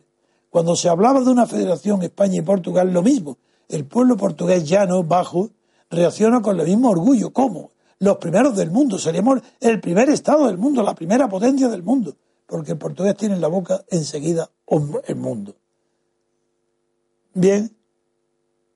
Cuando 0.49 0.75
se 0.75 0.89
hablaba 0.89 1.21
de 1.21 1.29
una 1.29 1.45
federación 1.45 2.01
España 2.01 2.37
y 2.37 2.41
Portugal, 2.41 2.91
lo 2.91 3.03
mismo. 3.03 3.37
El 3.69 3.85
pueblo 3.85 4.17
portugués 4.17 4.67
llano, 4.67 5.03
bajo, 5.03 5.51
reacciona 5.91 6.41
con 6.41 6.59
el 6.59 6.65
mismo 6.65 6.89
orgullo. 6.89 7.31
¿Cómo? 7.31 7.71
Los 8.05 8.17
primeros 8.17 8.55
del 8.55 8.69
mundo, 8.69 8.99
seríamos 8.99 9.41
el 9.59 9.81
primer 9.81 10.09
estado 10.09 10.45
del 10.45 10.59
mundo, 10.59 10.83
la 10.83 10.93
primera 10.93 11.27
potencia 11.27 11.69
del 11.69 11.81
mundo, 11.81 12.15
porque 12.45 12.73
el 12.73 12.77
portugués 12.77 13.17
tiene 13.17 13.33
en 13.33 13.41
la 13.41 13.47
boca 13.47 13.83
enseguida 13.89 14.51
el 15.07 15.15
mundo. 15.15 15.55
Bien, 17.33 17.75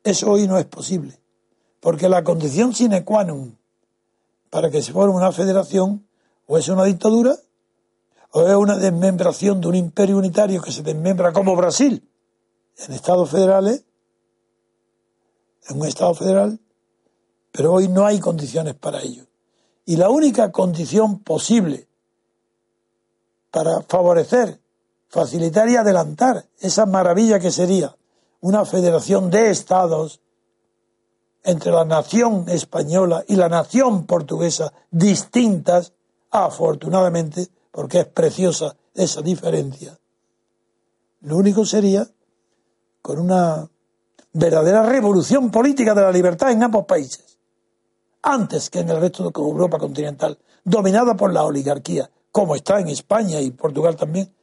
eso 0.03 0.31
hoy 0.31 0.47
no 0.47 0.57
es 0.57 0.65
posible, 0.65 1.19
porque 1.79 2.09
la 2.09 2.23
condición 2.23 2.73
sine 2.73 3.05
qua 3.05 3.23
non 3.23 3.53
para 4.49 4.71
que 4.71 4.81
se 4.81 4.93
forme 4.93 5.13
una 5.13 5.31
federación 5.31 6.09
o 6.47 6.57
es 6.57 6.67
una 6.67 6.85
dictadura 6.85 7.37
o 8.31 8.47
es 8.47 8.55
una 8.55 8.77
desmembración 8.77 9.61
de 9.61 9.67
un 9.67 9.75
imperio 9.75 10.17
unitario 10.17 10.59
que 10.59 10.71
se 10.71 10.81
desmembra 10.81 11.33
como 11.33 11.55
Brasil 11.55 12.01
en 12.77 12.93
estados 12.93 13.29
federales, 13.29 13.85
en 15.69 15.79
un 15.79 15.85
estado 15.85 16.15
federal, 16.15 16.59
pero 17.51 17.73
hoy 17.73 17.87
no 17.87 18.05
hay 18.05 18.19
condiciones 18.19 18.75
para 18.75 19.01
ello. 19.01 19.25
Y 19.85 19.97
la 19.97 20.09
única 20.09 20.51
condición 20.51 21.19
posible 21.19 21.87
para 23.51 23.81
favorecer, 23.81 24.59
facilitar 25.07 25.67
y 25.69 25.75
adelantar 25.75 26.45
esa 26.59 26.85
maravilla 26.85 27.39
que 27.39 27.51
sería 27.51 27.95
una 28.41 28.65
federación 28.65 29.29
de 29.29 29.49
estados 29.49 30.21
entre 31.43 31.71
la 31.71 31.85
nación 31.85 32.45
española 32.47 33.23
y 33.27 33.35
la 33.35 33.49
nación 33.49 34.05
portuguesa 34.05 34.71
distintas, 34.91 35.93
afortunadamente, 36.31 37.47
porque 37.71 38.01
es 38.01 38.07
preciosa 38.07 38.75
esa 38.93 39.21
diferencia. 39.21 39.97
Lo 41.21 41.37
único 41.37 41.65
sería 41.65 42.07
con 43.01 43.19
una 43.19 43.67
verdadera 44.33 44.83
revolución 44.83 45.49
política 45.49 45.93
de 45.93 46.01
la 46.01 46.11
libertad 46.11 46.51
en 46.51 46.63
ambos 46.63 46.85
países, 46.85 47.38
antes 48.21 48.69
que 48.69 48.79
en 48.79 48.89
el 48.89 49.01
resto 49.01 49.23
de 49.23 49.31
Europa 49.35 49.77
continental, 49.77 50.37
dominada 50.63 51.15
por 51.15 51.33
la 51.33 51.43
oligarquía, 51.43 52.09
como 52.31 52.55
está 52.55 52.79
en 52.79 52.89
España 52.89 53.39
y 53.41 53.51
Portugal 53.51 53.95
también. 53.95 54.33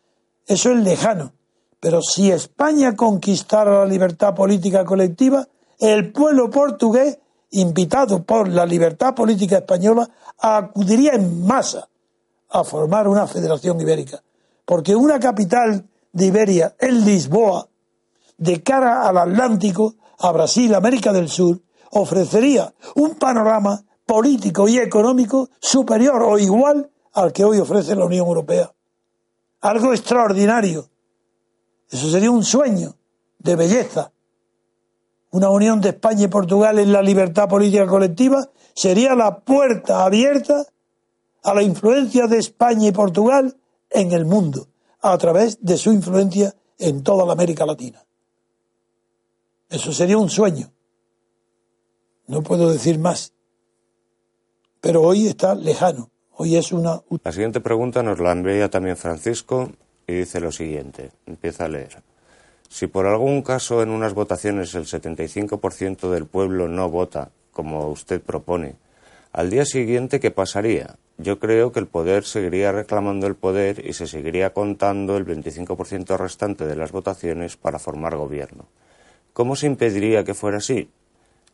Eso 0.46 0.70
es 0.70 0.78
lejano. 0.78 1.32
Pero 1.80 2.02
si 2.02 2.30
España 2.30 2.96
conquistara 2.96 3.80
la 3.80 3.86
libertad 3.86 4.34
política 4.34 4.84
colectiva, 4.84 5.46
el 5.78 6.12
pueblo 6.12 6.50
portugués, 6.50 7.18
invitado 7.50 8.22
por 8.22 8.48
la 8.48 8.66
libertad 8.66 9.14
política 9.14 9.58
española, 9.58 10.08
acudiría 10.38 11.12
en 11.12 11.46
masa 11.46 11.88
a 12.48 12.64
formar 12.64 13.08
una 13.08 13.26
federación 13.26 13.80
ibérica. 13.80 14.22
Porque 14.64 14.96
una 14.96 15.20
capital 15.20 15.86
de 16.12 16.26
Iberia, 16.26 16.74
en 16.78 17.04
Lisboa, 17.04 17.68
de 18.38 18.62
cara 18.62 19.06
al 19.06 19.18
Atlántico, 19.18 19.94
a 20.18 20.32
Brasil, 20.32 20.74
América 20.74 21.12
del 21.12 21.28
Sur, 21.28 21.60
ofrecería 22.00 22.74
un 22.94 23.14
panorama 23.16 23.82
político 24.04 24.68
y 24.68 24.78
económico 24.78 25.50
superior 25.60 26.22
o 26.22 26.38
igual 26.38 26.90
al 27.12 27.32
que 27.32 27.44
hoy 27.44 27.58
ofrece 27.58 27.96
la 27.96 28.04
Unión 28.04 28.26
Europea. 28.26 28.72
Algo 29.60 29.92
extraordinario. 29.92 30.88
Eso 31.90 32.10
sería 32.10 32.30
un 32.30 32.44
sueño 32.44 32.96
de 33.38 33.56
belleza. 33.56 34.12
Una 35.30 35.50
unión 35.50 35.80
de 35.80 35.90
España 35.90 36.24
y 36.24 36.28
Portugal 36.28 36.78
en 36.78 36.92
la 36.92 37.02
libertad 37.02 37.48
política 37.48 37.86
colectiva 37.86 38.48
sería 38.74 39.14
la 39.14 39.40
puerta 39.40 40.04
abierta 40.04 40.66
a 41.42 41.54
la 41.54 41.62
influencia 41.62 42.26
de 42.26 42.38
España 42.38 42.88
y 42.88 42.92
Portugal 42.92 43.56
en 43.90 44.12
el 44.12 44.24
mundo, 44.24 44.68
a 45.00 45.16
través 45.16 45.58
de 45.62 45.76
su 45.78 45.92
influencia 45.92 46.54
en 46.78 47.02
toda 47.02 47.24
la 47.24 47.32
América 47.32 47.64
Latina. 47.64 48.04
Eso 49.68 49.92
sería 49.92 50.18
un 50.18 50.28
sueño. 50.28 50.72
No 52.26 52.42
puedo 52.42 52.72
decir 52.72 52.98
más. 52.98 53.32
Pero 54.80 55.02
hoy 55.02 55.26
está 55.26 55.54
lejano. 55.54 56.10
Hoy 56.32 56.56
es 56.56 56.72
una. 56.72 57.02
La 57.24 57.32
siguiente 57.32 57.60
pregunta 57.60 58.02
nos 58.02 58.20
la 58.20 58.32
envía 58.32 58.68
también 58.68 58.96
Francisco 58.96 59.70
y 60.06 60.14
dice 60.14 60.40
lo 60.40 60.52
siguiente. 60.52 61.10
Empieza 61.26 61.64
a 61.64 61.68
leer. 61.68 62.02
Si 62.68 62.88
por 62.88 63.06
algún 63.06 63.42
caso 63.42 63.82
en 63.82 63.90
unas 63.90 64.12
votaciones 64.12 64.74
el 64.74 64.84
75% 64.84 66.10
del 66.10 66.26
pueblo 66.26 66.68
no 66.68 66.90
vota, 66.90 67.30
como 67.52 67.88
usted 67.88 68.20
propone, 68.20 68.74
al 69.32 69.50
día 69.50 69.64
siguiente, 69.64 70.18
¿qué 70.18 70.30
pasaría? 70.30 70.96
Yo 71.18 71.38
creo 71.38 71.72
que 71.72 71.80
el 71.80 71.86
poder 71.86 72.24
seguiría 72.24 72.72
reclamando 72.72 73.26
el 73.26 73.36
poder 73.36 73.86
y 73.86 73.92
se 73.92 74.06
seguiría 74.06 74.52
contando 74.52 75.16
el 75.16 75.24
25% 75.26 76.16
restante 76.18 76.66
de 76.66 76.76
las 76.76 76.92
votaciones 76.92 77.56
para 77.56 77.78
formar 77.78 78.16
gobierno. 78.16 78.66
¿Cómo 79.32 79.56
se 79.56 79.66
impediría 79.66 80.24
que 80.24 80.34
fuera 80.34 80.58
así? 80.58 80.90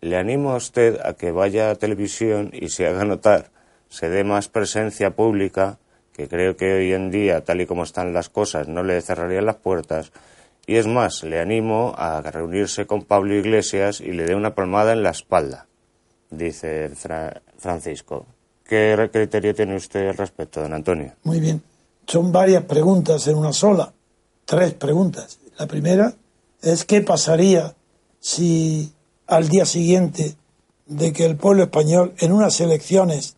Le 0.02 0.16
animo 0.16 0.50
a 0.50 0.56
usted 0.56 0.98
a 1.04 1.14
que 1.14 1.30
vaya 1.30 1.70
a 1.70 1.76
televisión 1.76 2.50
y 2.52 2.70
se 2.70 2.88
haga 2.88 3.04
notar, 3.04 3.52
se 3.88 4.08
dé 4.08 4.24
más 4.24 4.48
presencia 4.48 5.14
pública, 5.14 5.78
que 6.12 6.26
creo 6.26 6.56
que 6.56 6.74
hoy 6.74 6.92
en 6.92 7.12
día, 7.12 7.44
tal 7.44 7.60
y 7.60 7.66
como 7.66 7.84
están 7.84 8.12
las 8.12 8.28
cosas, 8.28 8.66
no 8.66 8.82
le 8.82 9.00
cerrarían 9.00 9.46
las 9.46 9.56
puertas. 9.56 10.10
Y 10.66 10.74
es 10.74 10.88
más, 10.88 11.22
le 11.22 11.40
animo 11.40 11.94
a 11.96 12.20
reunirse 12.20 12.84
con 12.84 13.04
Pablo 13.04 13.36
Iglesias 13.36 14.00
y 14.00 14.10
le 14.10 14.24
dé 14.24 14.34
una 14.34 14.56
palmada 14.56 14.92
en 14.92 15.04
la 15.04 15.10
espalda, 15.10 15.68
dice 16.30 16.90
Francisco. 17.58 18.26
¿Qué 18.64 19.08
criterio 19.12 19.54
tiene 19.54 19.76
usted 19.76 20.08
al 20.08 20.16
respecto, 20.16 20.62
don 20.62 20.74
Antonio? 20.74 21.12
Muy 21.22 21.38
bien. 21.38 21.62
Son 22.08 22.32
varias 22.32 22.64
preguntas 22.64 23.28
en 23.28 23.36
una 23.36 23.52
sola. 23.52 23.92
Tres 24.44 24.74
preguntas. 24.74 25.38
La 25.58 25.68
primera 25.68 26.12
es 26.60 26.84
qué 26.84 27.02
pasaría 27.02 27.76
si 28.18 28.92
al 29.32 29.48
día 29.48 29.64
siguiente 29.64 30.36
de 30.86 31.12
que 31.12 31.24
el 31.24 31.36
pueblo 31.36 31.62
español 31.62 32.14
en 32.18 32.32
unas 32.32 32.60
elecciones 32.60 33.36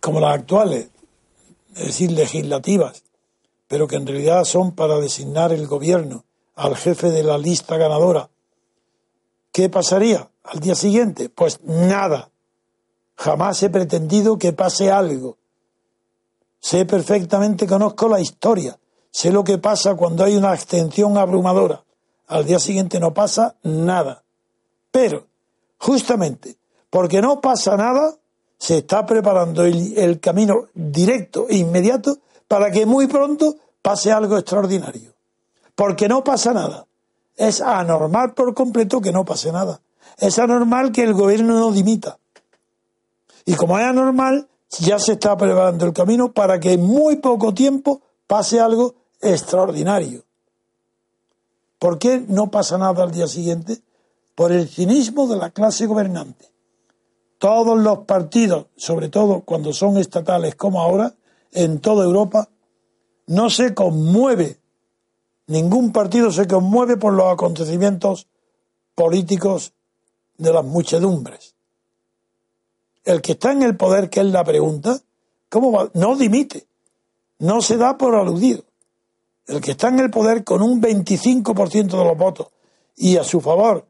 como 0.00 0.20
las 0.20 0.34
actuales, 0.34 0.88
es 1.76 1.86
decir, 1.86 2.10
legislativas, 2.12 3.04
pero 3.68 3.86
que 3.86 3.96
en 3.96 4.06
realidad 4.06 4.44
son 4.44 4.72
para 4.72 4.98
designar 4.98 5.52
el 5.52 5.66
gobierno 5.66 6.24
al 6.56 6.76
jefe 6.76 7.10
de 7.10 7.22
la 7.22 7.38
lista 7.38 7.76
ganadora, 7.76 8.30
¿qué 9.52 9.68
pasaría 9.68 10.28
al 10.42 10.60
día 10.60 10.74
siguiente? 10.74 11.28
Pues 11.28 11.60
nada. 11.62 12.30
Jamás 13.16 13.62
he 13.62 13.70
pretendido 13.70 14.38
que 14.38 14.52
pase 14.52 14.90
algo. 14.90 15.36
Sé 16.60 16.86
perfectamente, 16.86 17.66
conozco 17.66 18.08
la 18.08 18.20
historia. 18.20 18.78
Sé 19.10 19.30
lo 19.30 19.44
que 19.44 19.58
pasa 19.58 19.94
cuando 19.94 20.24
hay 20.24 20.36
una 20.36 20.50
abstención 20.50 21.16
abrumadora. 21.16 21.84
Al 22.28 22.44
día 22.44 22.58
siguiente 22.58 23.00
no 23.00 23.12
pasa 23.14 23.56
nada. 23.62 24.22
Pero, 24.90 25.26
justamente, 25.78 26.56
porque 26.90 27.20
no 27.20 27.40
pasa 27.40 27.76
nada, 27.76 28.14
se 28.58 28.78
está 28.78 29.06
preparando 29.06 29.64
el, 29.64 30.20
camino 30.20 30.68
directo 30.74 31.46
e 31.48 31.56
inmediato 31.56 32.18
para 32.46 32.70
que 32.70 32.86
muy 32.86 33.06
pronto 33.06 33.56
pase 33.80 34.12
algo 34.12 34.36
extraordinario. 34.36 35.14
Porque 35.74 36.08
no 36.08 36.24
pasa 36.24 36.52
nada. 36.52 36.86
Es 37.36 37.60
anormal 37.60 38.34
por 38.34 38.52
completo 38.54 39.00
que 39.00 39.12
no 39.12 39.24
pase 39.24 39.52
nada. 39.52 39.80
Es 40.18 40.38
anormal 40.38 40.90
que 40.92 41.04
el 41.04 41.14
gobierno 41.14 41.58
no 41.58 41.70
dimita. 41.70 42.18
Y 43.44 43.54
como 43.54 43.78
es 43.78 43.84
anormal, 43.84 44.48
ya 44.80 44.98
se 44.98 45.12
está 45.12 45.36
preparando 45.36 45.86
el 45.86 45.92
camino 45.92 46.32
para 46.32 46.58
que 46.58 46.72
en 46.72 46.82
muy 46.84 47.16
poco 47.16 47.54
tiempo 47.54 48.02
pase 48.26 48.60
algo 48.60 48.96
extraordinario. 49.20 50.24
¿Por 51.78 51.98
qué 51.98 52.24
no 52.26 52.50
pasa 52.50 52.78
nada 52.78 53.02
al 53.02 53.10
día 53.10 53.26
siguiente? 53.26 53.80
Por 54.34 54.52
el 54.52 54.68
cinismo 54.68 55.26
de 55.26 55.36
la 55.36 55.50
clase 55.50 55.86
gobernante. 55.86 56.46
Todos 57.38 57.78
los 57.78 58.00
partidos, 58.00 58.66
sobre 58.76 59.08
todo 59.08 59.42
cuando 59.42 59.72
son 59.72 59.96
estatales 59.96 60.54
como 60.56 60.80
ahora, 60.80 61.14
en 61.52 61.80
toda 61.80 62.04
Europa, 62.04 62.48
no 63.26 63.50
se 63.50 63.74
conmueve, 63.74 64.58
ningún 65.46 65.92
partido 65.92 66.30
se 66.32 66.46
conmueve 66.46 66.96
por 66.96 67.12
los 67.12 67.32
acontecimientos 67.32 68.26
políticos 68.94 69.72
de 70.36 70.52
las 70.52 70.64
muchedumbres 70.64 71.54
el 73.08 73.22
que 73.22 73.32
está 73.32 73.52
en 73.52 73.62
el 73.62 73.74
poder, 73.74 74.10
que 74.10 74.20
es 74.20 74.26
la 74.26 74.44
pregunta, 74.44 75.00
¿cómo 75.48 75.72
va? 75.72 75.90
No 75.94 76.14
dimite, 76.14 76.66
no 77.38 77.62
se 77.62 77.78
da 77.78 77.96
por 77.96 78.14
aludido. 78.14 78.64
El 79.48 79.60
que 79.60 79.72
está 79.72 79.88
en 79.88 79.98
el 79.98 80.10
poder 80.10 80.44
con 80.44 80.62
un 80.62 80.80
25% 80.80 81.88
de 81.88 82.04
los 82.04 82.16
votos 82.16 82.48
y 82.96 83.16
a 83.16 83.24
su 83.24 83.40
favor 83.40 83.84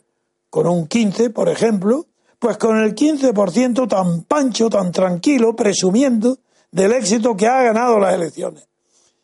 con 0.49 0.66
un 0.66 0.88
15%, 0.88 1.33
por 1.33 1.51
ejemplo, 1.51 2.07
pues 2.38 2.57
con 2.57 2.79
el 2.79 2.94
15% 2.94 3.87
tan 3.87 4.23
pancho, 4.23 4.71
tan 4.71 4.90
tranquilo, 4.92 5.55
presumiendo 5.55 6.38
del 6.71 6.92
éxito 6.92 7.37
que 7.37 7.47
ha 7.47 7.62
ganado 7.62 7.99
las 7.99 8.14
elecciones. 8.14 8.66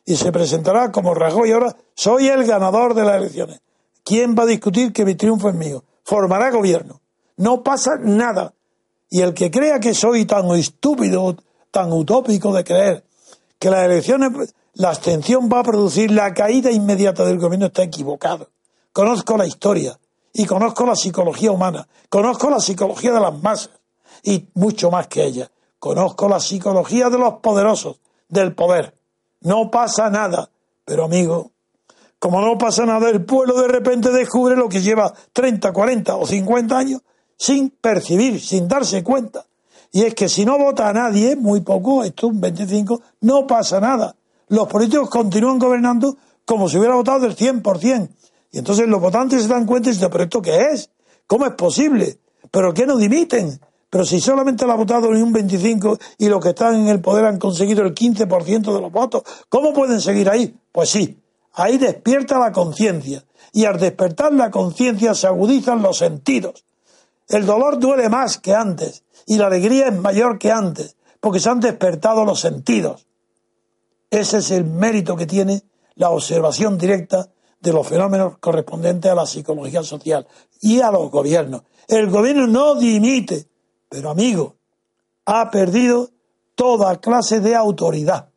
Y 0.05 0.17
se 0.17 0.31
presentará 0.31 0.91
como 0.91 1.15
Rajoy 1.15 1.51
ahora, 1.51 1.75
soy 1.95 2.27
el 2.27 2.45
ganador 2.45 2.93
de 2.93 3.05
las 3.05 3.15
elecciones. 3.15 3.61
¿Quién 4.03 4.35
va 4.37 4.43
a 4.43 4.47
discutir 4.47 4.93
que 4.93 5.03
mi 5.03 5.15
triunfo 5.15 5.49
es 5.49 5.55
mío? 5.55 5.83
formará 6.05 6.51
gobierno. 6.51 7.01
No 7.35 7.63
pasa 7.63 7.97
nada. 7.99 8.53
Y 9.09 9.21
el 9.21 9.33
que 9.33 9.51
crea 9.51 9.79
que 9.79 9.93
soy 9.93 10.25
tan 10.25 10.47
estúpido, 10.51 11.35
tan 11.71 11.91
utópico 11.91 12.53
de 12.53 12.63
creer 12.63 13.03
que 13.59 13.69
las 13.69 13.85
elecciones, 13.85 14.53
la 14.75 14.89
abstención 14.89 15.49
va 15.51 15.59
a 15.59 15.63
producir 15.63 16.11
la 16.11 16.33
caída 16.33 16.71
inmediata 16.71 17.25
del 17.25 17.39
gobierno 17.39 17.67
está 17.67 17.83
equivocado. 17.83 18.49
Conozco 18.91 19.37
la 19.37 19.47
historia 19.47 19.97
y 20.33 20.45
conozco 20.45 20.85
la 20.85 20.95
psicología 20.95 21.51
humana, 21.51 21.87
conozco 22.09 22.49
la 22.49 22.59
psicología 22.59 23.13
de 23.13 23.19
las 23.19 23.41
masas 23.41 23.71
y 24.23 24.47
mucho 24.53 24.91
más 24.91 25.07
que 25.07 25.23
ella. 25.23 25.49
Conozco 25.79 26.27
la 26.27 26.39
psicología 26.39 27.09
de 27.09 27.17
los 27.17 27.35
poderosos, 27.35 27.99
del 28.27 28.53
poder. 28.53 28.95
No 29.41 29.69
pasa 29.69 30.09
nada. 30.09 30.49
Pero 30.83 31.05
amigo, 31.05 31.51
como 32.19 32.41
no 32.41 32.57
pasa 32.57 32.85
nada, 32.85 33.09
el 33.09 33.23
pueblo 33.23 33.61
de 33.61 33.67
repente 33.67 34.11
descubre 34.11 34.55
lo 34.55 34.67
que 34.67 34.81
lleva 34.81 35.13
30, 35.33 35.71
40 35.71 36.15
o 36.15 36.25
50 36.25 36.77
años 36.77 37.01
sin 37.37 37.69
percibir, 37.69 38.41
sin 38.41 38.67
darse 38.67 39.03
cuenta. 39.03 39.45
Y 39.91 40.03
es 40.03 40.15
que 40.15 40.27
si 40.27 40.43
no 40.43 40.57
vota 40.57 40.89
a 40.89 40.93
nadie, 40.93 41.35
muy 41.35 41.61
poco, 41.61 42.03
esto 42.03 42.27
un 42.27 42.41
25, 42.41 43.01
no 43.21 43.47
pasa 43.47 43.79
nada. 43.79 44.15
Los 44.47 44.67
políticos 44.67 45.09
continúan 45.09 45.59
gobernando 45.59 46.17
como 46.45 46.69
si 46.69 46.77
hubiera 46.77 46.95
votado 46.95 47.21
del 47.21 47.35
100%. 47.35 48.09
Y 48.51 48.59
entonces 48.59 48.87
los 48.87 49.01
votantes 49.01 49.43
se 49.43 49.47
dan 49.47 49.65
cuenta 49.65 49.89
y 49.89 49.93
dicen, 49.93 50.09
pero 50.11 50.23
¿esto 50.23 50.41
qué 50.41 50.69
es? 50.71 50.89
¿Cómo 51.27 51.45
es 51.45 51.53
posible? 51.53 52.19
¿Pero 52.51 52.73
qué 52.73 52.85
no 52.85 52.97
dimiten? 52.97 53.59
Pero 53.89 54.05
si 54.05 54.19
solamente 54.19 54.65
lo 54.65 54.73
ha 54.73 54.75
votado 54.75 55.11
ni 55.11 55.21
un 55.21 55.33
25 55.33 55.97
y 56.17 56.27
los 56.27 56.41
que 56.41 56.49
están 56.49 56.75
en 56.75 56.87
el 56.87 57.01
poder 57.01 57.25
han 57.25 57.39
conseguido 57.39 57.83
el 57.83 57.95
15% 57.95 58.73
de 58.73 58.81
los 58.81 58.91
votos, 58.91 59.23
¿cómo 59.49 59.73
pueden 59.73 60.01
seguir 60.01 60.29
ahí? 60.29 60.55
Pues 60.71 60.89
sí, 60.89 61.19
ahí 61.53 61.77
despierta 61.77 62.37
la 62.37 62.51
conciencia. 62.51 63.23
Y 63.51 63.65
al 63.65 63.79
despertar 63.79 64.33
la 64.33 64.51
conciencia 64.51 65.13
se 65.13 65.27
agudizan 65.27 65.81
los 65.81 65.97
sentidos. 65.97 66.65
El 67.27 67.45
dolor 67.45 67.79
duele 67.79 68.09
más 68.09 68.37
que 68.37 68.53
antes 68.53 69.03
y 69.25 69.37
la 69.37 69.47
alegría 69.47 69.87
es 69.87 69.99
mayor 69.99 70.37
que 70.37 70.51
antes, 70.51 70.95
porque 71.19 71.39
se 71.39 71.49
han 71.49 71.59
despertado 71.59 72.25
los 72.25 72.39
sentidos. 72.39 73.04
Ese 74.09 74.37
es 74.37 74.51
el 74.51 74.65
mérito 74.65 75.15
que 75.15 75.25
tiene 75.25 75.63
la 75.95 76.09
observación 76.09 76.77
directa 76.77 77.29
de 77.59 77.73
los 77.73 77.87
fenómenos 77.87 78.37
correspondientes 78.37 79.11
a 79.11 79.15
la 79.15 79.25
psicología 79.25 79.83
social 79.83 80.27
y 80.61 80.81
a 80.81 80.91
los 80.91 81.09
gobiernos. 81.09 81.63
El 81.87 82.09
gobierno 82.09 82.47
no 82.47 82.75
dimite, 82.75 83.47
pero 83.89 84.11
amigo, 84.11 84.55
ha 85.25 85.49
perdido 85.49 86.09
toda 86.53 86.99
clase 86.99 87.39
de 87.39 87.55
autoridad. 87.55 88.29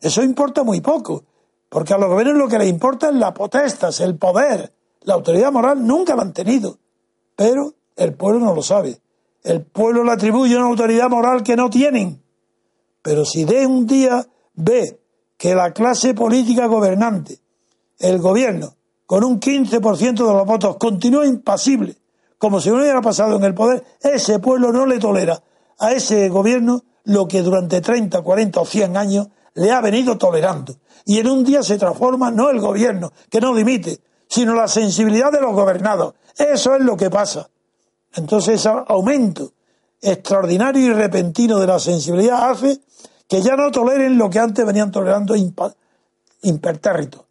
Eso 0.00 0.22
importa 0.22 0.62
muy 0.62 0.80
poco, 0.80 1.24
porque 1.68 1.94
a 1.94 1.98
los 1.98 2.08
gobiernos 2.08 2.38
lo 2.38 2.48
que 2.48 2.58
les 2.58 2.68
importa 2.68 3.10
es 3.10 3.14
la 3.14 3.34
potestas, 3.34 4.00
el 4.00 4.16
poder. 4.16 4.72
La 5.02 5.14
autoridad 5.14 5.52
moral 5.52 5.86
nunca 5.86 6.16
la 6.16 6.22
han 6.22 6.32
tenido, 6.32 6.78
pero 7.36 7.74
el 7.96 8.14
pueblo 8.14 8.40
no 8.40 8.54
lo 8.54 8.62
sabe. 8.62 9.00
El 9.42 9.62
pueblo 9.62 10.04
le 10.04 10.12
atribuye 10.12 10.56
una 10.56 10.66
autoridad 10.66 11.08
moral 11.08 11.42
que 11.42 11.56
no 11.56 11.70
tienen. 11.70 12.22
Pero 13.02 13.24
si 13.24 13.44
de 13.44 13.66
un 13.66 13.86
día 13.86 14.26
ve 14.60 15.00
que 15.36 15.54
la 15.54 15.72
clase 15.72 16.14
política 16.14 16.66
gobernante, 16.66 17.38
el 17.98 18.18
gobierno, 18.18 18.74
con 19.06 19.24
un 19.24 19.40
15% 19.40 20.14
de 20.14 20.32
los 20.32 20.46
votos, 20.46 20.76
continúa 20.76 21.26
impasible, 21.26 21.96
como 22.38 22.60
si 22.60 22.70
no 22.70 22.76
hubiera 22.76 23.00
pasado 23.00 23.36
en 23.36 23.44
el 23.44 23.54
poder, 23.54 23.84
ese 24.00 24.38
pueblo 24.38 24.72
no 24.72 24.86
le 24.86 24.98
tolera 24.98 25.42
a 25.78 25.92
ese 25.92 26.28
gobierno 26.28 26.84
lo 27.04 27.26
que 27.26 27.42
durante 27.42 27.80
30, 27.80 28.22
40 28.22 28.60
o 28.60 28.64
100 28.64 28.96
años 28.96 29.28
le 29.54 29.70
ha 29.72 29.80
venido 29.80 30.16
tolerando. 30.16 30.76
Y 31.04 31.18
en 31.18 31.28
un 31.28 31.44
día 31.44 31.62
se 31.62 31.78
transforma 31.78 32.30
no 32.30 32.50
el 32.50 32.60
gobierno, 32.60 33.12
que 33.28 33.40
no 33.40 33.54
dimite, 33.54 34.00
sino 34.28 34.54
la 34.54 34.68
sensibilidad 34.68 35.32
de 35.32 35.40
los 35.40 35.52
gobernados. 35.52 36.14
Eso 36.36 36.74
es 36.76 36.82
lo 36.82 36.96
que 36.96 37.10
pasa. 37.10 37.48
Entonces 38.14 38.60
ese 38.60 38.68
aumento 38.86 39.52
extraordinario 40.00 40.86
y 40.86 40.92
repentino 40.92 41.58
de 41.58 41.66
la 41.66 41.78
sensibilidad 41.78 42.50
hace 42.50 42.80
que 43.30 43.42
ya 43.42 43.54
no 43.54 43.70
toleren 43.70 44.18
lo 44.18 44.28
que 44.28 44.40
antes 44.40 44.66
venían 44.66 44.90
tolerando 44.90 45.36
impertérritos. 46.42 47.22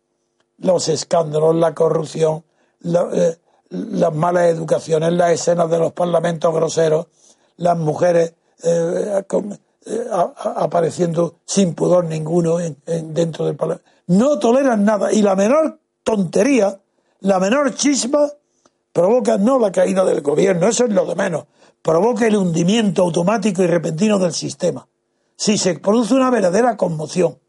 Los 0.59 0.88
escándalos, 0.88 1.53
la 1.55 1.75
corrupción, 1.75 2.45
eh, 2.85 3.35
las 3.69 4.15
malas 4.15 4.45
educaciones, 4.45 5.12
las 5.12 5.31
escenas 5.31 5.69
de 5.69 5.77
los 5.77 5.91
parlamentos 5.91 6.55
groseros, 6.55 7.07
las 7.57 7.77
mujeres 7.77 8.33
eh, 8.63 9.21
eh, 9.85 10.07
apareciendo 10.55 11.35
sin 11.43 11.75
pudor 11.75 12.05
ninguno 12.05 12.59
dentro 12.85 13.45
del 13.45 13.57
parlamento. 13.57 13.85
No 14.07 14.39
toleran 14.39 14.85
nada. 14.85 15.12
Y 15.12 15.21
la 15.21 15.35
menor 15.35 15.79
tontería, 16.05 16.79
la 17.19 17.39
menor 17.39 17.75
chispa, 17.75 18.31
provoca 18.93 19.38
no 19.38 19.59
la 19.59 19.73
caída 19.73 20.05
del 20.05 20.21
gobierno, 20.21 20.69
eso 20.69 20.85
es 20.85 20.93
lo 20.93 21.05
de 21.05 21.15
menos, 21.15 21.43
provoca 21.81 22.25
el 22.25 22.38
hundimiento 22.38 23.01
automático 23.01 23.63
y 23.63 23.67
repentino 23.67 24.17
del 24.17 24.31
sistema. 24.31 24.88
Si 25.39 25.58
se 25.58 25.80
produce 25.80 26.15
una 26.15 26.30
verdadera 26.30 26.75
conmoción, 26.75 27.39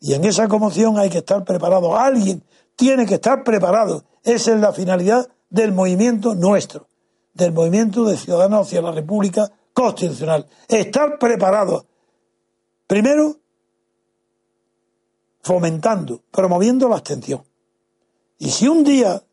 y 0.00 0.14
en 0.14 0.24
esa 0.24 0.46
conmoción 0.46 1.00
hay 1.00 1.10
que 1.10 1.18
estar 1.18 1.44
preparado, 1.44 1.96
alguien 1.96 2.44
tiene 2.76 3.06
que 3.06 3.14
estar 3.14 3.42
preparado, 3.42 4.04
esa 4.22 4.54
es 4.54 4.60
la 4.60 4.72
finalidad 4.72 5.28
del 5.50 5.72
movimiento 5.72 6.36
nuestro, 6.36 6.86
del 7.34 7.50
movimiento 7.50 8.04
de 8.04 8.16
ciudadanos 8.16 8.68
hacia 8.68 8.82
la 8.82 8.92
República 8.92 9.50
Constitucional. 9.72 10.46
Estar 10.68 11.18
preparado, 11.18 11.86
primero, 12.86 13.36
fomentando, 15.42 16.22
promoviendo 16.30 16.88
la 16.88 16.98
abstención. 16.98 17.42
Y 18.38 18.50
si 18.50 18.68
un 18.68 18.84
día 18.84 19.24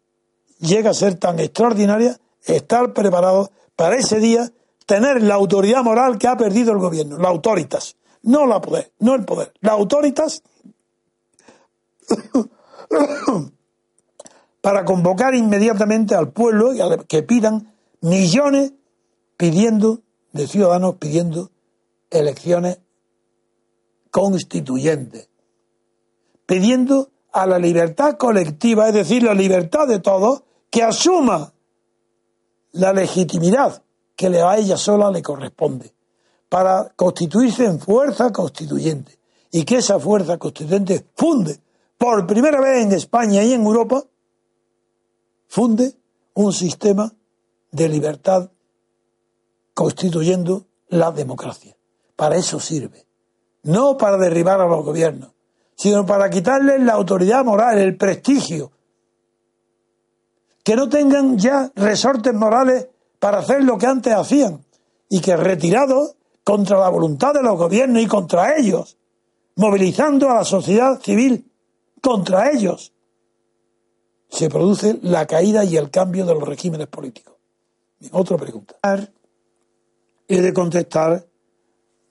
llega 0.57 0.89
a 0.89 0.95
ser 0.95 1.19
tan 1.19 1.39
extraordinaria, 1.39 2.19
estar 2.45 2.93
preparado 2.93 3.51
para 3.75 3.95
ese 3.95 4.19
día, 4.19 4.51
tener 4.85 5.21
la 5.23 5.35
autoridad 5.35 5.83
moral 5.83 6.17
que 6.17 6.27
ha 6.27 6.37
perdido 6.37 6.71
el 6.71 6.79
gobierno, 6.79 7.17
la 7.17 7.29
autoritas, 7.29 7.95
no 8.23 8.45
la 8.45 8.61
poder, 8.61 8.91
no 8.99 9.15
el 9.15 9.25
poder, 9.25 9.53
la 9.61 9.71
autoritas 9.73 10.43
para 14.61 14.85
convocar 14.85 15.33
inmediatamente 15.35 16.15
al 16.15 16.31
pueblo 16.31 16.73
y 16.73 16.79
que 17.07 17.23
pidan 17.23 17.73
millones 18.01 18.73
pidiendo 19.37 20.01
de 20.31 20.47
ciudadanos 20.47 20.95
pidiendo 20.95 21.51
elecciones 22.09 22.79
constituyentes, 24.11 25.29
pidiendo 26.45 27.09
a 27.31 27.45
la 27.45 27.57
libertad 27.59 28.17
colectiva, 28.17 28.87
es 28.87 28.93
decir, 28.93 29.23
la 29.23 29.33
libertad 29.33 29.87
de 29.87 29.99
todos, 29.99 30.43
que 30.69 30.83
asuma 30.83 31.53
la 32.71 32.93
legitimidad 32.93 33.84
que 34.15 34.27
a 34.27 34.57
ella 34.57 34.77
sola 34.77 35.11
le 35.11 35.21
corresponde, 35.21 35.93
para 36.49 36.91
constituirse 36.95 37.65
en 37.65 37.79
fuerza 37.79 38.31
constituyente, 38.31 39.17
y 39.51 39.63
que 39.63 39.77
esa 39.77 39.99
fuerza 39.99 40.37
constituyente 40.37 41.05
funde, 41.15 41.59
por 41.97 42.25
primera 42.27 42.59
vez 42.59 42.83
en 42.83 42.91
España 42.93 43.43
y 43.43 43.53
en 43.53 43.63
Europa, 43.63 44.03
funde 45.47 45.95
un 46.33 46.51
sistema 46.53 47.13
de 47.71 47.89
libertad 47.89 48.49
constituyendo 49.73 50.65
la 50.89 51.11
democracia. 51.11 51.75
Para 52.15 52.37
eso 52.37 52.59
sirve. 52.59 53.05
No 53.63 53.97
para 53.97 54.17
derribar 54.17 54.61
a 54.61 54.67
los 54.67 54.85
gobiernos, 54.85 55.31
sino 55.75 56.05
para 56.05 56.29
quitarles 56.29 56.81
la 56.81 56.93
autoridad 56.93 57.43
moral, 57.43 57.77
el 57.79 57.97
prestigio. 57.97 58.71
Que 60.63 60.75
no 60.75 60.87
tengan 60.87 61.37
ya 61.37 61.71
resortes 61.75 62.33
morales 62.33 62.87
para 63.25 63.39
hacer 63.39 63.63
lo 63.63 63.79
que 63.79 63.87
antes 63.87 64.13
hacían 64.13 64.63
y 65.09 65.19
que 65.19 65.35
retirados 65.35 66.15
contra 66.43 66.77
la 66.77 66.89
voluntad 66.89 67.33
de 67.33 67.41
los 67.41 67.57
gobiernos 67.57 68.03
y 68.03 68.05
contra 68.05 68.55
ellos, 68.55 68.99
movilizando 69.55 70.29
a 70.29 70.35
la 70.35 70.45
sociedad 70.45 71.01
civil 71.01 71.51
contra 72.03 72.51
ellos, 72.51 72.93
se 74.29 74.47
produce 74.47 74.99
la 75.01 75.25
caída 75.25 75.65
y 75.65 75.75
el 75.75 75.89
cambio 75.89 76.23
de 76.27 76.35
los 76.35 76.47
regímenes 76.47 76.85
políticos. 76.85 77.33
Otra 78.11 78.37
pregunta. 78.37 78.75
He 80.27 80.41
de 80.41 80.53
contestar 80.53 81.25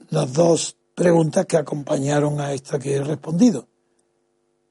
las 0.08 0.32
dos 0.32 0.76
preguntas 0.96 1.46
que 1.46 1.58
acompañaron 1.58 2.40
a 2.40 2.54
esta 2.54 2.80
que 2.80 2.96
he 2.96 3.04
respondido. 3.04 3.68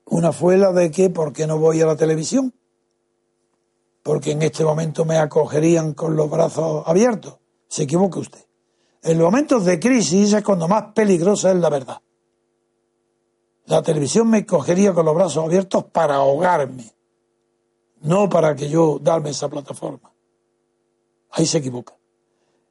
Una 0.08 0.34
fue 0.34 0.58
la 0.58 0.74
de 0.74 0.92
que 0.92 1.10
¿por 1.10 1.32
qué 1.32 1.48
no 1.48 1.58
voy 1.58 1.80
a 1.80 1.86
la 1.86 1.96
televisión? 1.96 2.54
Porque 4.04 4.32
en 4.32 4.42
este 4.42 4.64
momento 4.66 5.06
me 5.06 5.18
acogerían 5.18 5.94
con 5.94 6.16
los 6.16 6.30
brazos 6.30 6.84
abiertos. 6.86 7.38
Se 7.68 7.84
equivoca 7.84 8.20
usted. 8.20 8.46
En 9.02 9.18
los 9.18 9.26
momentos 9.26 9.66
de 9.66 9.80
crisis 9.80 10.34
es 10.34 10.44
cuando 10.44 10.68
más 10.68 10.94
peligrosa 10.94 11.52
es 11.52 11.58
la 11.58 11.70
verdad. 11.70 12.02
La 13.66 13.82
televisión 13.82 14.30
me 14.30 14.46
cogería 14.46 14.94
con 14.94 15.06
los 15.06 15.16
brazos 15.16 15.46
abiertos 15.46 15.86
para 15.86 16.16
ahogarme, 16.16 16.94
no 18.02 18.28
para 18.30 18.56
que 18.56 18.70
yo 18.70 19.00
darme 19.02 19.30
esa 19.30 19.50
plataforma. 19.50 20.14
Ahí 21.32 21.46
se 21.46 21.60
equivoca. 21.60 21.96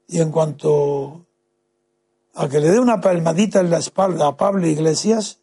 Y 0.06 0.20
en 0.20 0.30
cuanto 0.30 1.26
a 2.34 2.48
que 2.48 2.60
le 2.60 2.70
dé 2.70 2.78
una 2.78 3.00
palmadita 3.00 3.60
en 3.60 3.70
la 3.70 3.78
espalda 3.78 4.26
a 4.28 4.36
Pablo 4.36 4.66
Iglesias, 4.66 5.40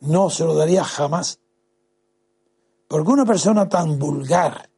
no 0.00 0.30
se 0.30 0.44
lo 0.44 0.54
daría 0.54 0.84
jamás. 0.84 1.40
Porque 2.94 3.10
una 3.10 3.24
persona 3.24 3.68
tan 3.68 3.98
vulgar, 3.98 4.70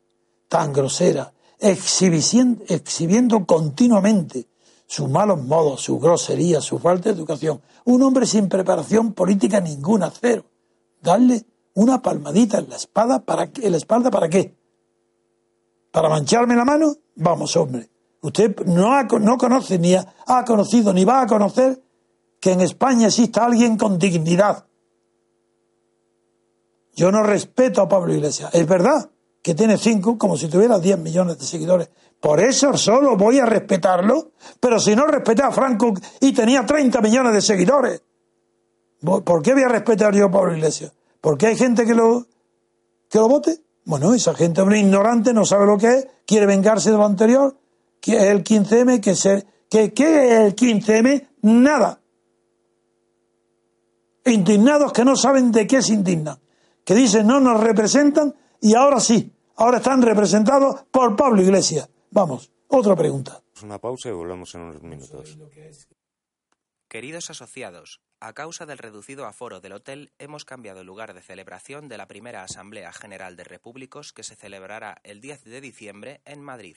tan 0.48 0.72
grosera, 0.72 1.34
exhibiendo, 1.58 3.44
continuamente 3.44 4.48
sus 4.86 5.10
malos 5.10 5.44
modos, 5.44 5.82
su 5.82 5.98
grosería, 5.98 6.62
su 6.62 6.78
falta 6.78 7.10
de 7.10 7.14
educación. 7.14 7.60
Un 7.84 8.02
hombre 8.02 8.24
sin 8.24 8.48
preparación 8.48 9.12
política 9.12 9.60
ninguna, 9.60 10.10
cero. 10.10 10.46
Darle 11.02 11.44
una 11.74 12.00
palmadita 12.00 12.56
en 12.56 12.70
la 12.70 12.76
espalda 12.76 13.18
para, 13.18 13.50
en 13.54 13.70
la 13.70 13.76
espalda 13.76 14.10
para 14.10 14.30
qué? 14.30 14.56
¿Para 15.90 16.08
mancharme 16.08 16.56
la 16.56 16.64
mano? 16.64 16.96
Vamos, 17.16 17.54
hombre. 17.56 17.90
Usted 18.22 18.64
no, 18.64 18.94
ha, 18.94 19.02
no 19.02 19.36
conoce 19.36 19.78
ni 19.78 19.94
ha 19.94 20.44
conocido 20.46 20.94
ni 20.94 21.04
va 21.04 21.20
a 21.20 21.26
conocer 21.26 21.82
que 22.40 22.52
en 22.52 22.62
España 22.62 23.08
exista 23.08 23.44
alguien 23.44 23.76
con 23.76 23.98
dignidad. 23.98 24.65
Yo 26.96 27.12
no 27.12 27.22
respeto 27.22 27.82
a 27.82 27.88
Pablo 27.88 28.14
Iglesias. 28.14 28.50
Es 28.54 28.66
verdad 28.66 29.10
que 29.42 29.54
tiene 29.54 29.76
cinco, 29.76 30.18
como 30.18 30.36
si 30.36 30.48
tuviera 30.48 30.78
10 30.78 30.98
millones 30.98 31.38
de 31.38 31.44
seguidores. 31.44 31.90
Por 32.20 32.40
eso 32.40 32.76
solo 32.76 33.16
voy 33.16 33.38
a 33.38 33.46
respetarlo, 33.46 34.32
pero 34.58 34.80
si 34.80 34.96
no 34.96 35.06
respeté 35.06 35.42
a 35.42 35.52
Franco 35.52 35.92
y 36.20 36.32
tenía 36.32 36.64
30 36.64 37.00
millones 37.02 37.34
de 37.34 37.42
seguidores, 37.42 38.02
¿por 39.00 39.42
qué 39.42 39.52
voy 39.52 39.62
a 39.62 39.68
respetar 39.68 40.14
yo 40.14 40.26
a 40.26 40.30
Pablo 40.30 40.56
Iglesias? 40.56 40.92
¿Porque 41.20 41.46
hay 41.46 41.56
gente 41.56 41.84
que 41.84 41.94
lo, 41.94 42.26
que 43.10 43.18
lo 43.18 43.28
vote? 43.28 43.60
Bueno, 43.84 44.14
esa 44.14 44.34
gente, 44.34 44.62
hombre 44.62 44.80
ignorante, 44.80 45.32
no 45.32 45.44
sabe 45.44 45.66
lo 45.66 45.78
que 45.78 45.98
es, 45.98 46.08
quiere 46.26 46.46
vengarse 46.46 46.90
de 46.90 46.96
lo 46.96 47.04
anterior, 47.04 47.56
que 48.00 48.16
es 48.16 48.22
el 48.24 48.42
15M, 48.42 49.00
que, 49.00 49.14
ser, 49.14 49.46
que 49.68 49.92
¿qué 49.92 50.26
es 50.26 50.40
el 50.40 50.56
15M? 50.56 51.28
Nada. 51.42 52.00
Indignados 54.24 54.92
que 54.92 55.04
no 55.04 55.14
saben 55.14 55.52
de 55.52 55.66
qué 55.68 55.82
se 55.82 55.92
indignan, 55.92 56.38
que 56.86 56.94
dicen 56.94 57.26
no 57.26 57.40
nos 57.40 57.60
representan 57.60 58.34
y 58.62 58.74
ahora 58.74 59.00
sí, 59.00 59.34
ahora 59.56 59.78
están 59.78 60.00
representados 60.00 60.84
por 60.84 61.16
Pablo 61.16 61.42
Iglesias. 61.42 61.90
Vamos, 62.12 62.52
otra 62.68 62.94
pregunta. 62.94 63.42
Una 63.62 63.78
pausa 63.78 64.08
y 64.08 64.12
volvemos 64.12 64.54
en 64.54 64.60
unos 64.62 64.82
minutos. 64.82 65.36
Queridos 66.88 67.28
asociados, 67.28 68.00
a 68.20 68.32
causa 68.32 68.64
del 68.66 68.78
reducido 68.78 69.26
aforo 69.26 69.60
del 69.60 69.72
hotel, 69.72 70.12
hemos 70.18 70.44
cambiado 70.44 70.80
el 70.80 70.86
lugar 70.86 71.12
de 71.12 71.22
celebración 71.22 71.88
de 71.88 71.98
la 71.98 72.06
primera 72.06 72.44
Asamblea 72.44 72.92
General 72.92 73.34
de 73.34 73.44
Repúblicos 73.44 74.12
que 74.12 74.22
se 74.22 74.36
celebrará 74.36 75.00
el 75.02 75.20
10 75.20 75.44
de 75.44 75.60
diciembre 75.60 76.20
en 76.24 76.40
Madrid. 76.40 76.76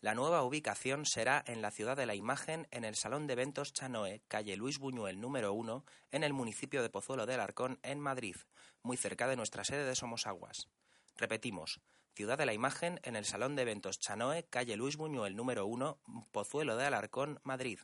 La 0.00 0.14
nueva 0.14 0.44
ubicación 0.44 1.06
será 1.06 1.42
en 1.44 1.60
la 1.60 1.72
Ciudad 1.72 1.96
de 1.96 2.06
la 2.06 2.14
Imagen, 2.14 2.68
en 2.70 2.84
el 2.84 2.94
Salón 2.94 3.26
de 3.26 3.32
Eventos 3.32 3.72
Chanoe, 3.72 4.22
calle 4.28 4.56
Luis 4.56 4.78
Buñuel 4.78 5.20
número 5.20 5.52
1, 5.52 5.84
en 6.12 6.22
el 6.22 6.32
municipio 6.32 6.82
de 6.82 6.88
Pozuelo 6.88 7.26
del 7.26 7.40
Arcón, 7.40 7.80
en 7.82 7.98
Madrid, 7.98 8.36
muy 8.84 8.96
cerca 8.96 9.26
de 9.26 9.34
nuestra 9.34 9.64
sede 9.64 9.84
de 9.84 9.96
Somosaguas. 9.96 10.68
Repetimos, 11.16 11.80
Ciudad 12.14 12.38
de 12.38 12.46
la 12.46 12.52
Imagen, 12.52 13.00
en 13.02 13.16
el 13.16 13.24
Salón 13.24 13.56
de 13.56 13.62
Eventos 13.62 13.98
Chanoe, 13.98 14.44
calle 14.48 14.76
Luis 14.76 14.96
Buñuel 14.96 15.34
número 15.34 15.66
1, 15.66 15.98
Pozuelo 16.30 16.76
de 16.76 16.84
Alarcón, 16.84 17.40
Madrid. 17.42 17.80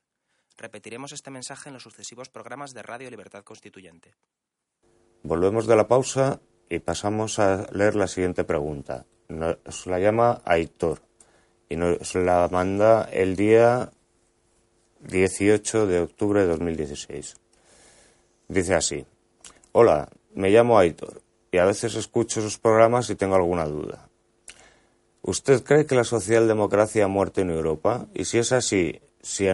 Repetiremos 0.56 1.10
este 1.10 1.32
mensaje 1.32 1.68
en 1.68 1.72
los 1.72 1.82
sucesivos 1.82 2.28
programas 2.28 2.74
de 2.74 2.84
Radio 2.84 3.10
Libertad 3.10 3.42
Constituyente. 3.42 4.14
Volvemos 5.24 5.66
de 5.66 5.74
la 5.74 5.88
pausa 5.88 6.40
y 6.70 6.78
pasamos 6.78 7.40
a 7.40 7.66
leer 7.72 7.96
la 7.96 8.06
siguiente 8.06 8.44
pregunta. 8.44 9.04
Nos 9.28 9.88
la 9.88 9.98
llama 9.98 10.42
Aitor 10.44 11.02
y 11.74 11.76
nos 11.76 12.14
la 12.14 12.48
manda 12.52 13.08
el 13.12 13.34
día 13.34 13.90
18 15.08 15.88
de 15.88 16.00
octubre 16.02 16.42
de 16.42 16.46
2016. 16.46 17.34
Dice 18.46 18.74
así, 18.74 19.04
hola, 19.72 20.08
me 20.34 20.50
llamo 20.50 20.78
Aitor 20.78 21.20
y 21.50 21.58
a 21.58 21.64
veces 21.64 21.96
escucho 21.96 22.40
sus 22.40 22.58
programas 22.58 23.10
y 23.10 23.16
tengo 23.16 23.34
alguna 23.34 23.64
duda. 23.64 24.08
¿Usted 25.22 25.64
cree 25.64 25.84
que 25.84 25.96
la 25.96 26.04
socialdemocracia 26.04 27.06
ha 27.06 27.08
muerto 27.08 27.40
en 27.40 27.50
Europa? 27.50 28.06
Y 28.14 28.26
si 28.26 28.38
es 28.38 28.52
así, 28.52 29.00
si, 29.20 29.48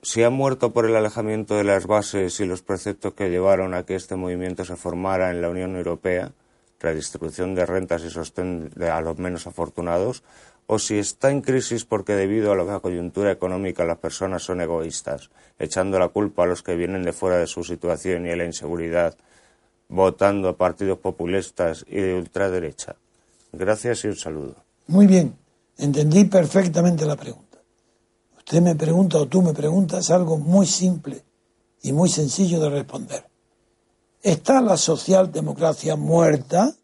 si 0.00 0.22
ha 0.22 0.30
muerto 0.30 0.72
por 0.72 0.86
el 0.86 0.96
alejamiento 0.96 1.56
de 1.56 1.64
las 1.64 1.86
bases 1.86 2.40
y 2.40 2.46
los 2.46 2.62
preceptos 2.62 3.12
que 3.12 3.28
llevaron 3.28 3.74
a 3.74 3.84
que 3.84 3.96
este 3.96 4.16
movimiento 4.16 4.64
se 4.64 4.76
formara 4.76 5.30
en 5.30 5.42
la 5.42 5.50
Unión 5.50 5.76
Europea, 5.76 6.32
redistribución 6.80 7.54
de 7.54 7.66
rentas 7.66 8.02
y 8.02 8.10
sostén 8.10 8.70
a 8.80 9.00
los 9.02 9.18
menos 9.18 9.46
afortunados, 9.46 10.22
o 10.66 10.78
si 10.78 10.98
está 10.98 11.30
en 11.30 11.42
crisis 11.42 11.84
porque 11.84 12.14
debido 12.14 12.52
a 12.52 12.56
la 12.56 12.80
coyuntura 12.80 13.30
económica 13.30 13.84
las 13.84 13.98
personas 13.98 14.42
son 14.42 14.60
egoístas, 14.60 15.30
echando 15.58 15.98
la 15.98 16.08
culpa 16.08 16.44
a 16.44 16.46
los 16.46 16.62
que 16.62 16.74
vienen 16.74 17.02
de 17.02 17.12
fuera 17.12 17.38
de 17.38 17.46
su 17.46 17.64
situación 17.64 18.26
y 18.26 18.30
a 18.30 18.36
la 18.36 18.44
inseguridad, 18.44 19.16
votando 19.88 20.48
a 20.48 20.56
partidos 20.56 20.98
populistas 20.98 21.84
y 21.88 21.96
de 21.96 22.14
ultraderecha. 22.14 22.96
Gracias 23.52 24.04
y 24.04 24.08
un 24.08 24.16
saludo. 24.16 24.56
Muy 24.86 25.06
bien, 25.06 25.36
entendí 25.78 26.24
perfectamente 26.24 27.04
la 27.04 27.16
pregunta. 27.16 27.58
Usted 28.38 28.60
me 28.60 28.74
pregunta 28.74 29.18
o 29.18 29.26
tú 29.26 29.42
me 29.42 29.54
preguntas 29.54 30.10
algo 30.10 30.38
muy 30.38 30.66
simple 30.66 31.22
y 31.82 31.92
muy 31.92 32.08
sencillo 32.08 32.60
de 32.60 32.70
responder. 32.70 33.26
¿Está 34.22 34.60
la 34.60 34.76
socialdemocracia 34.76 35.96
muerta? 35.96 36.74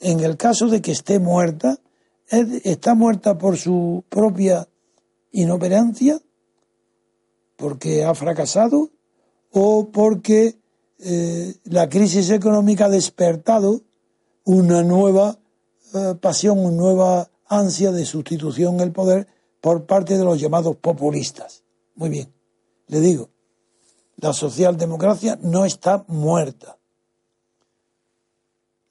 En 0.00 0.20
el 0.20 0.36
caso 0.36 0.66
de 0.66 0.82
que 0.82 0.90
esté 0.90 1.20
muerta, 1.20 1.78
está 2.32 2.94
muerta 2.94 3.36
por 3.36 3.56
su 3.56 4.04
propia 4.08 4.68
inoperancia, 5.32 6.20
porque 7.56 8.04
ha 8.04 8.14
fracasado 8.14 8.90
o 9.50 9.90
porque 9.90 10.56
eh, 10.98 11.54
la 11.64 11.88
crisis 11.88 12.30
económica 12.30 12.86
ha 12.86 12.88
despertado 12.88 13.82
una 14.44 14.82
nueva 14.82 15.38
eh, 15.94 16.14
pasión, 16.20 16.58
una 16.58 16.76
nueva 16.76 17.30
ansia 17.46 17.92
de 17.92 18.06
sustitución 18.06 18.78
del 18.78 18.92
poder 18.92 19.26
por 19.60 19.84
parte 19.84 20.16
de 20.16 20.24
los 20.24 20.40
llamados 20.40 20.76
populistas. 20.76 21.62
Muy 21.94 22.08
bien, 22.08 22.32
le 22.86 23.00
digo, 23.00 23.28
la 24.16 24.32
socialdemocracia 24.32 25.38
no 25.42 25.64
está 25.64 26.04
muerta. 26.08 26.78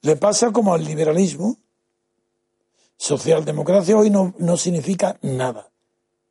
Le 0.02 0.16
pasa 0.16 0.52
como 0.52 0.74
al 0.74 0.84
liberalismo, 0.84 1.58
Socialdemocracia 3.02 3.96
hoy 3.96 4.10
no, 4.10 4.32
no 4.38 4.56
significa 4.56 5.18
nada. 5.22 5.68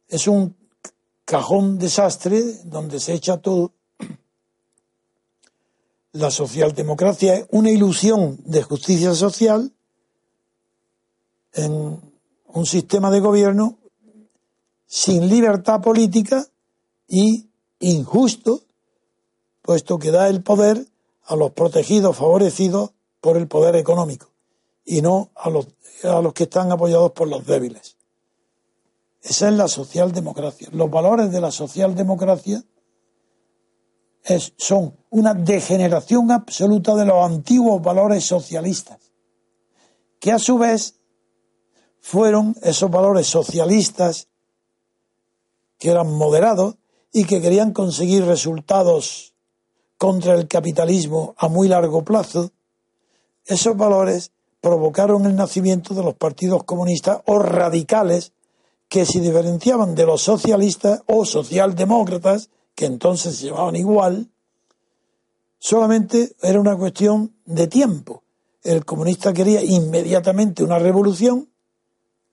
Es 0.07 0.25
un 0.25 0.55
cajón 1.25 1.77
desastre 1.77 2.41
donde 2.63 3.01
se 3.01 3.13
echa 3.13 3.41
todo. 3.41 3.73
La 6.13 6.31
socialdemocracia 6.31 7.35
es 7.35 7.47
una 7.49 7.71
ilusión 7.71 8.39
de 8.45 8.63
justicia 8.63 9.13
social 9.15 9.73
en 11.51 11.99
un 12.47 12.65
sistema 12.65 13.11
de 13.11 13.19
gobierno 13.19 13.77
sin 14.85 15.27
libertad 15.27 15.81
política 15.81 16.47
y 17.05 17.49
injusto, 17.79 18.61
puesto 19.61 19.99
que 19.99 20.11
da 20.11 20.29
el 20.29 20.41
poder 20.41 20.87
a 21.25 21.35
los 21.35 21.51
protegidos, 21.51 22.15
favorecidos 22.15 22.91
por 23.19 23.35
el 23.35 23.49
poder 23.49 23.75
económico 23.75 24.31
y 24.85 25.01
no 25.01 25.31
a 25.35 25.49
los, 25.49 25.67
a 26.03 26.21
los 26.21 26.33
que 26.33 26.43
están 26.43 26.71
apoyados 26.71 27.11
por 27.11 27.27
los 27.27 27.45
débiles. 27.45 27.97
Esa 29.21 29.49
es 29.49 29.53
la 29.53 29.67
socialdemocracia. 29.67 30.69
Los 30.71 30.89
valores 30.89 31.31
de 31.31 31.41
la 31.41 31.51
socialdemocracia 31.51 32.63
son 34.57 34.97
una 35.09 35.33
degeneración 35.33 36.31
absoluta 36.31 36.95
de 36.95 37.05
los 37.05 37.25
antiguos 37.25 37.81
valores 37.81 38.23
socialistas, 38.23 39.11
que 40.19 40.31
a 40.31 40.39
su 40.39 40.57
vez 40.57 40.95
fueron 41.99 42.55
esos 42.61 42.89
valores 42.89 43.27
socialistas 43.27 44.27
que 45.77 45.89
eran 45.89 46.11
moderados 46.11 46.75
y 47.11 47.25
que 47.25 47.41
querían 47.41 47.73
conseguir 47.73 48.25
resultados 48.25 49.33
contra 49.97 50.33
el 50.33 50.47
capitalismo 50.47 51.35
a 51.37 51.47
muy 51.47 51.67
largo 51.67 52.03
plazo, 52.03 52.51
esos 53.45 53.77
valores 53.77 54.31
provocaron 54.61 55.25
el 55.25 55.35
nacimiento 55.35 55.93
de 55.95 56.03
los 56.03 56.13
partidos 56.13 56.63
comunistas 56.63 57.19
o 57.25 57.39
radicales 57.39 58.31
que 58.87 59.05
se 59.05 59.19
diferenciaban 59.19 59.95
de 59.95 60.05
los 60.05 60.21
socialistas 60.21 61.01
o 61.07 61.25
socialdemócratas, 61.25 62.49
que 62.75 62.85
entonces 62.85 63.37
se 63.37 63.47
llamaban 63.47 63.75
igual, 63.75 64.29
solamente 65.57 66.35
era 66.41 66.59
una 66.59 66.77
cuestión 66.77 67.33
de 67.45 67.67
tiempo. 67.67 68.23
El 68.63 68.85
comunista 68.85 69.33
quería 69.33 69.63
inmediatamente 69.63 70.63
una 70.63 70.77
revolución, 70.77 71.49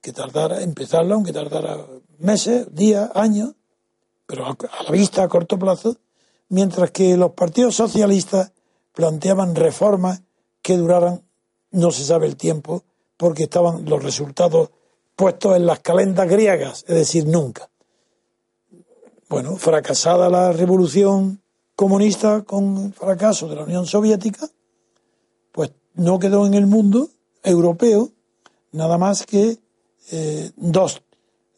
que 0.01 0.13
tardara, 0.13 0.61
empezarla, 0.61 1.15
aunque 1.15 1.33
tardara 1.33 1.85
meses, 2.19 2.67
días, 2.73 3.09
años, 3.15 3.55
pero 4.25 4.45
a 4.45 4.83
la 4.83 4.91
vista 4.91 5.23
a 5.23 5.27
corto 5.27 5.57
plazo, 5.57 5.97
mientras 6.49 6.91
que 6.91 7.17
los 7.17 7.31
partidos 7.31 7.75
socialistas 7.75 8.51
planteaban 8.93 9.55
reformas 9.55 10.21
que 10.61 10.77
duraran 10.77 11.23
no 11.71 11.91
se 11.91 12.03
sabe 12.03 12.27
el 12.27 12.35
tiempo 12.35 12.83
porque 13.17 13.43
estaban 13.43 13.85
los 13.85 14.03
resultados 14.03 14.69
puestos 15.15 15.57
en 15.57 15.65
las 15.65 15.79
calendas 15.79 16.29
griegas, 16.29 16.85
es 16.87 16.95
decir, 16.95 17.25
nunca. 17.25 17.69
Bueno, 19.27 19.57
fracasada 19.57 20.29
la 20.29 20.53
revolución 20.53 21.41
comunista 21.75 22.43
con 22.43 22.77
el 22.77 22.93
fracaso 22.93 23.47
de 23.47 23.55
la 23.55 23.63
Unión 23.63 23.85
Soviética, 23.85 24.49
pues 25.51 25.71
no 25.95 26.19
quedó 26.19 26.45
en 26.45 26.53
el 26.53 26.67
mundo 26.67 27.09
europeo 27.43 28.11
nada 28.71 28.97
más 28.97 29.25
que 29.25 29.57
eh, 30.11 30.51
dos, 30.55 31.01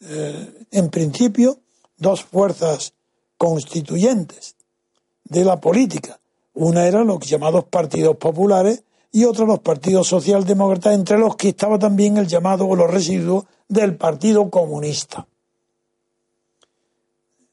eh, 0.01 0.66
en 0.72 0.89
principio, 0.89 1.59
dos 1.97 2.24
fuerzas 2.24 2.93
constituyentes 3.38 4.55
de 5.24 5.45
la 5.45 5.62
política. 5.62 6.20
Una 6.53 6.86
era 6.86 7.03
los 7.03 7.20
llamados 7.20 7.66
partidos 7.66 8.18
populares 8.18 8.84
y 9.12 9.26
otra 9.26 9.45
los 9.45 9.59
partidos 9.59 10.07
socialdemócratas, 10.07 10.93
entre 10.93 11.18
los 11.18 11.36
que 11.36 11.49
estaba 11.49 11.78
también 11.78 12.18
el 12.18 12.28
llamado 12.28 12.66
o 12.66 12.76
los 12.76 12.89
residuos 12.89 13.45
del 13.68 13.97
Partido 13.97 14.49
Comunista. 14.49 15.28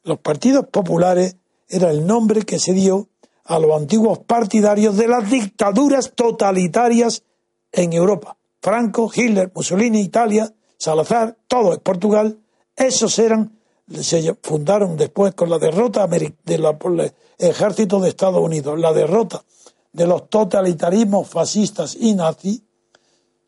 Los 0.04 0.18
partidos 0.20 0.66
populares 0.68 1.36
era 1.68 1.90
el 1.90 2.06
nombre 2.06 2.42
que 2.42 2.58
se 2.58 2.72
dio 2.72 3.08
a 3.44 3.58
los 3.58 3.72
antiguos 3.72 4.20
partidarios 4.20 4.96
de 4.96 5.08
las 5.08 5.28
dictaduras 5.30 6.12
totalitarias 6.14 7.24
en 7.72 7.92
Europa. 7.92 8.36
Franco, 8.60 9.10
Hitler, 9.14 9.50
Mussolini, 9.54 10.00
Italia, 10.00 10.52
Salazar, 10.76 11.36
todo 11.48 11.72
es 11.72 11.80
Portugal, 11.80 12.38
esos 12.76 13.18
eran, 13.18 13.58
se 14.00 14.34
fundaron 14.42 14.96
después 14.96 15.34
con 15.34 15.50
la 15.50 15.58
derrota 15.58 16.06
del 16.06 16.34
ejército 17.38 18.00
de 18.00 18.08
Estados 18.08 18.40
Unidos, 18.40 18.78
la 18.78 18.92
derrota 18.92 19.42
de 19.98 20.06
los 20.06 20.30
totalitarismos 20.30 21.28
fascistas 21.28 21.96
y 21.96 22.14
nazis, 22.14 22.62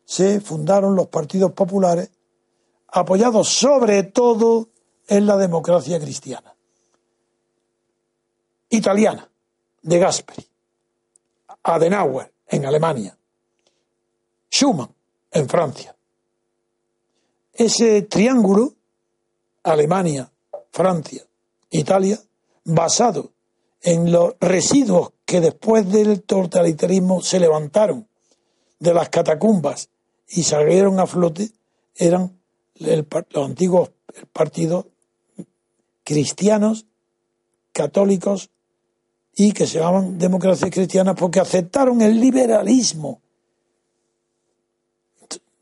se 0.03 0.41
fundaron 0.41 0.97
los 0.97 1.07
partidos 1.07 1.53
populares, 1.53 2.11
apoyados 2.89 3.47
sobre 3.47 4.03
todo 4.03 4.67
en 5.07 5.25
la 5.25 5.37
democracia 5.37 5.97
cristiana. 5.97 6.53
Italiana, 8.69 9.29
de 9.81 9.97
Gasperi, 9.97 10.45
Adenauer, 11.63 12.33
en 12.47 12.65
Alemania, 12.65 13.17
Schumann, 14.49 14.93
en 15.31 15.47
Francia. 15.47 15.95
Ese 17.53 18.01
triángulo, 18.01 18.73
Alemania, 19.63 20.29
Francia, 20.69 21.23
Italia, 21.69 22.19
basado 22.65 23.31
en 23.81 24.11
los 24.11 24.35
residuos 24.41 25.13
que 25.31 25.39
después 25.39 25.89
del 25.89 26.23
totalitarismo 26.23 27.21
se 27.21 27.39
levantaron 27.39 28.05
de 28.79 28.93
las 28.93 29.07
catacumbas 29.07 29.87
y 30.27 30.43
salieron 30.43 30.99
a 30.99 31.07
flote, 31.07 31.51
eran 31.95 32.37
los 32.75 33.45
antiguos 33.45 33.91
partidos 34.33 34.87
cristianos, 36.03 36.85
católicos 37.71 38.49
y 39.33 39.53
que 39.53 39.67
se 39.67 39.79
llamaban 39.79 40.17
democracias 40.17 40.69
cristianas 40.69 41.15
porque 41.17 41.39
aceptaron 41.39 42.01
el 42.01 42.19
liberalismo. 42.19 43.21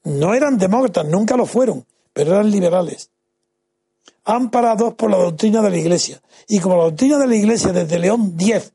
No 0.03 0.34
eran 0.34 0.57
demócratas, 0.57 1.05
nunca 1.05 1.38
lo 1.38 1.45
fueron, 1.45 1.86
pero 2.11 2.32
eran 2.32 2.49
liberales. 2.49 3.11
Amparados 4.24 4.95
por 4.95 5.11
la 5.11 5.17
doctrina 5.17 5.61
de 5.61 5.70
la 5.70 5.78
Iglesia. 5.78 6.24
Y 6.47 6.59
como 6.59 6.76
la 6.76 6.86
doctrina 6.86 7.20
de 7.20 7.28
la 7.28 7.36
Iglesia 7.36 7.72
desde 7.72 7.99
León 7.99 8.36
X 8.36 8.74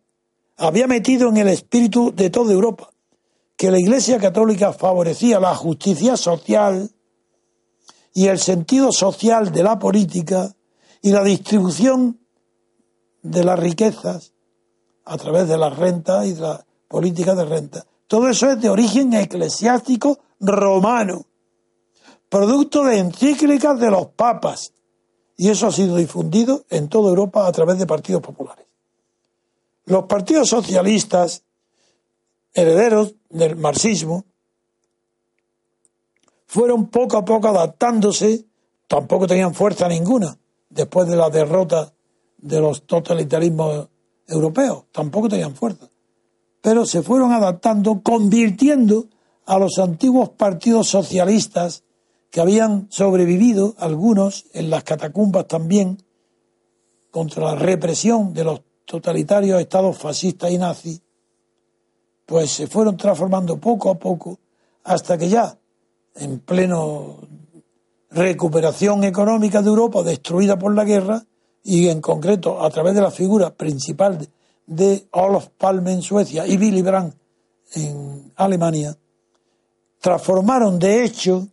había 0.57 0.86
metido 0.86 1.28
en 1.28 1.36
el 1.36 1.48
espíritu 1.48 2.12
de 2.14 2.30
toda 2.30 2.52
Europa 2.52 2.90
que 3.57 3.70
la 3.70 3.78
Iglesia 3.78 4.18
Católica 4.18 4.72
favorecía 4.72 5.38
la 5.40 5.55
justicia 5.55 6.16
social 6.16 6.90
y 8.12 8.26
el 8.26 8.38
sentido 8.38 8.92
social 8.92 9.52
de 9.52 9.62
la 9.62 9.78
política 9.78 10.55
y 11.02 11.11
la 11.11 11.22
distribución 11.22 12.18
de 13.22 13.44
las 13.44 13.59
riquezas 13.59 14.32
a 15.05 15.16
través 15.16 15.48
de 15.48 15.59
la 15.59 15.70
renta 15.70 16.24
y 16.26 16.32
de 16.32 16.40
la 16.40 16.64
política 16.88 17.34
de 17.34 17.44
renta. 17.44 17.84
Todo 18.07 18.28
eso 18.28 18.50
es 18.50 18.61
de 18.61 18.70
origen 18.70 19.12
eclesiástico 19.14 20.18
romano, 20.40 21.26
producto 22.28 22.84
de 22.84 22.98
encíclicas 22.98 23.78
de 23.78 23.90
los 23.90 24.07
papas. 24.09 24.72
Y 25.36 25.50
eso 25.50 25.66
ha 25.66 25.72
sido 25.72 25.96
difundido 25.96 26.64
en 26.70 26.88
toda 26.88 27.11
Europa 27.11 27.46
a 27.46 27.52
través 27.52 27.78
de 27.78 27.86
partidos 27.86 28.22
populares. 28.22 28.66
Los 29.87 30.05
partidos 30.05 30.49
socialistas, 30.49 31.45
herederos 32.53 33.14
del 33.28 33.57
marxismo, 33.57 34.24
fueron 36.47 36.87
poco 36.87 37.16
a 37.16 37.24
poco 37.24 37.49
adaptándose, 37.49 38.47
tampoco 38.87 39.26
tenían 39.26 39.55
fuerza 39.55 39.89
ninguna, 39.89 40.39
después 40.70 41.09
de 41.09 41.16
la 41.16 41.28
derrota 41.28 41.93
de 42.39 42.61
los 42.61 42.87
totalitarismos 42.87 43.89
europeos, 44.26 44.85
tampoco 44.93 45.28
tenían 45.28 45.55
fuerza. 45.55 45.89
Pero 46.62 46.87
se 46.87 47.03
fueron 47.03 47.32
adaptando, 47.32 48.03
convirtiendo 48.03 49.07
a 49.47 49.59
los 49.59 49.78
antiguos 49.78 50.30
partidos 50.30 50.89
socialistas 50.89 51.85
que 52.30 52.41
habían 52.41 52.87
sobrevivido, 52.91 53.74
algunos 53.78 54.47
en 54.53 54.70
las 54.70 54.85
catacumbas 54.85 55.47
también, 55.47 56.03
contra 57.11 57.45
la 57.45 57.55
represión 57.55 58.32
de 58.32 58.45
los 58.45 58.62
totalitarios 58.85 59.61
estados 59.61 59.97
fascistas 59.97 60.51
y 60.51 60.59
nazis, 60.59 61.01
pues 62.26 62.51
se 62.51 62.66
fueron 62.66 62.97
transformando 62.97 63.59
poco 63.59 63.91
a 63.91 63.95
poco 63.99 64.39
hasta 64.85 65.16
que 65.18 65.28
ya, 65.28 65.57
en 66.14 66.41
pleno 66.41 67.18
recuperación 68.11 69.05
económica 69.05 69.62
de 69.62 69.68
Europa 69.68 70.03
destruida 70.03 70.59
por 70.59 70.74
la 70.74 70.85
guerra, 70.85 71.24
y 71.64 71.89
en 71.89 72.01
concreto 72.01 72.62
a 72.62 72.70
través 72.70 72.95
de 72.95 73.01
la 73.01 73.11
figura 73.11 73.55
principal 73.55 74.28
de 74.66 75.07
Olof 75.12 75.49
Palme 75.57 75.93
en 75.93 76.03
Suecia 76.03 76.47
y 76.47 76.57
Willy 76.57 76.82
Brandt 76.82 77.16
en 77.72 78.32
Alemania, 78.37 78.97
transformaron 80.01 80.78
de 80.78 81.05
hecho 81.05 81.49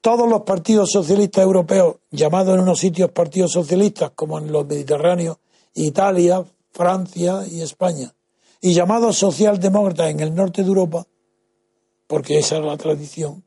todos 0.00 0.28
los 0.28 0.42
partidos 0.42 0.90
socialistas 0.90 1.44
europeos, 1.44 1.96
llamados 2.10 2.54
en 2.54 2.60
unos 2.60 2.78
sitios 2.78 3.10
partidos 3.10 3.52
socialistas 3.52 4.12
como 4.14 4.38
en 4.38 4.50
los 4.50 4.66
Mediterráneos, 4.66 5.38
Italia, 5.74 6.44
Francia 6.72 7.44
y 7.50 7.60
España, 7.62 8.14
y 8.60 8.74
llamados 8.74 9.16
socialdemócratas 9.18 10.10
en 10.10 10.20
el 10.20 10.34
norte 10.34 10.62
de 10.62 10.68
Europa, 10.68 11.06
porque 12.06 12.38
esa 12.38 12.58
es 12.58 12.64
la 12.64 12.76
tradición, 12.76 13.44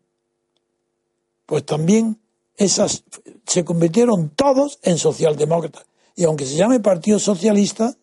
pues 1.45 1.65
también 1.65 2.19
esas 2.55 3.03
se 3.45 3.65
convirtieron 3.65 4.29
todos 4.29 4.79
en 4.83 4.97
socialdemócratas. 4.97 5.85
Y 6.15 6.23
aunque 6.25 6.45
se 6.45 6.55
llame 6.55 6.79
Partido 6.79 7.19
Socialista, 7.19 7.95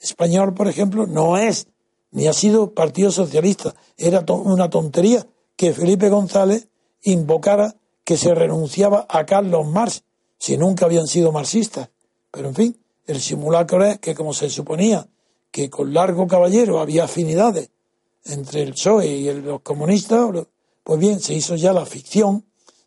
español, 0.00 0.54
por 0.54 0.68
ejemplo, 0.68 1.06
no 1.06 1.36
es 1.36 1.68
ni 2.12 2.28
ha 2.28 2.32
sido 2.32 2.72
Partido 2.72 3.10
Socialista. 3.10 3.74
Era 3.96 4.24
una 4.28 4.70
tontería 4.70 5.26
que 5.56 5.74
Felipe 5.74 6.08
González 6.08 6.68
invocara 7.02 7.76
que 8.04 8.16
se 8.16 8.34
renunciaba 8.34 9.06
a 9.08 9.26
Carlos 9.26 9.66
Marx, 9.66 10.04
si 10.38 10.56
nunca 10.56 10.86
habían 10.86 11.08
sido 11.08 11.32
marxistas. 11.32 11.90
Pero 12.30 12.48
en 12.48 12.54
fin, 12.54 12.84
el 13.06 13.20
simulacro 13.20 13.84
es 13.84 13.98
que 13.98 14.14
como 14.14 14.32
se 14.32 14.50
suponía 14.50 15.06
que 15.50 15.70
con 15.70 15.94
Largo 15.94 16.26
Caballero 16.26 16.80
había 16.80 17.04
afinidades 17.04 17.70
entre 18.24 18.62
el 18.62 18.72
PSOE 18.72 19.06
y 19.06 19.32
los 19.40 19.60
comunistas, 19.60 20.28
pues 20.82 21.00
bien, 21.00 21.20
se 21.20 21.34
hizo 21.34 21.54
ya 21.54 21.72
la 21.72 21.86
ficción 21.86 22.44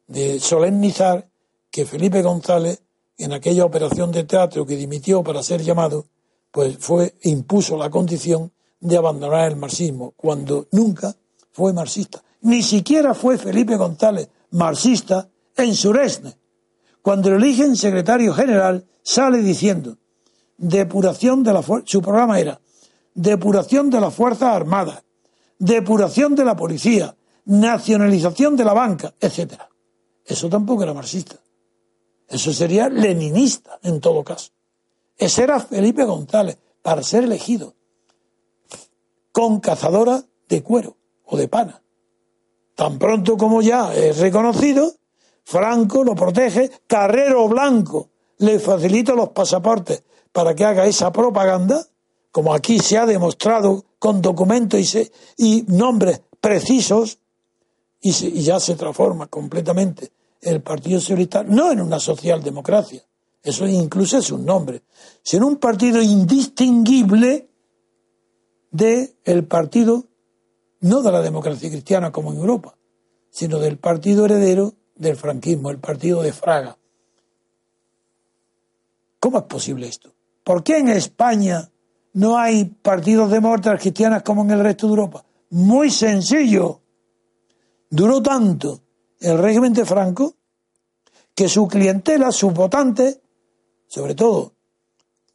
de 0.07 0.39
solemnizar 0.39 1.27
que 1.71 1.85
Felipe 1.85 2.21
González, 2.21 2.81
en 3.17 3.33
aquella 3.33 3.65
operación 3.65 4.11
de 4.11 4.23
teatro 4.23 4.65
que 4.65 4.75
dimitió 4.75 5.23
para 5.23 5.43
ser 5.43 5.61
llamado, 5.61 6.05
pues 6.51 6.77
fue, 6.79 7.15
impuso 7.23 7.77
la 7.77 7.89
condición 7.89 8.51
de 8.79 8.97
abandonar 8.97 9.51
el 9.51 9.57
marxismo, 9.57 10.13
cuando 10.15 10.67
nunca 10.71 11.15
fue 11.51 11.73
marxista. 11.73 12.23
Ni 12.41 12.63
siquiera 12.63 13.13
fue 13.13 13.37
Felipe 13.37 13.75
González 13.75 14.29
marxista 14.51 15.29
en 15.57 15.75
Suresne. 15.75 16.37
Cuando 17.01 17.29
lo 17.29 17.37
eligen 17.37 17.75
secretario 17.75 18.33
general, 18.33 18.85
sale 19.03 19.39
diciendo, 19.39 19.97
depuración 20.59 21.41
de 21.43 21.53
la 21.53 21.63
su 21.85 22.01
programa 22.01 22.39
era 22.39 22.59
depuración 23.13 23.89
de 23.89 23.99
las 23.99 24.13
Fuerzas 24.13 24.55
Armadas, 24.55 25.03
depuración 25.57 26.35
de 26.35 26.45
la 26.45 26.55
policía, 26.55 27.15
nacionalización 27.45 28.55
de 28.55 28.65
la 28.65 28.73
banca, 28.73 29.13
etcétera. 29.19 29.69
Eso 30.25 30.47
tampoco 30.49 30.83
era 30.83 30.93
marxista. 30.93 31.37
Eso 32.27 32.53
sería 32.53 32.89
leninista 32.89 33.79
en 33.83 33.99
todo 33.99 34.23
caso. 34.23 34.51
Ese 35.17 35.43
era 35.43 35.59
Felipe 35.59 36.05
González 36.05 36.57
para 36.81 37.03
ser 37.03 37.23
elegido 37.23 37.73
con 39.31 39.59
cazadora 39.59 40.23
de 40.47 40.63
cuero 40.63 40.97
o 41.25 41.37
de 41.37 41.47
pana. 41.47 41.81
Tan 42.75 42.99
pronto 42.99 43.35
como 43.37 43.61
ya 43.61 43.93
es 43.93 44.17
reconocido, 44.19 44.93
Franco 45.43 46.03
lo 46.03 46.15
protege, 46.15 46.71
Carrero 46.87 47.47
Blanco 47.47 48.09
le 48.37 48.59
facilita 48.59 49.13
los 49.13 49.29
pasaportes 49.29 50.03
para 50.31 50.55
que 50.55 50.65
haga 50.65 50.85
esa 50.85 51.11
propaganda, 51.11 51.85
como 52.31 52.53
aquí 52.53 52.79
se 52.79 52.97
ha 52.97 53.05
demostrado 53.05 53.85
con 53.97 54.21
documentos 54.21 54.95
y, 55.37 55.65
nombres 55.67 56.21
precisos, 56.39 57.19
y, 58.01 58.11
ya 58.41 58.59
se 58.59 58.75
transforma 58.75 59.27
completamente 59.27 60.11
el 60.41 60.61
Partido 60.61 60.99
Socialista 60.99 61.43
no 61.43 61.71
en 61.71 61.81
una 61.81 61.99
socialdemocracia, 61.99 63.03
eso 63.43 63.67
incluso 63.67 64.17
es 64.17 64.31
un 64.31 64.45
nombre, 64.45 64.83
sino 65.21 65.47
un 65.47 65.57
partido 65.57 66.01
indistinguible 66.01 67.49
de 68.71 69.15
el 69.25 69.45
partido 69.45 70.05
no 70.81 71.01
de 71.01 71.11
la 71.11 71.21
democracia 71.21 71.69
cristiana 71.69 72.11
como 72.11 72.31
en 72.31 72.39
Europa, 72.39 72.77
sino 73.29 73.59
del 73.59 73.77
partido 73.77 74.25
heredero 74.25 74.75
del 74.95 75.15
franquismo, 75.15 75.71
el 75.71 75.79
partido 75.79 76.21
de 76.21 76.33
Fraga. 76.33 76.77
¿Cómo 79.19 79.39
es 79.39 79.43
posible 79.45 79.87
esto? 79.87 80.13
¿Por 80.49 80.63
qué 80.63 80.79
en 80.79 80.89
España 80.89 81.69
no 82.13 82.35
hay 82.35 82.65
partidos 82.65 83.29
demócratas 83.29 83.79
cristianas 83.79 84.23
como 84.23 84.41
en 84.41 84.49
el 84.49 84.61
resto 84.61 84.87
de 84.87 84.93
Europa? 84.93 85.23
Muy 85.51 85.91
sencillo. 85.91 86.81
Duró 87.87 88.19
tanto 88.23 88.81
el 89.19 89.37
régimen 89.37 89.73
de 89.73 89.85
Franco 89.85 90.33
que 91.35 91.47
su 91.47 91.67
clientela, 91.67 92.31
sus 92.31 92.51
votantes, 92.51 93.21
sobre 93.85 94.15
todo 94.15 94.55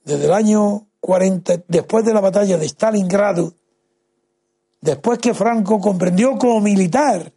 desde 0.02 0.24
el 0.24 0.32
año 0.32 0.88
40, 0.98 1.62
después 1.68 2.04
de 2.04 2.12
la 2.12 2.20
batalla 2.20 2.58
de 2.58 2.66
Stalingrado, 2.66 3.54
después 4.80 5.20
que 5.20 5.32
Franco 5.32 5.78
comprendió 5.78 6.36
como 6.36 6.60
militar 6.60 7.32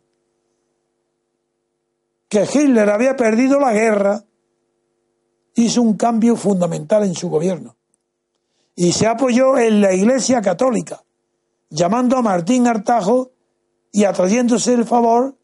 que 2.28 2.42
Hitler 2.52 2.90
había 2.90 3.16
perdido 3.16 3.60
la 3.60 3.72
guerra, 3.72 4.24
hizo 5.58 5.82
un 5.82 5.96
cambio 5.96 6.36
fundamental 6.36 7.04
en 7.04 7.16
su 7.16 7.30
gobierno 7.30 7.76
y 8.76 8.92
se 8.92 9.08
apoyó 9.08 9.58
en 9.58 9.82
la 9.82 9.92
Iglesia 9.92 10.40
Católica, 10.40 11.04
llamando 11.70 12.16
a 12.16 12.22
Martín 12.22 12.68
Artajo 12.68 13.32
y 13.92 14.04
atrayéndose 14.04 14.76
el 14.76 14.86
favor 14.86 15.36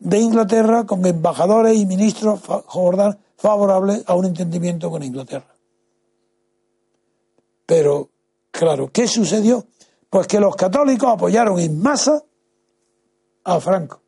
de 0.00 0.18
Inglaterra 0.18 0.84
con 0.84 1.06
embajadores 1.06 1.76
y 1.76 1.86
ministros 1.86 2.40
favorables 3.36 4.02
a 4.06 4.14
un 4.14 4.26
entendimiento 4.26 4.90
con 4.90 5.04
Inglaterra. 5.04 5.54
Pero, 7.66 8.10
claro, 8.50 8.90
¿qué 8.92 9.06
sucedió? 9.06 9.64
Pues 10.10 10.26
que 10.26 10.40
los 10.40 10.56
católicos 10.56 11.08
apoyaron 11.08 11.60
en 11.60 11.80
masa 11.80 12.20
a 13.44 13.60
Franco, 13.60 14.02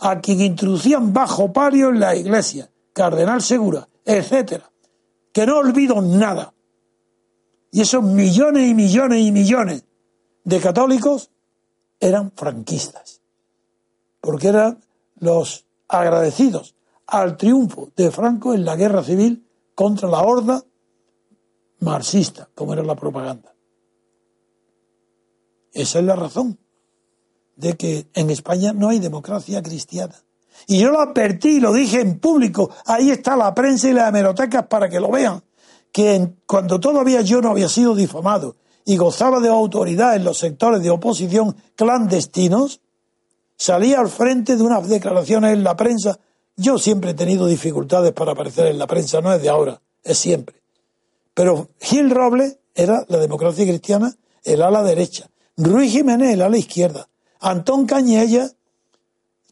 a 0.00 0.20
quien 0.20 0.42
introducían 0.42 1.14
bajo 1.14 1.50
palio 1.50 1.88
en 1.88 2.00
la 2.00 2.14
iglesia, 2.14 2.70
Cardenal 2.92 3.40
Segura, 3.40 3.88
etcétera, 4.08 4.72
que 5.32 5.46
no 5.46 5.58
olvido 5.58 6.00
nada. 6.00 6.54
Y 7.70 7.82
esos 7.82 8.02
millones 8.02 8.66
y 8.66 8.74
millones 8.74 9.20
y 9.20 9.30
millones 9.30 9.84
de 10.44 10.60
católicos 10.60 11.30
eran 12.00 12.32
franquistas, 12.32 13.20
porque 14.22 14.48
eran 14.48 14.82
los 15.16 15.66
agradecidos 15.88 16.74
al 17.06 17.36
triunfo 17.36 17.90
de 17.96 18.10
Franco 18.10 18.54
en 18.54 18.64
la 18.64 18.76
guerra 18.76 19.02
civil 19.02 19.46
contra 19.74 20.08
la 20.08 20.22
horda 20.22 20.64
marxista, 21.80 22.48
como 22.54 22.72
era 22.72 22.82
la 22.82 22.94
propaganda. 22.94 23.54
Esa 25.72 25.98
es 25.98 26.04
la 26.06 26.16
razón 26.16 26.58
de 27.56 27.76
que 27.76 28.06
en 28.14 28.30
España 28.30 28.72
no 28.72 28.88
hay 28.88 29.00
democracia 29.00 29.62
cristiana. 29.62 30.14
Y 30.66 30.80
yo 30.80 30.90
lo 30.90 31.00
advertí, 31.00 31.56
y 31.56 31.60
lo 31.60 31.72
dije 31.72 32.00
en 32.00 32.18
público, 32.18 32.70
ahí 32.86 33.10
está 33.10 33.36
la 33.36 33.54
prensa 33.54 33.88
y 33.88 33.92
las 33.92 34.08
hemerotecas 34.08 34.66
para 34.66 34.88
que 34.88 35.00
lo 35.00 35.10
vean, 35.10 35.42
que 35.92 36.28
cuando 36.46 36.78
todavía 36.80 37.20
yo 37.22 37.40
no 37.40 37.50
había 37.50 37.68
sido 37.68 37.94
difamado 37.94 38.56
y 38.84 38.96
gozaba 38.96 39.40
de 39.40 39.48
autoridad 39.48 40.16
en 40.16 40.24
los 40.24 40.38
sectores 40.38 40.82
de 40.82 40.90
oposición 40.90 41.56
clandestinos, 41.76 42.80
salía 43.56 44.00
al 44.00 44.08
frente 44.08 44.56
de 44.56 44.62
unas 44.62 44.88
declaraciones 44.88 45.52
en 45.52 45.64
la 45.64 45.76
prensa. 45.76 46.18
Yo 46.56 46.78
siempre 46.78 47.10
he 47.10 47.14
tenido 47.14 47.46
dificultades 47.46 48.12
para 48.12 48.32
aparecer 48.32 48.66
en 48.66 48.78
la 48.78 48.86
prensa, 48.86 49.20
no 49.20 49.32
es 49.32 49.42
de 49.42 49.48
ahora, 49.48 49.80
es 50.02 50.18
siempre. 50.18 50.56
Pero 51.34 51.68
Gil 51.80 52.10
Robles 52.10 52.58
era 52.74 53.04
la 53.08 53.18
democracia 53.18 53.64
cristiana, 53.64 54.14
el 54.42 54.62
ala 54.62 54.82
derecha. 54.82 55.28
Ruiz 55.56 55.92
Jiménez, 55.92 56.32
el 56.32 56.42
ala 56.42 56.56
izquierda. 56.56 57.08
Antón 57.40 57.86
Cañella, 57.86 58.50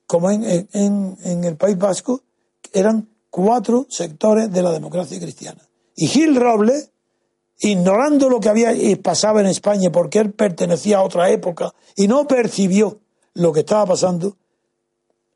como 0.07 0.31
en, 0.31 0.69
en 0.73 1.45
el 1.45 1.57
País 1.57 1.77
Vasco, 1.77 2.23
eran 2.73 3.09
cuatro 3.31 3.87
sectores 3.89 4.51
de 4.53 4.63
la 4.63 4.73
democracia 4.73 5.19
cristiana. 5.19 5.61
Y 5.95 6.07
Gil 6.09 6.37
Robles, 6.37 6.91
ignorando 7.59 8.29
lo 8.29 8.41
que 8.41 8.49
había 8.49 8.73
y 8.73 8.97
pasaba 8.97 9.41
en 9.41 9.47
España 9.47 9.91
porque 9.91 10.19
él 10.19 10.33
pertenecía 10.33 10.99
a 10.99 11.03
otra 11.03 11.31
época 11.31 11.75
y 11.97 12.07
no 12.09 12.27
percibió 12.27 13.01
lo 13.35 13.53
que 13.53 13.61
estaba 13.61 13.87
pasando, 13.87 14.37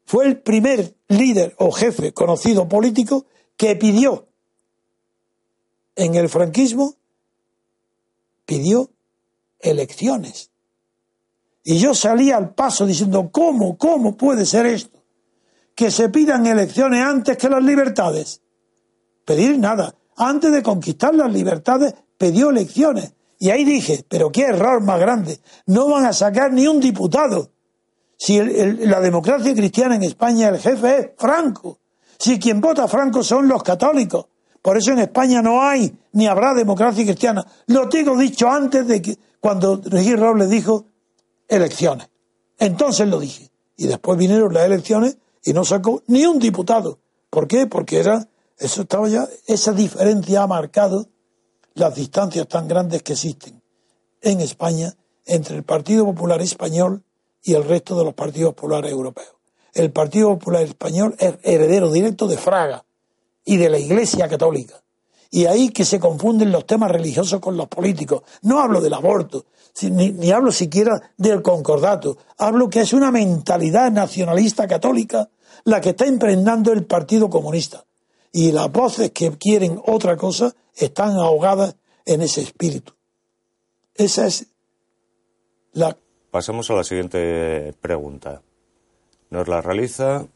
fue 0.05 0.27
el 0.27 0.41
primer 0.41 0.95
líder 1.09 1.55
o 1.59 1.71
jefe 1.71 2.13
conocido 2.13 2.69
político 2.69 3.27
que 3.57 3.77
pidió 3.77 4.27
en 5.95 6.15
el 6.15 6.29
franquismo, 6.29 6.95
pidió 8.47 8.91
elecciones. 9.61 10.51
Y 11.63 11.79
yo 11.79 11.95
salí 11.95 12.31
al 12.31 12.55
paso 12.55 12.87
diciendo, 12.87 13.31
¿cómo, 13.31 13.77
cómo 13.77 14.17
puede 14.17 14.47
ser 14.47 14.67
esto? 14.67 15.03
Que 15.75 15.91
se 15.91 16.09
pidan 16.09 16.47
elecciones 16.47 17.05
antes 17.05 17.37
que 17.37 17.49
las 17.49 17.63
libertades. 17.63 18.41
Pedir 19.25 19.59
nada. 19.59 19.95
Antes 20.17 20.53
de 20.53 20.63
conquistar 20.63 21.15
las 21.15 21.33
libertades, 21.33 21.95
pidió 22.19 22.51
elecciones. 22.51 23.13
Y 23.39 23.51
ahí 23.51 23.65
dije, 23.65 24.05
pero 24.09 24.31
qué 24.31 24.43
error 24.43 24.83
más 24.83 25.01
grande. 25.01 25.41
No 25.67 25.89
van 25.89 26.05
a 26.05 26.13
sacar 26.13 26.53
ni 26.53 26.67
un 26.67 26.81
diputado. 26.81 27.51
Si 28.19 28.39
la 28.39 29.01
democracia 29.01 29.55
cristiana 29.55 29.97
en 29.97 30.03
España, 30.03 30.49
el 30.49 30.59
jefe 30.59 30.99
es 30.99 31.09
Franco. 31.17 31.79
Si 32.19 32.39
quien 32.39 32.61
vota 32.61 32.85
a 32.85 32.89
Franco 32.89 33.23
son 33.23 33.49
los 33.49 33.63
católicos. 33.63 34.27
Por 34.61 34.77
eso 34.77 34.93
en 34.93 34.99
España 34.99 35.41
no 35.41 35.63
hay 35.63 35.97
ni 36.13 36.27
habrá 36.27 36.53
democracia 36.53 37.03
cristiana. 37.05 37.47
Lo 37.67 37.89
tengo 37.89 38.17
dicho 38.19 38.51
antes 38.51 38.87
de 38.87 39.01
que, 39.01 39.17
cuando 39.41 39.81
Regis 39.83 40.19
Robles 40.19 40.51
dijo 40.51 40.85
elecciones. 41.51 42.09
Entonces 42.59 43.07
lo 43.09 43.21
dije. 43.21 43.51
Y 43.77 43.87
después 43.87 44.19
vinieron 44.19 44.55
las 44.55 44.65
elecciones 44.65 45.19
y 45.45 45.53
no 45.53 45.65
sacó 45.65 46.03
ni 46.07 46.25
un 46.25 46.39
diputado. 46.39 46.99
¿Por 47.29 47.47
qué? 47.47 47.67
Porque 47.67 47.99
era, 47.99 48.29
eso 48.59 48.83
estaba 48.83 49.09
ya, 49.09 49.29
esa 49.47 49.73
diferencia 49.73 50.43
ha 50.43 50.47
marcado 50.47 51.09
las 51.75 51.95
distancias 51.95 52.47
tan 52.49 52.69
grandes 52.69 53.03
que 53.03 53.13
existen 53.13 53.63
en 54.21 54.41
España 54.41 54.95
entre 55.27 55.57
el 55.57 55.63
Partido 55.63 56.05
Popular 56.05 56.41
Español 56.43 57.05
y 57.43 57.55
el 57.55 57.65
resto 57.65 57.97
de 57.97 58.05
los 58.05 58.15
partidos 58.15 58.55
populares 58.55 58.91
europeos. 58.91 59.35
El 59.73 59.93
Partido 59.93 60.31
Popular 60.31 60.63
Español 60.63 61.15
es 61.19 61.37
heredero 61.43 61.91
directo 61.91 62.27
de 62.27 62.37
Fraga 62.37 62.85
y 63.45 63.57
de 63.57 63.71
la 63.71 63.79
Iglesia 63.79 64.29
Católica. 64.29 64.83
Y 65.31 65.47
ahí 65.47 65.71
que 65.71 65.85
se 65.85 66.01
confunden 66.01 66.51
los 66.51 66.67
temas 66.67 66.91
religiosos 66.91 67.41
con 67.41 67.57
los 67.57 67.69
políticos. 67.69 68.23
No 68.43 68.61
hablo 68.61 68.81
del 68.81 68.95
aborto, 68.95 69.47
ni, 69.83 70.31
hablo 70.33 70.51
siquiera 70.51 71.13
del 71.17 71.41
concordato. 71.41 72.19
Hablo 72.39 72.69
que 72.69 72.81
es 72.81 72.93
una 72.93 73.13
mentalidad 73.13 73.93
nacionalista 73.93 74.67
católica 74.67 75.31
la 75.65 75.81
que 75.81 75.91
está 75.91 76.07
impregnando 76.07 76.73
el 76.73 76.85
Partido 76.85 77.31
Comunista. 77.31 77.85
Y 78.33 78.53
las 78.53 78.71
voces 78.73 79.13
que 79.13 79.31
quieren 79.33 79.81
otra 79.87 80.17
cosa 80.17 80.55
están 80.75 81.13
ahogadas 81.13 81.77
en 82.05 82.23
ese 82.23 82.41
espíritu. 82.43 82.93
Esa 83.95 84.27
es 84.27 84.47
la 85.73 85.97
Pasamos 86.31 86.71
a 86.71 86.75
la 86.75 86.85
siguiente 86.85 87.75
pregunta. 87.81 88.41
Nos 89.31 89.49
la 89.49 89.61
realiza 89.61 90.27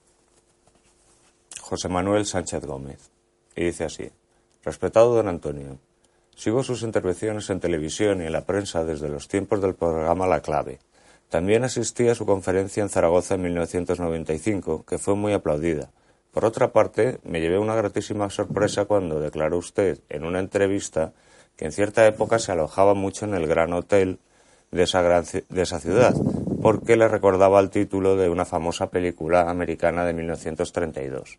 José 1.61 1.88
Manuel 1.88 2.26
Sánchez 2.26 2.66
Gómez. 2.66 3.11
Y 3.55 3.66
dice 3.66 3.84
así. 3.84 4.11
Respetado 4.64 5.14
don 5.14 5.28
Antonio, 5.28 5.78
sigo 6.34 6.62
sus 6.62 6.82
intervenciones 6.82 7.50
en 7.50 7.60
televisión 7.60 8.22
y 8.22 8.26
en 8.26 8.32
la 8.32 8.46
prensa 8.46 8.82
desde 8.82 9.10
los 9.10 9.28
tiempos 9.28 9.60
del 9.60 9.74
programa 9.74 10.26
La 10.26 10.40
Clave. 10.40 10.78
También 11.28 11.64
asistí 11.64 12.08
a 12.08 12.14
su 12.14 12.24
conferencia 12.24 12.82
en 12.82 12.88
Zaragoza 12.88 13.34
en 13.34 13.42
1995, 13.42 14.86
que 14.86 14.96
fue 14.96 15.16
muy 15.16 15.34
aplaudida. 15.34 15.90
Por 16.32 16.46
otra 16.46 16.72
parte, 16.72 17.18
me 17.24 17.42
llevé 17.42 17.58
una 17.58 17.74
gratísima 17.74 18.30
sorpresa 18.30 18.86
cuando 18.86 19.20
declaró 19.20 19.58
usted 19.58 20.00
en 20.08 20.24
una 20.24 20.40
entrevista 20.40 21.12
que 21.56 21.66
en 21.66 21.72
cierta 21.72 22.06
época 22.06 22.38
se 22.38 22.52
alojaba 22.52 22.94
mucho 22.94 23.26
en 23.26 23.34
el 23.34 23.46
Gran 23.46 23.72
Hotel 23.74 24.18
de 24.70 24.82
esa, 24.82 25.78
ciudad, 25.78 26.14
porque 26.62 26.96
le 26.96 27.06
recordaba 27.06 27.60
el 27.60 27.68
título 27.68 28.16
de 28.16 28.30
una 28.30 28.46
famosa 28.46 28.88
película 28.88 29.50
americana 29.50 30.06
de 30.06 30.14
1932. 30.14 31.38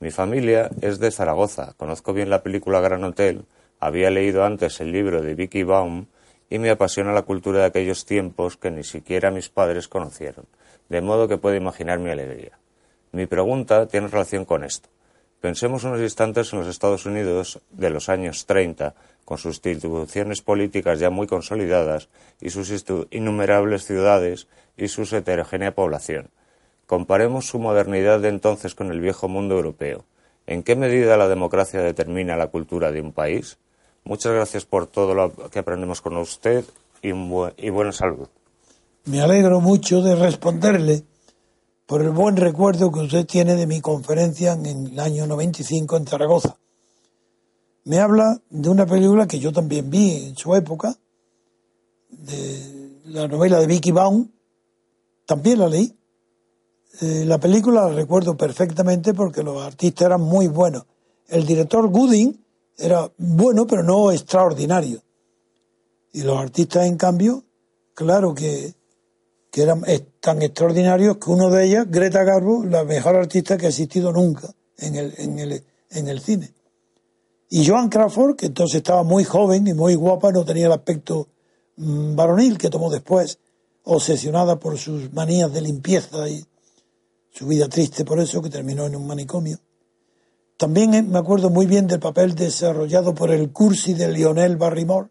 Mi 0.00 0.12
familia 0.12 0.70
es 0.80 1.00
de 1.00 1.10
Zaragoza, 1.10 1.74
conozco 1.76 2.12
bien 2.12 2.30
la 2.30 2.44
película 2.44 2.80
Gran 2.80 3.02
Hotel, 3.02 3.46
había 3.80 4.10
leído 4.10 4.44
antes 4.44 4.80
el 4.80 4.92
libro 4.92 5.22
de 5.22 5.34
Vicky 5.34 5.64
Baum 5.64 6.06
y 6.48 6.60
me 6.60 6.70
apasiona 6.70 7.12
la 7.12 7.22
cultura 7.22 7.58
de 7.58 7.64
aquellos 7.64 8.06
tiempos 8.06 8.56
que 8.56 8.70
ni 8.70 8.84
siquiera 8.84 9.32
mis 9.32 9.48
padres 9.48 9.88
conocieron, 9.88 10.46
de 10.88 11.00
modo 11.00 11.26
que 11.26 11.36
puedo 11.36 11.56
imaginar 11.56 11.98
mi 11.98 12.10
alegría. 12.10 12.60
Mi 13.10 13.26
pregunta 13.26 13.88
tiene 13.88 14.06
relación 14.06 14.44
con 14.44 14.62
esto. 14.62 14.88
Pensemos 15.40 15.82
unos 15.82 16.00
instantes 16.00 16.52
en 16.52 16.60
los 16.60 16.68
Estados 16.68 17.04
Unidos 17.04 17.60
de 17.70 17.90
los 17.90 18.08
años 18.08 18.46
30, 18.46 18.94
con 19.24 19.36
sus 19.38 19.60
instituciones 19.64 20.42
políticas 20.42 21.00
ya 21.00 21.10
muy 21.10 21.26
consolidadas 21.26 22.08
y 22.40 22.50
sus 22.50 22.72
innumerables 23.10 23.84
ciudades 23.84 24.46
y 24.76 24.86
su 24.86 25.02
heterogénea 25.14 25.74
población. 25.74 26.30
Comparemos 26.88 27.46
su 27.46 27.58
modernidad 27.58 28.18
de 28.18 28.30
entonces 28.30 28.74
con 28.74 28.90
el 28.90 29.00
viejo 29.00 29.28
mundo 29.28 29.56
europeo. 29.56 30.06
¿En 30.46 30.62
qué 30.62 30.74
medida 30.74 31.18
la 31.18 31.28
democracia 31.28 31.82
determina 31.82 32.34
la 32.34 32.46
cultura 32.46 32.90
de 32.90 33.02
un 33.02 33.12
país? 33.12 33.58
Muchas 34.04 34.32
gracias 34.32 34.64
por 34.64 34.86
todo 34.86 35.12
lo 35.12 35.30
que 35.50 35.58
aprendemos 35.58 36.00
con 36.00 36.16
usted 36.16 36.64
y, 37.02 37.12
buena 37.12 37.92
salud. 37.92 38.26
Me 39.04 39.20
alegro 39.20 39.60
mucho 39.60 40.00
de 40.00 40.16
responderle 40.16 41.04
por 41.84 42.00
el 42.00 42.08
buen 42.08 42.38
recuerdo 42.38 42.90
que 42.90 43.00
usted 43.00 43.26
tiene 43.26 43.54
de 43.54 43.66
mi 43.66 43.82
conferencia 43.82 44.54
en 44.54 44.64
el 44.64 44.98
año 44.98 45.26
95 45.26 45.94
en 45.94 46.06
Zaragoza. 46.06 46.56
Me 47.84 47.98
habla 47.98 48.40
de 48.48 48.70
una 48.70 48.86
película 48.86 49.28
que 49.28 49.40
yo 49.40 49.52
también 49.52 49.90
vi 49.90 50.28
en 50.28 50.36
su 50.38 50.54
época, 50.54 50.96
de 52.08 52.92
la 53.04 53.28
novela 53.28 53.60
de 53.60 53.66
Vicky 53.66 53.92
Baum, 53.92 54.30
también 55.26 55.58
la 55.58 55.68
leí. 55.68 55.97
Eh, 57.00 57.24
la 57.26 57.38
película 57.38 57.88
la 57.88 57.94
recuerdo 57.94 58.36
perfectamente 58.36 59.14
porque 59.14 59.42
los 59.42 59.62
artistas 59.62 60.06
eran 60.06 60.20
muy 60.20 60.48
buenos. 60.48 60.84
El 61.28 61.46
director 61.46 61.88
Gooding 61.88 62.44
era 62.76 63.10
bueno, 63.18 63.66
pero 63.66 63.82
no 63.82 64.10
extraordinario. 64.10 65.02
Y 66.12 66.22
los 66.22 66.38
artistas, 66.38 66.86
en 66.86 66.96
cambio, 66.96 67.44
claro 67.94 68.34
que, 68.34 68.74
que 69.50 69.62
eran 69.62 69.82
tan 70.20 70.42
extraordinarios 70.42 71.18
que 71.18 71.30
uno 71.30 71.50
de 71.50 71.66
ellos, 71.66 71.86
Greta 71.88 72.24
Garbo, 72.24 72.64
la 72.64 72.84
mejor 72.84 73.16
artista 73.16 73.56
que 73.56 73.66
ha 73.66 73.68
existido 73.68 74.12
nunca 74.12 74.54
en 74.78 74.96
el, 74.96 75.14
en 75.18 75.38
el, 75.38 75.62
en 75.90 76.08
el 76.08 76.20
cine. 76.20 76.52
Y 77.50 77.66
Joan 77.66 77.88
Crawford, 77.88 78.36
que 78.36 78.46
entonces 78.46 78.76
estaba 78.76 79.02
muy 79.02 79.24
joven 79.24 79.66
y 79.66 79.74
muy 79.74 79.94
guapa, 79.94 80.32
no 80.32 80.44
tenía 80.44 80.66
el 80.66 80.72
aspecto 80.72 81.28
mm, 81.76 82.14
varonil 82.14 82.58
que 82.58 82.70
tomó 82.70 82.90
después, 82.90 83.38
obsesionada 83.84 84.58
por 84.58 84.76
sus 84.76 85.12
manías 85.12 85.52
de 85.52 85.62
limpieza 85.62 86.28
y 86.28 86.44
su 87.38 87.46
vida 87.46 87.68
triste 87.68 88.04
por 88.04 88.18
eso, 88.18 88.42
que 88.42 88.50
terminó 88.50 88.86
en 88.86 88.96
un 88.96 89.06
manicomio. 89.06 89.60
También 90.56 90.92
eh, 90.94 91.02
me 91.04 91.20
acuerdo 91.20 91.50
muy 91.50 91.66
bien 91.66 91.86
del 91.86 92.00
papel 92.00 92.34
desarrollado 92.34 93.14
por 93.14 93.30
el 93.30 93.52
cursi 93.52 93.94
de 93.94 94.10
Lionel 94.10 94.56
Barrymore, 94.56 95.10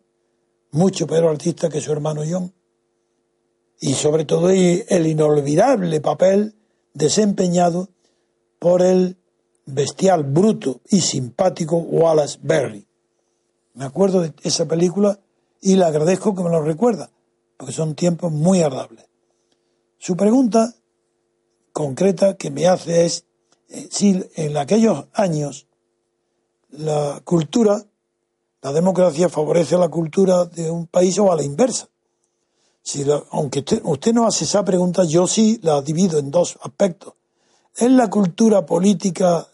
mucho 0.72 1.08
peor 1.08 1.30
artista 1.30 1.70
que 1.70 1.80
su 1.80 1.90
hermano 1.94 2.24
John, 2.30 2.54
y 3.80 3.94
sobre 3.94 4.26
todo 4.26 4.50
el 4.50 5.08
inolvidable 5.08 6.02
papel 6.02 6.56
desempeñado 6.94 7.88
por 8.60 8.82
el 8.82 9.16
bestial, 9.66 10.26
bruto 10.26 10.82
y 10.90 11.00
simpático 11.00 11.78
Wallace 11.78 12.40
Berry. 12.42 12.86
Me 13.74 13.86
acuerdo 13.86 14.20
de 14.20 14.34
esa 14.44 14.66
película 14.66 15.18
y 15.62 15.78
le 15.78 15.86
agradezco 15.86 16.36
que 16.36 16.44
me 16.44 16.50
lo 16.50 16.62
recuerda, 16.62 17.10
porque 17.56 17.72
son 17.72 17.96
tiempos 17.96 18.34
muy 18.34 18.64
agradables. 18.64 19.06
Su 19.98 20.18
pregunta 20.18 20.77
concreta 21.78 22.38
que 22.38 22.50
me 22.50 22.66
hace 22.66 23.06
es 23.06 23.26
eh, 23.70 23.88
si 23.92 24.28
en 24.34 24.58
aquellos 24.58 25.06
años 25.14 25.68
la 26.72 27.22
cultura, 27.24 27.86
la 28.64 28.72
democracia 28.72 29.30
favorece 29.30 29.76
a 29.76 29.78
la 29.78 29.90
cultura 29.90 30.46
de 30.46 30.72
un 30.72 30.88
país 30.88 31.20
o 31.20 31.32
a 31.32 31.36
la 31.36 31.44
inversa. 31.44 31.88
Si 32.82 33.06
aunque 33.30 33.60
usted, 33.60 33.82
usted 33.84 34.12
no 34.12 34.26
hace 34.26 34.46
esa 34.46 34.66
pregunta, 34.66 35.04
yo 35.04 35.28
sí 35.28 35.60
la 35.62 35.80
divido 35.84 36.18
en 36.18 36.32
dos 36.32 36.58
aspectos. 36.64 37.14
¿Es 37.76 37.92
la 37.92 38.10
cultura 38.10 38.66
política 38.66 39.48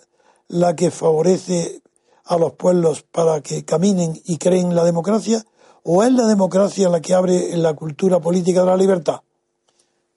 la 0.47 0.77
que 0.77 0.91
favorece 0.91 1.81
a 2.23 2.37
los 2.37 2.53
pueblos 2.53 3.03
para 3.03 3.41
que 3.41 3.65
caminen 3.65 4.17
y 4.23 4.37
creen 4.37 4.75
la 4.75 4.85
democracia? 4.85 5.45
¿O 5.83 6.03
es 6.03 6.13
la 6.13 6.25
democracia 6.27 6.87
la 6.87 7.01
que 7.01 7.15
abre 7.15 7.57
la 7.57 7.73
cultura 7.73 8.21
política 8.21 8.61
de 8.61 8.67
la 8.67 8.77
libertad? 8.77 9.23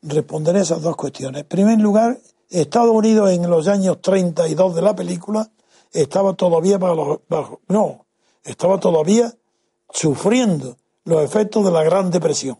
Responderé 0.09 0.61
esas 0.61 0.83
dos 0.83 0.97
cuestiones. 0.97 1.43
En 1.43 1.49
primer 1.49 1.81
lugar, 1.81 2.19
Estados 2.49 2.91
Unidos 2.91 3.31
en 3.31 3.51
los 3.51 3.67
años 3.67 4.01
32 4.01 4.75
de 4.75 4.83
la 4.83 4.95
película 4.95 5.51
estaba 5.93 6.35
todavía 6.35 6.79
bajo, 6.79 7.23
no, 7.69 8.07
estaba 8.45 8.79
todavía 8.79 9.33
sufriendo 9.91 10.77
los 11.05 11.25
efectos 11.25 11.65
de 11.65 11.73
la 11.73 11.83
Gran 11.83 12.11
Depresión. 12.11 12.59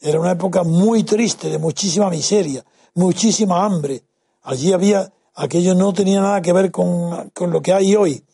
Era 0.00 0.20
una 0.20 0.32
época 0.32 0.64
muy 0.64 1.04
triste, 1.04 1.48
de 1.48 1.58
muchísima 1.58 2.10
miseria, 2.10 2.64
muchísima 2.94 3.64
hambre. 3.64 4.02
Allí 4.42 4.72
había 4.72 5.10
aquello 5.34 5.74
no 5.74 5.92
tenía 5.92 6.20
nada 6.20 6.42
que 6.42 6.52
ver 6.52 6.70
con, 6.70 7.30
lo 7.38 7.62
que 7.62 7.72
hay 7.72 7.94
hoy. 7.96 8.24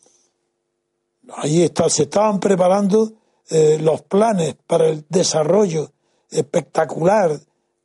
Allí 1.35 1.63
está, 1.63 1.89
se 1.89 2.03
estaban 2.03 2.39
preparando 2.39 3.13
eh, 3.49 3.77
los 3.79 4.01
planes 4.01 4.55
para 4.67 4.87
el 4.87 5.05
desarrollo 5.07 5.91
espectacular 6.29 7.39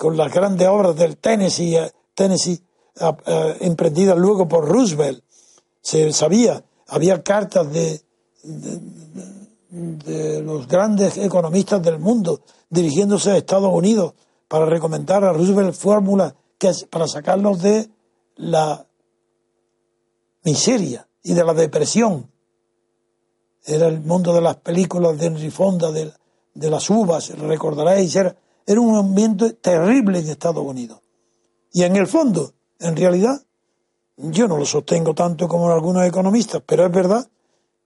con 0.05 0.19
las 0.19 0.31
grandes 0.31 0.69
obras 0.69 0.95
del 0.97 1.17
Tennessee, 1.17 1.77
eh, 1.77 1.91
Tennessee 2.15 2.61
eh, 3.01 3.57
emprendidas 3.61 4.19
luego 4.19 4.47
por 4.47 4.69
Roosevelt. 4.69 5.25
Se 5.81 6.13
sabía, 6.13 6.63
había 6.89 7.23
cartas 7.23 7.73
de, 7.73 8.03
de, 9.71 10.43
los 10.43 10.69
grandes 10.69 11.17
economistas 11.17 11.83
del 11.83 11.99
mundo 12.01 12.43
dirigiéndose 12.69 13.31
a 13.31 13.39
Estados 13.39 13.73
Unidos 13.73 14.13
para 14.47 14.67
recomendar 14.67 15.25
a 15.25 15.33
Roosevelt 15.33 15.75
fórmulas 15.75 16.35
para 16.91 17.09
sacarlos 17.09 17.63
de 17.63 17.89
la 18.37 18.87
miseria 20.43 21.09
y 21.23 21.33
de 21.33 21.45
la 21.45 21.55
depresión. 21.55 22.31
Era 23.65 23.87
el 23.87 24.01
mundo 24.03 24.35
de 24.35 24.43
las 24.43 24.57
películas 24.57 25.17
de 25.17 25.29
Henry 25.29 25.51
Fonda, 25.51 25.91
de, 25.91 26.13
las 26.55 26.91
uvas, 26.91 27.31
recordaréis, 27.39 28.15
era, 28.17 28.37
era 28.67 28.81
un 28.81 28.97
ambiente 28.97 29.53
terrible 29.55 30.19
en 30.19 30.29
Estados 30.29 30.65
Unidos. 30.65 31.01
Y 31.73 31.83
en 31.83 31.97
el 31.97 32.07
fondo, 32.07 32.53
en 32.79 32.97
realidad, 32.97 33.43
yo 34.17 34.47
no 34.47 34.57
lo 34.57 34.65
sostengo 34.65 35.15
tanto 35.15 35.49
como 35.49 35.71
algunos 35.71 36.07
economistas, 36.07 36.63
pero 36.65 36.87
es 36.87 36.93
verdad 36.93 37.29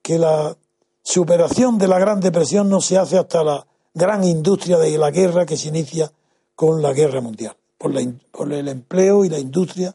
que 0.02 0.18
la 0.18 0.56
superación 1.02 1.78
de 1.78 1.88
la 1.88 1.98
Gran 1.98 2.20
Depresión 2.20 2.68
no 2.68 2.80
se 2.80 2.98
hace 2.98 3.18
hasta 3.18 3.42
la 3.42 3.66
gran 3.94 4.24
industria 4.24 4.78
de 4.78 4.96
la 4.98 5.10
guerra 5.10 5.46
que 5.46 5.56
se 5.56 5.68
inicia 5.68 6.12
con 6.54 6.82
la 6.82 6.92
guerra 6.92 7.20
mundial, 7.20 7.56
por, 7.78 7.92
el 8.52 8.68
empleo 8.68 9.24
y 9.24 9.28
la 9.28 9.38
industria 9.38 9.94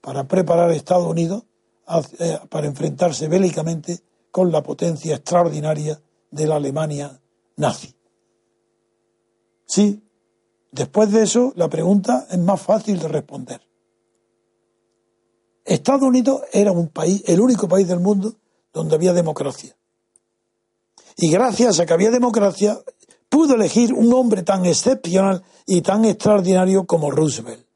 para 0.00 0.24
preparar 0.24 0.70
a 0.70 0.74
Estados 0.74 1.06
Unidos 1.06 1.44
eh, 2.18 2.38
para 2.48 2.66
enfrentarse 2.66 3.28
bélicamente 3.28 4.00
con 4.30 4.50
la 4.52 4.62
potencia 4.62 5.16
extraordinaria 5.16 6.00
de 6.30 6.46
la 6.46 6.56
Alemania 6.56 7.20
nazi. 7.56 7.94
Sí, 9.66 10.02
después 10.70 11.10
de 11.12 11.22
eso 11.22 11.52
la 11.56 11.68
pregunta 11.68 12.26
es 12.30 12.38
más 12.38 12.60
fácil 12.60 12.98
de 12.98 13.08
responder. 13.08 13.60
Estados 15.64 16.02
Unidos 16.02 16.42
era 16.52 16.72
un 16.72 16.88
país, 16.88 17.22
el 17.26 17.40
único 17.40 17.68
país 17.68 17.86
del 17.86 18.00
mundo 18.00 18.34
donde 18.72 18.94
había 18.94 19.12
democracia. 19.12 19.76
Y 21.16 21.30
gracias 21.30 21.80
a 21.80 21.86
que 21.86 21.92
había 21.92 22.10
democracia, 22.10 22.78
pudo 23.28 23.54
elegir 23.54 23.92
un 23.92 24.12
hombre 24.12 24.42
tan 24.42 24.64
excepcional 24.64 25.42
y 25.66 25.82
tan 25.82 26.04
extraordinario 26.04 26.86
como 26.86 27.10
Roosevelt. 27.10 27.66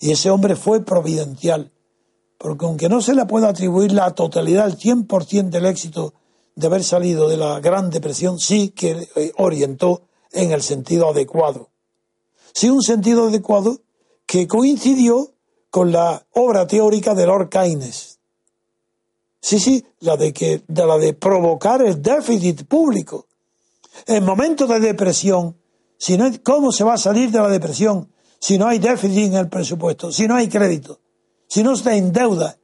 Y 0.00 0.10
ese 0.10 0.30
hombre 0.30 0.56
fue 0.56 0.84
providencial, 0.84 1.70
porque 2.38 2.64
aunque 2.64 2.88
no 2.88 3.00
se 3.00 3.14
le 3.14 3.24
pueda 3.26 3.48
atribuir 3.48 3.92
la 3.92 4.10
totalidad, 4.12 4.66
el 4.66 4.76
100% 4.76 5.50
del 5.50 5.66
éxito 5.66 6.14
de 6.56 6.66
haber 6.66 6.82
salido 6.82 7.28
de 7.28 7.36
la 7.36 7.60
Gran 7.60 7.90
Depresión, 7.90 8.38
sí 8.40 8.70
que 8.70 9.08
eh, 9.14 9.32
orientó 9.36 10.02
en 10.32 10.52
el 10.52 10.62
sentido 10.62 11.10
adecuado. 11.10 11.70
Sí, 12.52 12.68
un 12.68 12.82
sentido 12.82 13.28
adecuado 13.28 13.80
que 14.26 14.46
coincidió 14.46 15.32
con 15.70 15.92
la 15.92 16.26
obra 16.32 16.66
teórica 16.66 17.14
de 17.14 17.26
Lord 17.26 17.48
Keynes. 17.48 18.18
Sí, 19.40 19.58
sí, 19.58 19.84
la 20.00 20.16
de 20.16 20.32
que 20.32 20.62
de 20.68 20.86
la 20.86 20.98
de 20.98 21.14
provocar 21.14 21.82
el 21.82 22.00
déficit 22.00 22.66
público. 22.66 23.26
En 24.06 24.24
momentos 24.24 24.68
de 24.68 24.80
depresión, 24.80 25.56
si 25.98 26.16
no, 26.16 26.30
¿cómo 26.42 26.72
se 26.72 26.84
va 26.84 26.94
a 26.94 26.98
salir 26.98 27.30
de 27.30 27.38
la 27.38 27.48
depresión 27.48 28.10
si 28.38 28.58
no 28.58 28.66
hay 28.66 28.78
déficit 28.78 29.26
en 29.26 29.34
el 29.34 29.48
presupuesto, 29.48 30.12
si 30.12 30.26
no 30.26 30.34
hay 30.34 30.48
crédito? 30.48 31.00
si 31.52 31.62
no 31.62 31.76
se 31.76 31.94
endeuda 31.98 32.56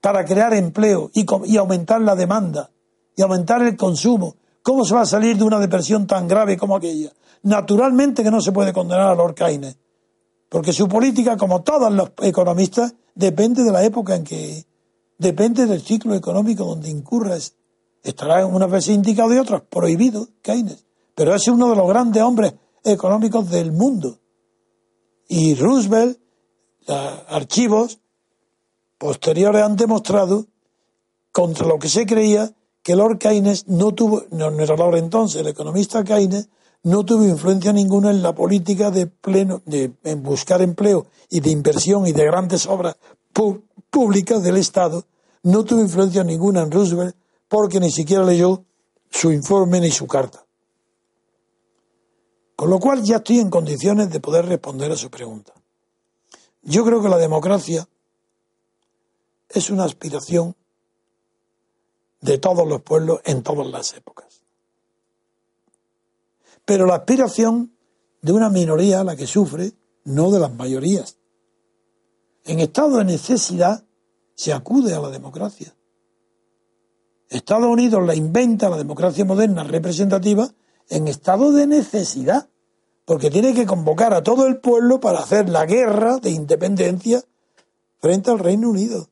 para 0.00 0.24
crear 0.24 0.52
empleo 0.54 1.12
y, 1.14 1.24
aumentar 1.56 2.00
la 2.00 2.16
demanda 2.16 2.72
y 3.14 3.22
aumentar 3.22 3.62
el 3.62 3.76
consumo, 3.76 4.34
¿cómo 4.62 4.84
se 4.84 4.94
va 4.94 5.02
a 5.02 5.06
salir 5.06 5.36
de 5.36 5.44
una 5.44 5.58
depresión 5.58 6.06
tan 6.06 6.28
grave 6.28 6.56
como 6.56 6.76
aquella? 6.76 7.12
Naturalmente 7.42 8.22
que 8.22 8.30
no 8.30 8.40
se 8.40 8.52
puede 8.52 8.72
condenar 8.72 9.08
a 9.08 9.14
Lord 9.14 9.34
Keynes, 9.34 9.76
porque 10.48 10.72
su 10.72 10.88
política, 10.88 11.36
como 11.36 11.62
todos 11.62 11.92
los 11.92 12.10
economistas, 12.22 12.94
depende 13.14 13.64
de 13.64 13.72
la 13.72 13.84
época 13.84 14.14
en 14.14 14.24
que, 14.24 14.66
depende 15.22 15.66
del 15.66 15.80
ciclo 15.80 16.14
económico 16.14 16.64
donde 16.64 16.90
incurra. 16.90 17.36
Estará 18.02 18.44
unas 18.44 18.70
veces 18.70 18.94
indicado 18.94 19.32
y 19.32 19.38
otras 19.38 19.62
prohibido, 19.62 20.28
Keynes. 20.42 20.84
Pero 21.14 21.34
es 21.34 21.46
uno 21.48 21.70
de 21.70 21.76
los 21.76 21.88
grandes 21.88 22.22
hombres 22.22 22.54
económicos 22.84 23.48
del 23.48 23.72
mundo. 23.72 24.18
Y 25.28 25.54
Roosevelt 25.54 26.18
archivos 27.28 28.00
posteriores 28.98 29.62
han 29.62 29.76
demostrado, 29.76 30.46
contra 31.30 31.66
lo 31.66 31.78
que 31.78 31.88
se 31.88 32.04
creía, 32.06 32.52
que 32.82 32.96
Lord 32.96 33.18
Keynes 33.18 33.68
no 33.68 33.92
tuvo, 33.92 34.24
no, 34.30 34.48
era 34.48 34.76
Lord 34.76 34.96
entonces, 34.96 35.40
el 35.40 35.48
economista 35.48 36.02
Keynes, 36.04 36.48
no 36.84 37.04
tuvo 37.04 37.24
influencia 37.24 37.72
ninguna 37.72 38.10
en 38.10 38.22
la 38.22 38.34
política 38.34 38.90
de 38.90 39.06
pleno, 39.06 39.62
de 39.66 39.92
buscar 40.16 40.62
empleo 40.62 41.06
y 41.30 41.40
de 41.40 41.50
inversión 41.50 42.06
y 42.06 42.12
de 42.12 42.24
grandes 42.24 42.66
obras 42.66 42.96
públicas 43.90 44.42
del 44.42 44.56
Estado, 44.56 45.04
no 45.44 45.64
tuvo 45.64 45.80
influencia 45.80 46.24
ninguna 46.24 46.62
en 46.62 46.70
Roosevelt 46.70 47.16
porque 47.48 47.78
ni 47.78 47.90
siquiera 47.90 48.24
leyó 48.24 48.64
su 49.10 49.30
informe 49.30 49.80
ni 49.80 49.90
su 49.90 50.06
carta. 50.06 50.44
Con 52.56 52.70
lo 52.70 52.78
cual 52.78 53.02
ya 53.02 53.16
estoy 53.16 53.40
en 53.40 53.50
condiciones 53.50 54.10
de 54.10 54.20
poder 54.20 54.46
responder 54.46 54.90
a 54.92 54.96
su 54.96 55.10
pregunta. 55.10 55.52
Yo 56.62 56.84
creo 56.84 57.02
que 57.02 57.08
la 57.08 57.18
democracia 57.18 57.88
es 59.48 59.70
una 59.70 59.84
aspiración 59.84 60.54
de 62.22 62.38
todos 62.38 62.66
los 62.66 62.80
pueblos 62.80 63.20
en 63.24 63.42
todas 63.42 63.66
las 63.66 63.94
épocas. 63.94 64.42
Pero 66.64 66.86
la 66.86 66.94
aspiración 66.94 67.76
de 68.22 68.32
una 68.32 68.48
minoría, 68.48 69.04
la 69.04 69.16
que 69.16 69.26
sufre, 69.26 69.72
no 70.04 70.30
de 70.30 70.40
las 70.40 70.54
mayorías. 70.54 71.18
En 72.44 72.60
estado 72.60 72.98
de 72.98 73.04
necesidad 73.04 73.84
se 74.34 74.52
acude 74.52 74.94
a 74.94 75.00
la 75.00 75.10
democracia. 75.10 75.74
Estados 77.28 77.66
Unidos 77.66 78.06
la 78.06 78.14
inventa, 78.14 78.70
la 78.70 78.76
democracia 78.76 79.24
moderna 79.24 79.64
representativa, 79.64 80.48
en 80.88 81.08
estado 81.08 81.50
de 81.52 81.66
necesidad, 81.66 82.48
porque 83.04 83.30
tiene 83.30 83.54
que 83.54 83.66
convocar 83.66 84.14
a 84.14 84.22
todo 84.22 84.46
el 84.46 84.60
pueblo 84.60 85.00
para 85.00 85.20
hacer 85.20 85.48
la 85.48 85.66
guerra 85.66 86.18
de 86.18 86.30
independencia 86.30 87.24
frente 87.98 88.30
al 88.30 88.38
Reino 88.38 88.70
Unido. 88.70 89.08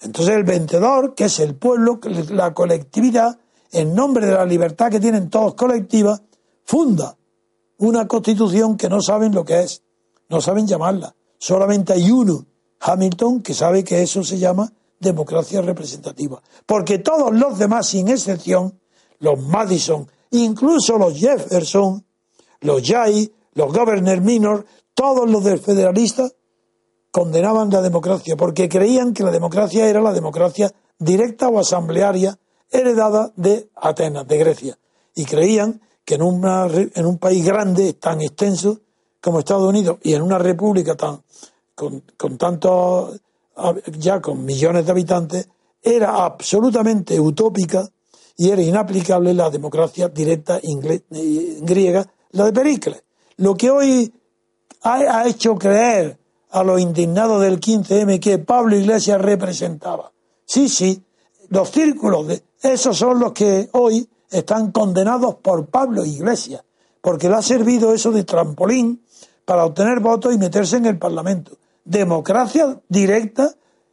Entonces 0.00 0.34
el 0.34 0.44
vencedor, 0.44 1.14
que 1.14 1.24
es 1.24 1.40
el 1.40 1.54
pueblo, 1.54 2.00
la 2.30 2.52
colectividad, 2.52 3.38
en 3.72 3.94
nombre 3.94 4.26
de 4.26 4.32
la 4.32 4.44
libertad 4.44 4.90
que 4.90 5.00
tienen 5.00 5.30
todos 5.30 5.54
colectiva, 5.54 6.20
funda 6.64 7.16
una 7.78 8.06
constitución 8.06 8.76
que 8.76 8.88
no 8.88 9.00
saben 9.00 9.34
lo 9.34 9.44
que 9.44 9.60
es, 9.60 9.82
no 10.28 10.40
saben 10.40 10.66
llamarla. 10.66 11.14
Solamente 11.38 11.92
hay 11.92 12.10
uno, 12.10 12.46
Hamilton, 12.80 13.42
que 13.42 13.54
sabe 13.54 13.84
que 13.84 14.02
eso 14.02 14.22
se 14.22 14.38
llama 14.38 14.72
democracia 14.98 15.60
representativa. 15.60 16.42
Porque 16.64 16.98
todos 16.98 17.34
los 17.34 17.58
demás, 17.58 17.88
sin 17.88 18.08
excepción, 18.08 18.78
los 19.18 19.38
Madison, 19.40 20.08
incluso 20.30 20.98
los 20.98 21.18
Jefferson, 21.18 22.04
los 22.60 22.82
Jay, 22.82 23.32
los 23.54 23.72
Governor 23.72 24.20
Minor, 24.20 24.66
todos 24.94 25.28
los 25.28 25.44
del 25.44 25.60
condenaban 27.16 27.70
la 27.70 27.80
democracia 27.80 28.36
porque 28.36 28.68
creían 28.68 29.14
que 29.14 29.24
la 29.24 29.30
democracia 29.30 29.88
era 29.88 30.02
la 30.02 30.12
democracia 30.12 30.70
directa 30.98 31.48
o 31.48 31.58
asamblearia 31.58 32.38
heredada 32.70 33.32
de 33.36 33.70
Atenas, 33.74 34.28
de 34.28 34.36
Grecia. 34.36 34.78
Y 35.14 35.24
creían 35.24 35.80
que 36.04 36.16
en, 36.16 36.22
una, 36.22 36.66
en 36.66 37.06
un 37.06 37.16
país 37.16 37.42
grande, 37.42 37.94
tan 37.94 38.20
extenso 38.20 38.80
como 39.18 39.38
Estados 39.38 39.66
Unidos, 39.66 39.96
y 40.02 40.12
en 40.12 40.20
una 40.20 40.38
república 40.38 40.94
tan 40.94 41.22
con, 41.74 42.02
tantos, 42.36 43.18
ya 43.98 44.20
con 44.20 44.44
millones 44.44 44.84
de 44.84 44.92
habitantes, 44.92 45.48
era 45.82 46.22
absolutamente 46.22 47.18
utópica 47.18 47.88
y 48.36 48.50
era 48.50 48.60
inaplicable 48.60 49.32
la 49.32 49.48
democracia 49.48 50.08
directa 50.08 50.60
eh, 50.62 51.58
griega, 51.62 52.06
la 52.32 52.44
de 52.44 52.52
Pericles. 52.52 53.02
Lo 53.38 53.54
que 53.54 53.70
hoy 53.70 54.12
ha 54.82 55.26
hecho 55.26 55.54
creer 55.54 56.25
a 56.56 56.64
los 56.64 56.80
indignados 56.80 57.42
del 57.42 57.60
15M 57.60 58.18
que 58.18 58.38
Pablo 58.38 58.76
Iglesias 58.76 59.20
representaba. 59.20 60.10
Sí, 60.46 60.70
sí, 60.70 61.02
los 61.50 61.70
círculos 61.70 62.28
de 62.28 62.42
esos 62.62 62.96
son 62.96 63.20
los 63.20 63.32
que 63.32 63.68
hoy 63.72 64.08
están 64.30 64.72
condenados 64.72 65.34
por 65.34 65.66
Pablo 65.66 66.02
Iglesias, 66.02 66.64
porque 67.02 67.28
le 67.28 67.34
ha 67.34 67.42
servido 67.42 67.92
eso 67.92 68.10
de 68.10 68.24
trampolín 68.24 69.02
para 69.44 69.66
obtener 69.66 70.00
votos 70.00 70.34
y 70.34 70.38
meterse 70.38 70.78
en 70.78 70.86
el 70.86 70.98
Parlamento. 70.98 71.58
Democracia 71.84 72.80
directa 72.88 73.52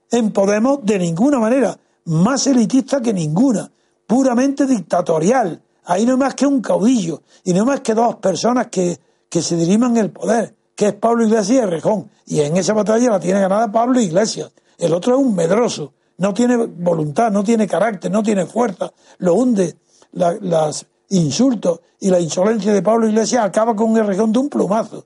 en 0.09 0.31
Podemos 0.31 0.85
de 0.85 0.99
ninguna 0.99 1.39
manera, 1.39 1.77
más 2.05 2.47
elitista 2.47 3.01
que 3.01 3.11
ninguna, 3.11 3.69
puramente 4.07 4.65
dictatorial. 4.65 5.61
Ahí 5.83 6.05
no 6.05 6.13
hay 6.13 6.17
más 6.17 6.35
que 6.35 6.47
un 6.47 6.61
caudillo 6.61 7.23
y 7.43 7.51
no 7.51 7.59
hay 7.59 7.67
más 7.67 7.81
que 7.81 7.93
dos 7.93 8.15
personas 8.15 8.67
que, 8.67 8.97
que 9.27 9.41
se 9.41 9.57
diriman 9.57 9.97
el 9.97 10.11
poder 10.11 10.55
que 10.75 10.87
es 10.87 10.93
Pablo 10.93 11.25
Iglesias 11.25 11.63
y 11.63 11.65
Rejón. 11.65 12.09
Y 12.25 12.41
en 12.41 12.57
esa 12.57 12.73
batalla 12.73 13.11
la 13.11 13.19
tiene 13.19 13.39
ganada 13.39 13.71
Pablo 13.71 13.99
Iglesias. 13.99 14.51
El 14.77 14.93
otro 14.93 15.15
es 15.15 15.21
un 15.21 15.35
medroso, 15.35 15.93
no 16.17 16.33
tiene 16.33 16.57
voluntad, 16.57 17.31
no 17.31 17.43
tiene 17.43 17.67
carácter, 17.67 18.11
no 18.11 18.23
tiene 18.23 18.45
fuerza, 18.45 18.91
lo 19.19 19.35
hunde. 19.35 19.77
los 20.11 20.85
insultos 21.09 21.81
y 21.99 22.09
la 22.09 22.19
insolencia 22.19 22.73
de 22.73 22.81
Pablo 22.81 23.07
Iglesias 23.07 23.45
acaba 23.45 23.75
con 23.75 23.95
el 23.97 24.07
Rejón 24.07 24.31
de 24.33 24.39
un 24.39 24.49
plumazo. 24.49 25.05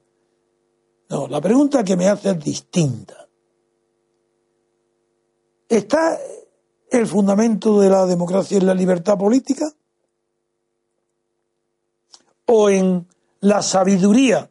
No, 1.09 1.27
la 1.27 1.41
pregunta 1.41 1.83
que 1.83 1.95
me 1.95 2.07
hace 2.07 2.31
es 2.31 2.43
distinta. 2.43 3.27
¿Está 5.69 6.17
el 6.89 7.07
fundamento 7.07 7.79
de 7.79 7.89
la 7.89 8.05
democracia 8.05 8.57
en 8.57 8.65
la 8.65 8.73
libertad 8.73 9.17
política? 9.17 9.69
¿O 12.45 12.69
en 12.69 13.05
la 13.41 13.61
sabiduría 13.61 14.49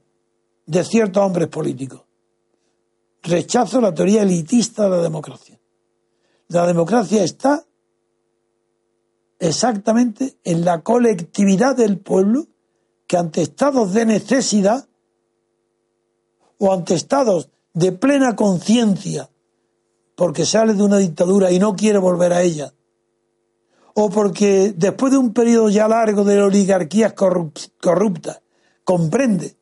de 0.66 0.84
ciertos 0.84 1.22
hombres 1.22 1.48
políticos. 1.48 2.02
Rechazo 3.22 3.80
la 3.80 3.94
teoría 3.94 4.22
elitista 4.22 4.84
de 4.84 4.90
la 4.90 5.02
democracia. 5.02 5.58
La 6.48 6.66
democracia 6.66 7.24
está 7.24 7.64
exactamente 9.38 10.36
en 10.44 10.64
la 10.64 10.82
colectividad 10.82 11.76
del 11.76 11.98
pueblo 11.98 12.46
que 13.06 13.16
ante 13.16 13.42
estados 13.42 13.92
de 13.92 14.06
necesidad 14.06 14.88
o 16.58 16.72
ante 16.72 16.94
estados 16.94 17.50
de 17.72 17.92
plena 17.92 18.34
conciencia 18.36 19.28
porque 20.16 20.46
sale 20.46 20.74
de 20.74 20.82
una 20.82 20.96
dictadura 20.96 21.52
y 21.52 21.58
no 21.60 21.76
quiere 21.76 21.98
volver 21.98 22.32
a 22.32 22.42
ella, 22.42 22.72
o 23.94 24.10
porque 24.10 24.72
después 24.74 25.12
de 25.12 25.18
un 25.18 25.32
periodo 25.32 25.68
ya 25.68 25.86
largo 25.86 26.24
de 26.24 26.42
oligarquías 26.42 27.12
corruptas 27.12 28.40
comprende 28.82 29.55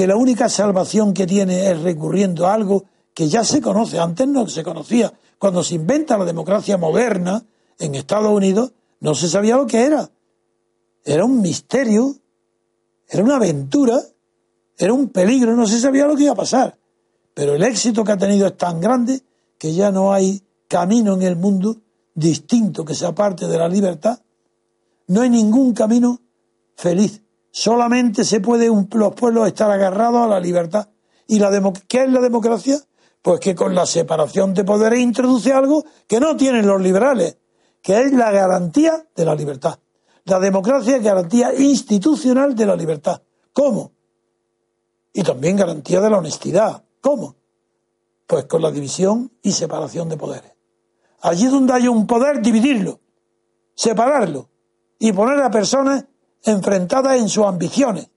que 0.00 0.06
la 0.06 0.16
única 0.16 0.48
salvación 0.48 1.12
que 1.12 1.26
tiene 1.26 1.70
es 1.70 1.82
recurriendo 1.82 2.46
a 2.46 2.54
algo 2.54 2.86
que 3.12 3.28
ya 3.28 3.44
se 3.44 3.60
conoce, 3.60 3.98
antes 3.98 4.26
no 4.26 4.48
se 4.48 4.62
conocía. 4.62 5.12
Cuando 5.38 5.62
se 5.62 5.74
inventa 5.74 6.16
la 6.16 6.24
democracia 6.24 6.78
moderna 6.78 7.44
en 7.78 7.94
Estados 7.94 8.32
Unidos, 8.32 8.72
no 9.00 9.14
se 9.14 9.28
sabía 9.28 9.58
lo 9.58 9.66
que 9.66 9.82
era. 9.82 10.10
Era 11.04 11.26
un 11.26 11.42
misterio, 11.42 12.16
era 13.10 13.22
una 13.22 13.36
aventura, 13.36 14.00
era 14.78 14.94
un 14.94 15.10
peligro, 15.10 15.54
no 15.54 15.66
se 15.66 15.78
sabía 15.78 16.06
lo 16.06 16.16
que 16.16 16.22
iba 16.22 16.32
a 16.32 16.34
pasar. 16.34 16.78
Pero 17.34 17.54
el 17.54 17.62
éxito 17.62 18.02
que 18.02 18.12
ha 18.12 18.16
tenido 18.16 18.46
es 18.46 18.56
tan 18.56 18.80
grande 18.80 19.20
que 19.58 19.74
ya 19.74 19.92
no 19.92 20.14
hay 20.14 20.42
camino 20.66 21.12
en 21.12 21.20
el 21.20 21.36
mundo 21.36 21.76
distinto 22.14 22.86
que 22.86 22.94
sea 22.94 23.14
parte 23.14 23.46
de 23.46 23.58
la 23.58 23.68
libertad. 23.68 24.18
No 25.08 25.20
hay 25.20 25.28
ningún 25.28 25.74
camino 25.74 26.22
feliz 26.74 27.22
Solamente 27.50 28.24
se 28.24 28.40
puede 28.40 28.68
los 28.92 29.14
pueblos 29.14 29.48
estar 29.48 29.70
agarrados 29.70 30.24
a 30.24 30.28
la 30.28 30.40
libertad. 30.40 30.88
¿Y 31.26 31.38
la 31.38 31.50
qué 31.88 32.04
es 32.04 32.12
la 32.12 32.20
democracia? 32.20 32.78
Pues 33.22 33.40
que 33.40 33.54
con 33.54 33.74
la 33.74 33.86
separación 33.86 34.54
de 34.54 34.64
poderes 34.64 35.00
introduce 35.00 35.52
algo 35.52 35.84
que 36.06 36.20
no 36.20 36.36
tienen 36.36 36.66
los 36.66 36.80
liberales, 36.80 37.38
que 37.82 38.00
es 38.00 38.12
la 38.12 38.30
garantía 38.30 39.06
de 39.14 39.24
la 39.24 39.34
libertad. 39.34 39.78
La 40.24 40.38
democracia 40.38 40.96
es 40.96 41.02
garantía 41.02 41.54
institucional 41.54 42.54
de 42.54 42.66
la 42.66 42.76
libertad. 42.76 43.22
¿Cómo? 43.52 43.92
Y 45.12 45.22
también 45.22 45.56
garantía 45.56 46.00
de 46.00 46.10
la 46.10 46.18
honestidad. 46.18 46.84
¿Cómo? 47.00 47.36
Pues 48.26 48.44
con 48.44 48.62
la 48.62 48.70
división 48.70 49.32
y 49.42 49.52
separación 49.52 50.08
de 50.08 50.16
poderes. 50.16 50.52
Allí 51.22 51.46
donde 51.46 51.72
hay 51.72 51.88
un 51.88 52.06
poder, 52.06 52.40
dividirlo, 52.40 53.00
separarlo 53.74 54.48
y 54.98 55.12
poner 55.12 55.42
a 55.42 55.50
personas 55.50 56.04
enfrentadas 56.44 57.18
en 57.18 57.28
sus 57.28 57.44
ambiciones, 57.44 58.08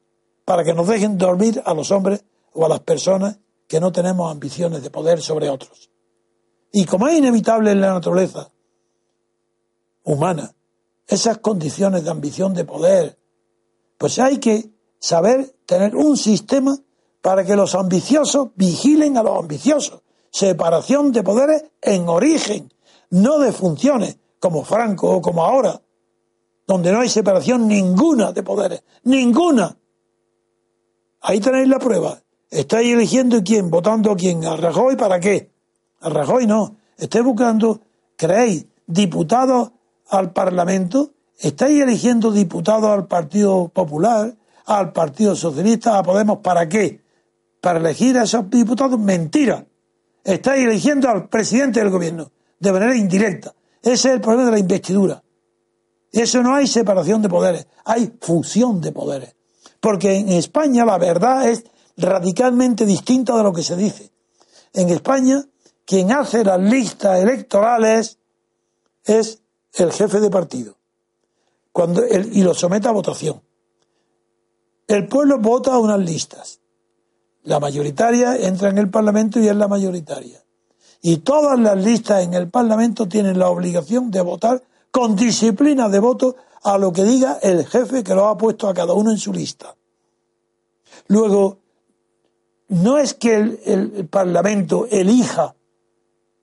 para 0.46 0.64
que 0.64 0.74
nos 0.74 0.88
dejen 0.88 1.18
dormir 1.18 1.62
a 1.66 1.74
los 1.74 1.92
hombres 1.92 2.24
o 2.54 2.66
a 2.66 2.70
las 2.70 2.80
personas 2.82 3.38
que 3.68 3.80
no 3.80 3.92
tenemos 3.92 4.32
ambiciones 4.32 4.84
de 4.84 4.90
poder 4.90 5.22
sobre 5.22 5.50
otros. 5.50 5.90
Y 6.72 6.86
como 6.86 7.08
es 7.08 7.18
inevitable 7.18 7.72
en 7.72 7.82
la 7.82 7.94
naturaleza 7.94 8.52
humana, 10.04 10.54
esas 11.08 11.38
condiciones 11.38 12.04
de 12.04 12.10
ambición 12.10 12.54
de 12.54 12.66
poder, 12.66 13.18
pues 13.98 14.20
hay 14.20 14.40
que 14.40 14.70
saber 15.00 15.56
tener 15.66 15.96
un 15.96 16.18
sistema 16.18 16.78
para 17.22 17.46
que 17.46 17.56
los 17.56 17.76
ambiciosos 17.76 18.50
vigilen 18.56 19.18
a 19.18 19.24
los 19.24 19.40
ambiciosos. 19.40 20.02
Separación 20.30 21.12
de 21.12 21.24
poderes 21.24 21.64
en 21.82 22.10
origen, 22.10 22.74
no 23.12 23.40
de 23.40 23.52
funciones, 23.52 24.18
como 24.40 24.66
Franco 24.66 25.10
o 25.10 25.22
como 25.22 25.44
ahora, 25.44 25.82
donde 26.74 26.92
no 26.92 27.02
hay 27.02 27.10
separación 27.10 27.68
ninguna 27.68 28.32
de 28.32 28.42
poderes, 28.42 28.84
ninguna. 29.04 29.78
Ahí 31.22 31.40
tenéis 31.40 31.68
la 31.68 31.78
prueba. 31.78 32.20
Estáis 32.50 32.94
eligiendo 32.94 33.44
quién, 33.44 33.70
votando 33.70 34.12
a 34.12 34.16
quién, 34.16 34.44
a 34.44 34.56
Rajoy 34.56 34.96
para 34.96 35.20
qué. 35.20 35.52
A 36.02 36.10
Rajoy 36.10 36.48
no. 36.48 36.76
Estáis 36.98 37.24
buscando, 37.24 37.82
creéis, 38.16 38.66
diputados 38.88 39.72
al 40.10 40.34
Parlamento, 40.34 41.12
estáis 41.38 41.80
eligiendo 41.80 42.32
diputados 42.32 42.90
al 42.90 43.06
Partido 43.06 43.68
Popular, 43.70 44.34
al 44.66 44.92
Partido 44.94 45.36
Socialista, 45.36 46.00
a 46.00 46.04
Podemos, 46.04 46.40
¿para 46.40 46.68
qué? 46.68 47.02
Para 47.62 47.80
elegir 47.80 48.18
a 48.18 48.24
esos 48.24 48.50
diputados, 48.50 49.00
mentira. 49.00 49.64
Estáis 50.24 50.66
eligiendo 50.66 51.08
al 51.08 51.30
presidente 51.30 51.82
del 51.82 51.92
gobierno, 51.92 52.32
de 52.60 52.72
manera 52.72 52.96
indirecta. 52.96 53.54
Ese 53.84 53.94
es 53.94 54.06
el 54.16 54.22
problema 54.22 54.46
de 54.46 54.52
la 54.52 54.60
investidura. 54.60 55.24
Eso 56.14 56.42
no 56.42 56.56
hay 56.56 56.68
separación 56.68 57.22
de 57.22 57.28
poderes, 57.28 57.68
hay 57.84 58.14
fusión 58.22 58.80
de 58.80 58.94
poderes. 58.94 59.36
Porque 59.82 60.16
en 60.16 60.30
España 60.30 60.86
la 60.86 60.98
verdad 60.98 61.50
es 61.50 61.66
radicalmente 61.98 62.86
distinta 62.86 63.36
de 63.36 63.44
lo 63.44 63.52
que 63.52 63.64
se 63.64 63.76
dice. 63.76 64.12
en 64.74 64.90
España, 64.90 65.44
quien 65.86 66.12
hace 66.12 66.44
las 66.44 66.60
listas 66.60 67.22
electorales 67.22 68.18
es 69.04 69.42
el 69.74 69.92
jefe 69.92 70.20
de 70.20 70.30
partido 70.30 70.78
cuando 71.74 72.04
y 72.08 72.44
lo 72.44 72.54
somete 72.54 72.88
a 72.88 72.92
votación. 72.92 73.42
El 74.88 75.08
pueblo 75.08 75.40
vota 75.40 75.78
unas 75.78 76.00
listas. 76.00 76.62
La 77.44 77.60
mayoritaria 77.60 78.38
entra 78.38 78.70
en 78.70 78.78
el 78.78 78.90
Parlamento 78.90 79.40
y 79.40 79.48
es 79.50 79.56
la 79.56 79.68
mayoritaria. 79.68 80.42
Y 81.02 81.18
todas 81.18 81.60
las 81.60 81.84
listas 81.84 82.24
en 82.24 82.36
el 82.36 82.50
Parlamento 82.50 83.08
tienen 83.08 83.40
la 83.40 83.50
obligación 83.50 84.12
de 84.12 84.22
votar 84.22 84.64
con 84.94 85.16
disciplina 85.16 85.90
de 85.90 85.98
voto 85.98 86.36
a 86.62 86.78
lo 86.78 86.94
que 86.94 87.04
diga 87.04 87.40
el 87.42 87.66
jefe 87.66 88.04
que 88.04 88.14
lo 88.14 88.28
ha 88.28 88.38
puesto 88.38 88.70
a 88.70 88.76
cada 88.76 88.94
uno 88.94 89.10
en 89.10 89.18
su 89.18 89.34
lista. 89.34 89.76
Luego, 91.08 91.58
no 92.70 93.00
es 93.00 93.16
que 93.16 93.34
el, 93.34 94.08
Parlamento 94.08 94.86
elija 94.92 95.56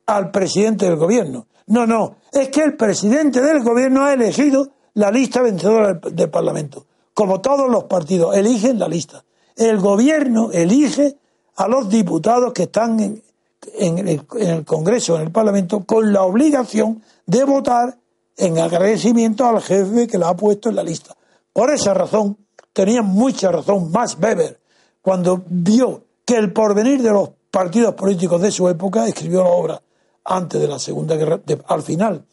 al 0.07 0.33
presidente 0.33 0.87
del 0.87 0.97
gobierno. 0.97 1.47
No, 1.69 1.87
no, 1.87 2.17
es 2.33 2.49
que 2.49 2.65
el 2.65 2.77
presidente 2.77 3.41
del 3.41 3.63
gobierno 3.63 4.05
ha 4.05 4.15
elegido 4.15 4.71
la 4.95 5.13
lista 5.13 5.43
vencedora 5.43 5.95
del, 5.95 6.29
Parlamento. 6.29 6.87
Como 7.15 7.41
todos 7.41 7.71
los 7.71 7.85
partidos 7.85 8.37
eligen 8.37 8.81
la 8.81 8.89
lista. 8.89 9.25
El 9.55 9.79
gobierno 9.79 10.51
elige 10.51 11.17
a 11.55 11.69
los 11.69 11.89
diputados 11.89 12.53
que 12.53 12.65
están 12.65 12.99
en, 12.99 13.23
en, 13.75 14.09
el, 14.09 14.65
Congreso, 14.65 15.15
en 15.15 15.23
el 15.23 15.31
Parlamento, 15.31 15.85
con 15.85 16.13
la 16.13 16.25
obligación 16.25 17.01
de 17.27 17.45
votar 17.45 18.01
en 18.37 18.59
agradecimiento 18.59 19.45
al 19.47 19.61
jefe 19.61 20.07
que 20.07 20.18
la 20.18 20.31
ha 20.31 20.37
puesto 20.37 20.68
en 20.68 20.76
la 20.76 20.83
lista. 20.83 21.16
Por 21.53 21.70
esa 21.70 21.95
razón, 21.95 22.39
tenía 22.72 23.03
mucha 23.03 23.51
razón 23.51 23.91
Max 23.91 24.16
Weber 24.20 24.61
cuando 25.03 25.43
vio 25.47 26.05
que 26.24 26.37
el 26.37 26.53
porvenir 26.53 27.03
de 27.03 27.11
los 27.11 27.31
partidos 27.51 27.95
políticos 27.95 28.41
de 28.41 28.51
su 28.51 28.68
época 28.68 29.07
escribió 29.09 29.43
la 29.43 29.51
obra 29.51 29.83
antes 30.24 30.61
de 30.61 30.68
la 30.68 30.78
Segunda 30.78 31.16
Guerra, 31.16 31.41
al 31.66 31.83
final 31.83 32.24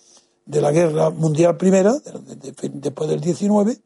de 0.46 0.62
la 0.62 0.72
Guerra 0.72 1.10
Mundial 1.10 1.58
Primera, 1.58 1.96
después 2.74 3.10
del 3.10 3.20
19, 3.20 3.78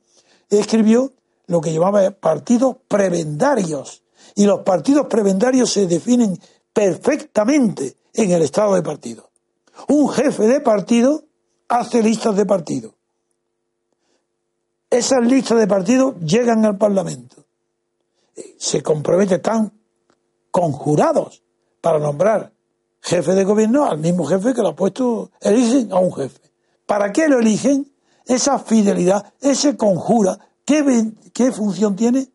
escribió 0.49 1.13
lo 1.47 1.61
que 1.61 1.73
llamaba 1.73 2.11
partidos 2.11 2.77
prebendarios. 2.87 4.03
Y 4.35 4.45
los 4.45 4.61
partidos 4.61 5.07
prebendarios 5.07 5.71
se 5.71 5.87
definen 5.87 6.39
perfectamente 6.73 7.95
en 8.13 8.31
el 8.31 8.41
estado 8.41 8.75
de 8.75 8.83
partido. 8.83 9.29
Un 9.87 10.09
jefe 10.09 10.47
de 10.47 10.61
partido 10.61 11.23
hace 11.71 12.03
listas 12.03 12.35
de 12.35 12.45
partido. 12.45 12.93
Esas 14.89 15.25
listas 15.25 15.57
de 15.57 15.67
partido 15.67 16.15
llegan 16.19 16.65
al 16.65 16.77
Parlamento. 16.77 17.45
Se 18.57 18.83
compromete 18.83 19.39
tan 19.39 19.71
conjurados 20.51 21.43
para 21.79 21.97
nombrar 21.97 22.51
jefe 22.99 23.33
de 23.33 23.45
gobierno 23.45 23.85
al 23.85 23.99
mismo 23.99 24.25
jefe 24.25 24.53
que 24.53 24.61
lo 24.61 24.69
ha 24.69 24.75
puesto, 24.75 25.31
eligen 25.39 25.93
a 25.93 25.99
un 25.99 26.13
jefe. 26.13 26.41
¿Para 26.85 27.13
qué 27.13 27.29
lo 27.29 27.39
eligen? 27.39 27.89
Esa 28.25 28.59
fidelidad, 28.59 29.33
ese 29.39 29.77
conjura, 29.77 30.37
¿qué, 30.65 31.13
qué 31.33 31.53
función 31.53 31.95
tiene? 31.95 32.29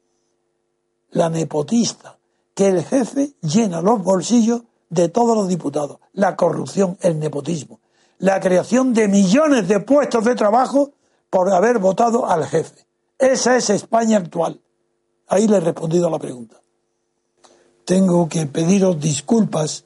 La 1.11 1.29
nepotista, 1.29 2.19
que 2.55 2.69
el 2.69 2.83
jefe 2.83 3.35
llena 3.43 3.83
los 3.83 4.03
bolsillos 4.03 4.63
de 4.89 5.11
todos 5.11 5.37
los 5.37 5.49
diputados. 5.49 5.99
La 6.15 6.37
corrupción, 6.37 6.97
el 7.03 7.19
nepotismo, 7.19 7.81
la 8.19 8.41
creación 8.41 8.95
de 8.95 9.09
millones 9.09 9.69
de 9.69 9.81
puestos 9.81 10.25
de 10.25 10.35
trabajo 10.35 10.93
por 11.31 11.53
haber 11.53 11.79
votado 11.79 12.27
al 12.27 12.47
jefe. 12.47 12.87
Esa 13.19 13.57
es 13.57 13.71
España 13.71 14.19
actual. 14.19 14.61
Ahí 15.29 15.49
le 15.49 15.57
he 15.57 15.61
respondido 15.61 16.07
a 16.07 16.11
la 16.11 16.19
pregunta. 16.19 16.61
Tengo 17.85 18.29
que 18.29 18.47
pediros 18.47 19.01
disculpas 19.01 19.85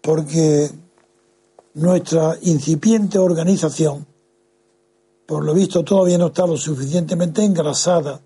porque 0.00 0.70
nuestra 1.74 2.38
incipiente 2.42 3.18
organización, 3.18 4.06
por 5.26 5.44
lo 5.44 5.52
visto 5.52 5.84
todavía 5.84 6.18
no 6.18 6.28
está 6.28 6.46
lo 6.46 6.56
suficientemente 6.56 7.44
engrasada 7.44 8.20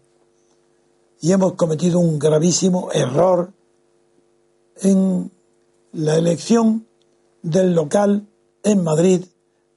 y 1.21 1.33
hemos 1.33 1.55
cometido 1.55 1.99
un 1.99 2.19
gravísimo 2.19 2.91
error 2.93 3.53
en 4.77 5.31
la 5.93 6.17
elección 6.17 6.87
del 7.43 7.75
local 7.75 8.30
en 8.63 8.83
Madrid 8.83 9.25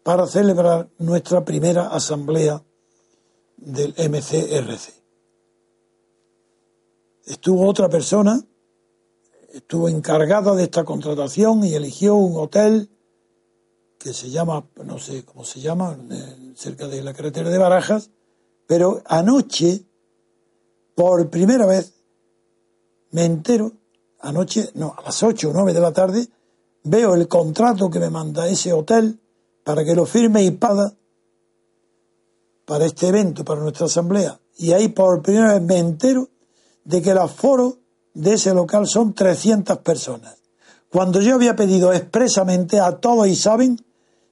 para 0.04 0.28
celebrar 0.28 0.90
nuestra 0.98 1.46
primera 1.46 1.88
asamblea 1.88 2.62
del 3.58 3.94
MCRC. 3.98 4.94
Estuvo 7.26 7.68
otra 7.68 7.88
persona, 7.88 8.44
estuvo 9.54 9.88
encargada 9.88 10.56
de 10.56 10.64
esta 10.64 10.84
contratación 10.84 11.64
y 11.64 11.74
eligió 11.74 12.16
un 12.16 12.38
hotel 12.38 12.90
que 13.98 14.14
se 14.14 14.30
llama, 14.30 14.66
no 14.84 15.00
sé 15.00 15.24
cómo 15.24 15.46
se 15.46 15.62
llama, 15.62 15.98
cerca 16.56 16.88
de 16.88 17.02
la 17.02 17.14
carretera 17.14 17.50
de 17.50 17.58
Barajas, 17.58 18.10
pero 18.68 19.02
anoche, 19.06 19.86
por 20.96 21.30
primera 21.30 21.66
vez, 21.66 21.94
me 23.12 23.24
entero, 23.24 23.72
anoche, 24.20 24.70
no, 24.74 24.94
a 24.98 25.04
las 25.04 25.24
8 25.24 25.50
o 25.50 25.54
9 25.54 25.74
de 25.74 25.80
la 25.80 25.94
tarde, 25.94 26.28
veo 26.84 27.16
el 27.16 27.28
contrato 27.28 27.90
que 27.90 28.00
me 28.00 28.10
manda 28.10 28.48
ese 28.48 28.74
hotel 28.74 29.20
para 29.64 29.84
que 29.84 29.96
lo 29.96 30.06
firme 30.06 30.44
y 30.44 30.52
paga 30.52 30.94
para 32.66 32.86
este 32.86 33.08
evento, 33.08 33.44
para 33.44 33.62
nuestra 33.62 33.86
asamblea. 33.86 34.40
Y 34.58 34.72
ahí 34.74 34.90
por 34.90 35.22
primera 35.22 35.54
vez 35.54 35.62
me 35.62 35.78
entero 35.78 36.30
de 36.84 37.02
que 37.02 37.12
el 37.12 37.18
aforo 37.18 37.78
de 38.14 38.34
ese 38.34 38.54
local 38.54 38.88
son 38.88 39.14
300 39.14 39.80
personas. 39.80 40.36
Cuando 40.90 41.22
yo 41.22 41.36
había 41.36 41.56
pedido 41.56 41.92
expresamente 41.92 42.80
a 42.80 42.98
todos 42.98 43.28
y 43.28 43.36
saben 43.36 43.84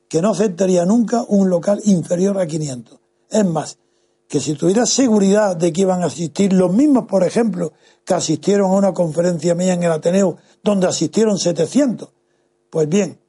que 0.08 0.22
no 0.22 0.32
aceptaría 0.32 0.86
nunca 0.86 1.24
un 1.28 1.50
local 1.50 1.82
inferior 1.86 2.38
a 2.40 2.46
500. 2.46 3.00
Es 3.30 3.46
más, 3.46 3.78
que 4.28 4.40
si 4.40 4.54
tuviera 4.54 4.86
seguridad 4.86 5.56
de 5.56 5.74
que 5.74 5.82
iban 5.82 6.04
a 6.04 6.08
asistir 6.08 6.54
los 6.54 6.72
mismos, 6.72 7.06
por 7.06 7.24
ejemplo, 7.24 7.74
que 8.06 8.14
asistieron 8.14 8.72
a 8.72 8.76
una 8.76 8.94
conferencia 8.94 9.56
mía 9.56 9.74
en 9.74 9.84
el 9.84 9.92
Ateneo, 9.92 10.38
donde 10.64 10.88
asistieron 10.88 11.38
700, 11.38 12.10
pues 12.72 12.90
bien, 12.90 13.20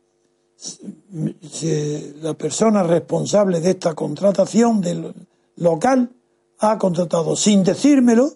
la 2.23 2.35
persona 2.35 2.85
responsable 2.85 3.61
de 3.61 3.71
esta 3.71 3.95
contratación 3.95 4.81
del 4.81 5.13
local 5.57 6.11
ha 6.61 6.79
contratado 6.79 7.35
sin 7.35 7.65
decírmelo, 7.65 8.33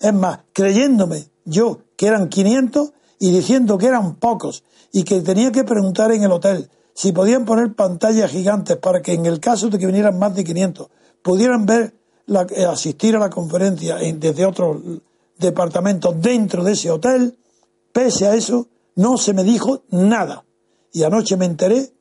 es 0.00 0.12
más, 0.12 0.40
creyéndome 0.52 1.28
yo 1.44 1.78
que 1.96 2.08
eran 2.08 2.28
500 2.28 2.92
y 3.20 3.30
diciendo 3.30 3.78
que 3.78 3.86
eran 3.86 4.16
pocos 4.16 4.64
y 4.92 5.04
que 5.04 5.20
tenía 5.20 5.52
que 5.52 5.62
preguntar 5.62 6.10
en 6.10 6.24
el 6.24 6.32
hotel 6.32 6.68
si 6.92 7.12
podían 7.12 7.44
poner 7.44 7.74
pantallas 7.74 8.32
gigantes 8.32 8.76
para 8.76 9.00
que 9.00 9.12
en 9.12 9.26
el 9.26 9.38
caso 9.38 9.68
de 9.68 9.78
que 9.78 9.86
vinieran 9.86 10.18
más 10.18 10.34
de 10.34 10.42
500 10.42 10.88
pudieran 11.22 11.66
ver, 11.66 11.94
eh, 12.26 12.64
asistir 12.64 13.14
a 13.14 13.20
la 13.20 13.30
conferencia 13.30 13.96
desde 13.96 14.44
otros 14.44 14.78
departamentos 15.38 16.20
dentro 16.20 16.64
de 16.64 16.72
ese 16.72 16.90
hotel, 16.90 17.36
pese 17.92 18.26
a 18.26 18.34
eso 18.34 18.66
no 18.96 19.18
se 19.18 19.32
me 19.32 19.44
dijo 19.44 19.82
nada. 19.90 20.44
Y 20.92 21.02
anoche 21.02 21.36
me 21.36 21.46
enteré 21.46 21.92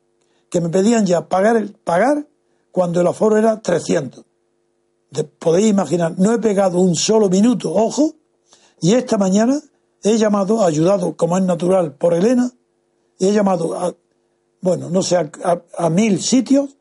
que 0.50 0.62
me 0.62 0.70
pedían 0.70 1.06
ya 1.06 1.28
pagar, 1.28 1.66
pagar 1.84 2.28
cuando 2.72 3.02
el 3.02 3.08
aforo 3.08 3.38
era 3.38 3.62
300. 3.62 4.24
podéis 5.40 5.68
imaginar, 5.68 6.14
no 6.18 6.34
he 6.34 6.40
pegado 6.40 6.80
un 6.80 6.96
solo 6.96 7.30
minuto, 7.30 7.74
ojo, 7.74 8.16
y 8.82 8.94
esta 8.94 9.18
mañana 9.18 9.60
he 10.04 10.18
llamado, 10.18 10.64
ayudado 10.64 11.16
como 11.16 11.38
es 11.38 11.44
natural 11.44 11.94
por 11.94 12.14
Elena, 12.14 12.52
he 13.20 13.32
llamado 13.32 13.76
a 13.76 13.94
bueno, 14.64 14.90
no 14.90 15.04
sé, 15.04 15.18
a, 15.18 15.90
mil 15.90 16.22
sitios 16.22 16.78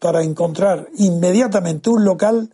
para 0.00 0.24
encontrar 0.24 0.88
inmediatamente 0.98 1.88
un 1.88 2.04
local 2.04 2.52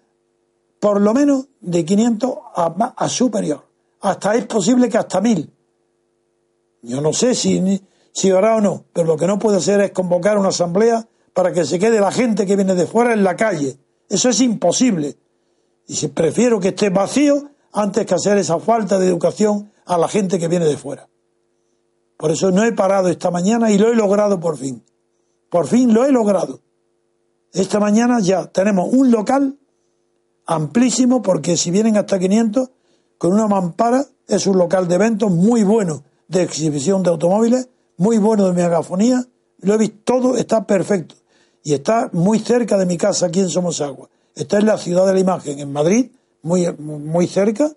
por 0.78 1.00
lo 1.00 1.14
menos 1.14 1.46
de 1.62 1.86
500 1.86 2.34
a, 2.54 2.94
a 2.94 3.08
superior. 3.08 3.64
Hasta 4.02 4.34
es 4.34 4.44
posible 4.44 4.90
que 4.90 4.98
hasta 4.98 5.22
mil. 5.22 5.50
Yo 6.82 7.00
no 7.00 7.12
sé 7.12 7.34
si, 7.34 7.80
si 8.12 8.30
hará 8.30 8.56
o 8.56 8.60
no, 8.60 8.84
pero 8.92 9.06
lo 9.06 9.16
que 9.16 9.26
no 9.26 9.38
puede 9.38 9.58
hacer 9.58 9.80
es 9.80 9.92
convocar 9.92 10.36
una 10.36 10.48
asamblea 10.48 11.08
para 11.32 11.52
que 11.52 11.64
se 11.64 11.78
quede 11.78 12.00
la 12.00 12.12
gente 12.12 12.44
que 12.44 12.56
viene 12.56 12.74
de 12.74 12.86
fuera 12.86 13.12
en 13.12 13.24
la 13.24 13.36
calle. 13.36 13.78
Eso 14.08 14.28
es 14.28 14.40
imposible. 14.40 15.16
Y 15.86 15.94
si 15.94 16.08
prefiero 16.08 16.60
que 16.60 16.68
esté 16.68 16.90
vacío 16.90 17.50
antes 17.72 18.04
que 18.04 18.14
hacer 18.14 18.36
esa 18.36 18.58
falta 18.58 18.98
de 18.98 19.06
educación 19.06 19.72
a 19.86 19.96
la 19.96 20.08
gente 20.08 20.38
que 20.38 20.48
viene 20.48 20.66
de 20.66 20.76
fuera. 20.76 21.08
Por 22.16 22.30
eso 22.30 22.50
no 22.50 22.64
he 22.64 22.72
parado 22.72 23.08
esta 23.08 23.30
mañana 23.30 23.70
y 23.70 23.78
lo 23.78 23.88
he 23.88 23.96
logrado 23.96 24.38
por 24.38 24.56
fin. 24.56 24.84
Por 25.48 25.66
fin 25.66 25.94
lo 25.94 26.04
he 26.04 26.12
logrado. 26.12 26.60
Esta 27.52 27.80
mañana 27.80 28.20
ya 28.20 28.46
tenemos 28.46 28.88
un 28.92 29.10
local 29.10 29.58
amplísimo 30.46 31.22
porque 31.22 31.56
si 31.56 31.70
vienen 31.70 31.96
hasta 31.96 32.18
500 32.18 32.70
con 33.18 33.32
una 33.32 33.46
mampara 33.46 34.06
es 34.26 34.46
un 34.46 34.58
local 34.58 34.88
de 34.88 34.94
eventos 34.94 35.30
muy 35.30 35.62
bueno 35.62 36.04
de 36.32 36.42
exhibición 36.42 37.02
de 37.02 37.10
automóviles, 37.10 37.68
muy 37.98 38.18
bueno 38.18 38.46
de 38.46 38.52
megafonía. 38.54 39.24
Lo 39.58 39.74
he 39.74 39.78
visto 39.78 39.98
todo, 40.04 40.36
está 40.36 40.66
perfecto. 40.66 41.14
Y 41.62 41.74
está 41.74 42.10
muy 42.12 42.38
cerca 42.38 42.76
de 42.78 42.86
mi 42.86 42.96
casa 42.96 43.26
aquí 43.26 43.40
en 43.40 43.50
Somosagua. 43.50 44.08
Está 44.34 44.58
en 44.58 44.66
la 44.66 44.78
ciudad 44.78 45.06
de 45.06 45.12
la 45.12 45.20
imagen, 45.20 45.58
en 45.58 45.72
Madrid, 45.72 46.10
muy, 46.42 46.72
muy 46.72 47.26
cerca, 47.26 47.70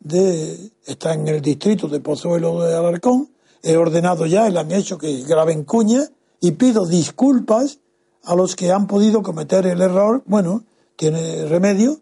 de, 0.00 0.70
está 0.86 1.12
en 1.12 1.28
el 1.28 1.40
distrito 1.40 1.86
de 1.86 2.00
Pozuelo 2.00 2.62
de 2.62 2.74
Alarcón. 2.74 3.28
He 3.62 3.76
ordenado 3.76 4.26
ya, 4.26 4.48
el 4.48 4.56
han 4.56 4.72
hecho 4.72 4.98
que 4.98 5.22
graben 5.22 5.64
cuña 5.64 6.08
y 6.40 6.52
pido 6.52 6.86
disculpas 6.86 7.78
a 8.24 8.34
los 8.34 8.56
que 8.56 8.72
han 8.72 8.86
podido 8.86 9.22
cometer 9.22 9.66
el 9.66 9.82
error. 9.82 10.22
Bueno, 10.26 10.64
tiene 10.96 11.44
remedio, 11.46 12.00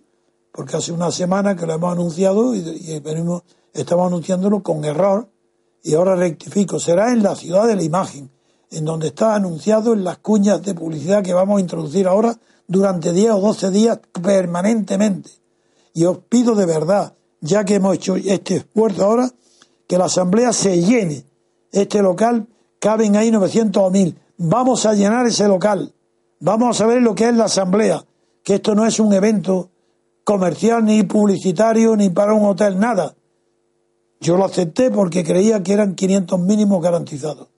porque 0.53 0.77
hace 0.77 0.93
una 0.93 1.11
semana 1.11 1.57
que 1.57 1.67
lo 1.67 1.75
hemos 1.75 1.93
anunciado 1.93 2.55
y, 2.55 3.01
venimos, 3.01 3.43
estamos 3.75 4.07
anunciándolo 4.07 4.63
con 4.63 4.85
error 4.85 5.29
y 5.83 5.95
ahora 5.95 6.17
rectifico. 6.17 6.79
Será 6.79 7.13
en 7.13 7.23
la 7.23 7.35
ciudad 7.35 7.67
de 7.67 7.77
la 7.77 7.83
imagen, 7.83 8.31
en 8.71 8.85
donde 8.85 9.09
está 9.09 9.35
anunciado 9.35 9.93
en 9.93 10.05
las 10.05 10.19
cuñas 10.19 10.63
de 10.63 10.75
publicidad 10.75 11.23
que 11.23 11.35
vamos 11.35 11.59
a 11.59 11.61
introducir 11.61 12.07
ahora 12.07 12.37
durante 12.67 13.13
10 13.13 13.33
o 13.33 13.41
12 13.41 13.71
días 13.71 13.99
permanentemente. 14.23 15.31
Y 15.95 16.05
os 16.05 16.19
pido 16.19 16.55
de 16.55 16.67
verdad, 16.67 17.15
ya 17.41 17.65
que 17.65 17.75
hemos 17.75 17.97
hecho 17.97 18.17
este 18.17 18.57
esfuerzo 18.57 19.05
ahora, 19.05 19.31
que 19.89 19.99
la 19.99 20.05
asamblea 20.05 20.53
se 20.53 20.81
llene. 20.81 21.25
Este 21.73 22.01
local 22.01 22.47
caben 22.79 23.17
ahí 23.17 23.31
900 23.31 23.83
o 23.83 23.91
1000. 23.91 24.17
Vamos 24.39 24.87
a 24.87 24.95
llenar 24.95 25.27
ese 25.27 25.49
local. 25.49 25.93
Vamos 26.39 26.77
a 26.77 26.79
saber 26.79 27.03
lo 27.03 27.15
que 27.15 27.29
es 27.29 27.35
la 27.35 27.45
asamblea, 27.45 28.05
que 28.45 28.55
esto 28.55 28.75
no 28.75 28.87
es 28.87 29.01
un 29.01 29.13
evento 29.13 29.71
comercial 30.25 30.85
ni 30.85 31.03
publicitario 31.03 31.97
ni 31.97 32.09
para 32.09 32.35
un 32.35 32.47
hotel, 32.47 32.79
nada. 32.79 33.15
Yo 34.21 34.37
lo 34.37 34.45
acepté 34.45 34.91
porque 34.91 35.25
creía 35.25 35.63
que 35.63 35.73
eran 35.73 35.95
500 35.95 36.39
mínimos 36.41 36.83
garantizados. 36.83 37.49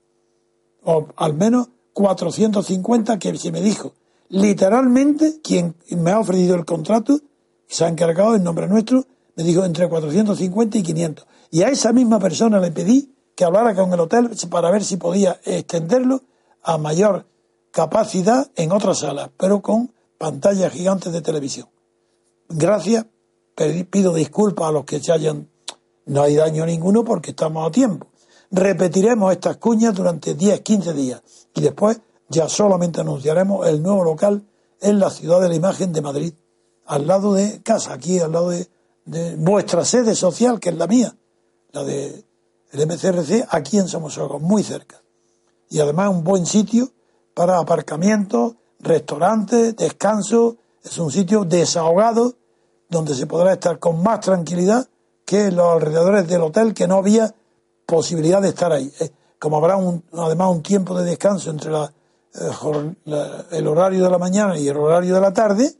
O 0.84 1.08
al 1.16 1.34
menos 1.34 1.68
450 1.92 3.18
que 3.18 3.36
se 3.36 3.52
me 3.52 3.60
dijo. 3.60 3.92
Literalmente, 4.28 5.40
quien 5.42 5.74
me 5.90 6.12
ha 6.12 6.20
ofrecido 6.20 6.54
el 6.54 6.64
contrato, 6.64 7.20
se 7.66 7.84
ha 7.84 7.88
encargado 7.88 8.34
en 8.34 8.44
nombre 8.44 8.68
nuestro, 8.68 9.06
me 9.36 9.44
dijo 9.44 9.64
entre 9.64 9.88
450 9.88 10.78
y 10.78 10.82
500. 10.82 11.26
Y 11.50 11.62
a 11.62 11.68
esa 11.68 11.92
misma 11.92 12.18
persona 12.18 12.60
le 12.60 12.70
pedí 12.70 13.14
que 13.34 13.44
hablara 13.44 13.74
con 13.74 13.92
el 13.92 14.00
hotel 14.00 14.30
para 14.50 14.70
ver 14.70 14.84
si 14.84 14.96
podía 14.96 15.40
extenderlo 15.44 16.22
a 16.62 16.78
mayor 16.78 17.26
capacidad 17.70 18.50
en 18.56 18.72
otras 18.72 19.00
salas, 19.00 19.30
pero 19.36 19.62
con 19.62 19.92
pantallas 20.18 20.72
gigantes 20.72 21.12
de 21.12 21.22
televisión. 21.22 21.68
Gracias, 22.48 23.06
pido 23.90 24.14
disculpas 24.14 24.68
a 24.68 24.72
los 24.72 24.84
que 24.84 25.00
se 25.00 25.12
hayan, 25.12 25.48
no 26.06 26.22
hay 26.22 26.36
daño 26.36 26.66
ninguno 26.66 27.04
porque 27.04 27.30
estamos 27.30 27.66
a 27.66 27.70
tiempo. 27.70 28.06
Repetiremos 28.50 29.32
estas 29.32 29.56
cuñas 29.56 29.94
durante 29.94 30.34
10, 30.34 30.60
15 30.60 30.92
días 30.92 31.22
y 31.54 31.60
después 31.60 32.00
ya 32.28 32.48
solamente 32.48 33.00
anunciaremos 33.00 33.66
el 33.66 33.82
nuevo 33.82 34.04
local 34.04 34.42
en 34.80 34.98
la 34.98 35.10
ciudad 35.10 35.40
de 35.40 35.48
la 35.48 35.54
imagen 35.54 35.92
de 35.92 36.00
Madrid, 36.00 36.34
al 36.86 37.06
lado 37.06 37.34
de 37.34 37.62
casa, 37.62 37.92
aquí 37.92 38.18
al 38.18 38.32
lado 38.32 38.50
de, 38.50 38.68
vuestra 39.36 39.84
sede 39.84 40.14
social, 40.14 40.60
que 40.60 40.70
es 40.70 40.76
la 40.76 40.86
mía, 40.86 41.16
la 41.72 41.84
de 41.84 42.24
el 42.72 42.86
MCRC, 42.86 43.46
aquí 43.50 43.78
en 43.78 43.86
Somosogos, 43.86 44.40
muy 44.40 44.62
cerca. 44.62 45.02
Y 45.68 45.80
además 45.80 46.08
un 46.10 46.24
buen 46.24 46.46
sitio 46.46 46.90
para 47.34 47.58
aparcamientos, 47.58 48.54
restaurantes, 48.80 49.76
descanso, 49.76 50.56
es 50.82 50.98
un 50.98 51.10
sitio 51.10 51.44
desahogado 51.44 52.34
donde 52.88 53.14
se 53.14 53.26
podrá 53.26 53.52
estar 53.52 53.78
con 53.78 54.02
más 54.02 54.20
tranquilidad 54.20 54.88
que 55.24 55.50
los 55.50 55.72
alrededores 55.72 56.28
del 56.28 56.42
hotel, 56.42 56.74
que 56.74 56.86
no 56.86 56.96
había 56.96 57.34
posibilidad 57.86 58.42
de 58.42 58.50
estar 58.50 58.72
ahí. 58.72 58.92
Como 59.38 59.56
habrá 59.56 59.76
un, 59.76 60.04
además 60.12 60.50
un 60.50 60.62
tiempo 60.62 60.98
de 60.98 61.04
descanso 61.04 61.50
entre 61.50 61.72
eh, 61.74 62.94
el 63.52 63.66
horario 63.66 64.04
de 64.04 64.10
la 64.10 64.18
mañana 64.18 64.58
y 64.58 64.68
el 64.68 64.76
horario 64.76 65.14
de 65.14 65.20
la 65.20 65.32
tarde, 65.32 65.74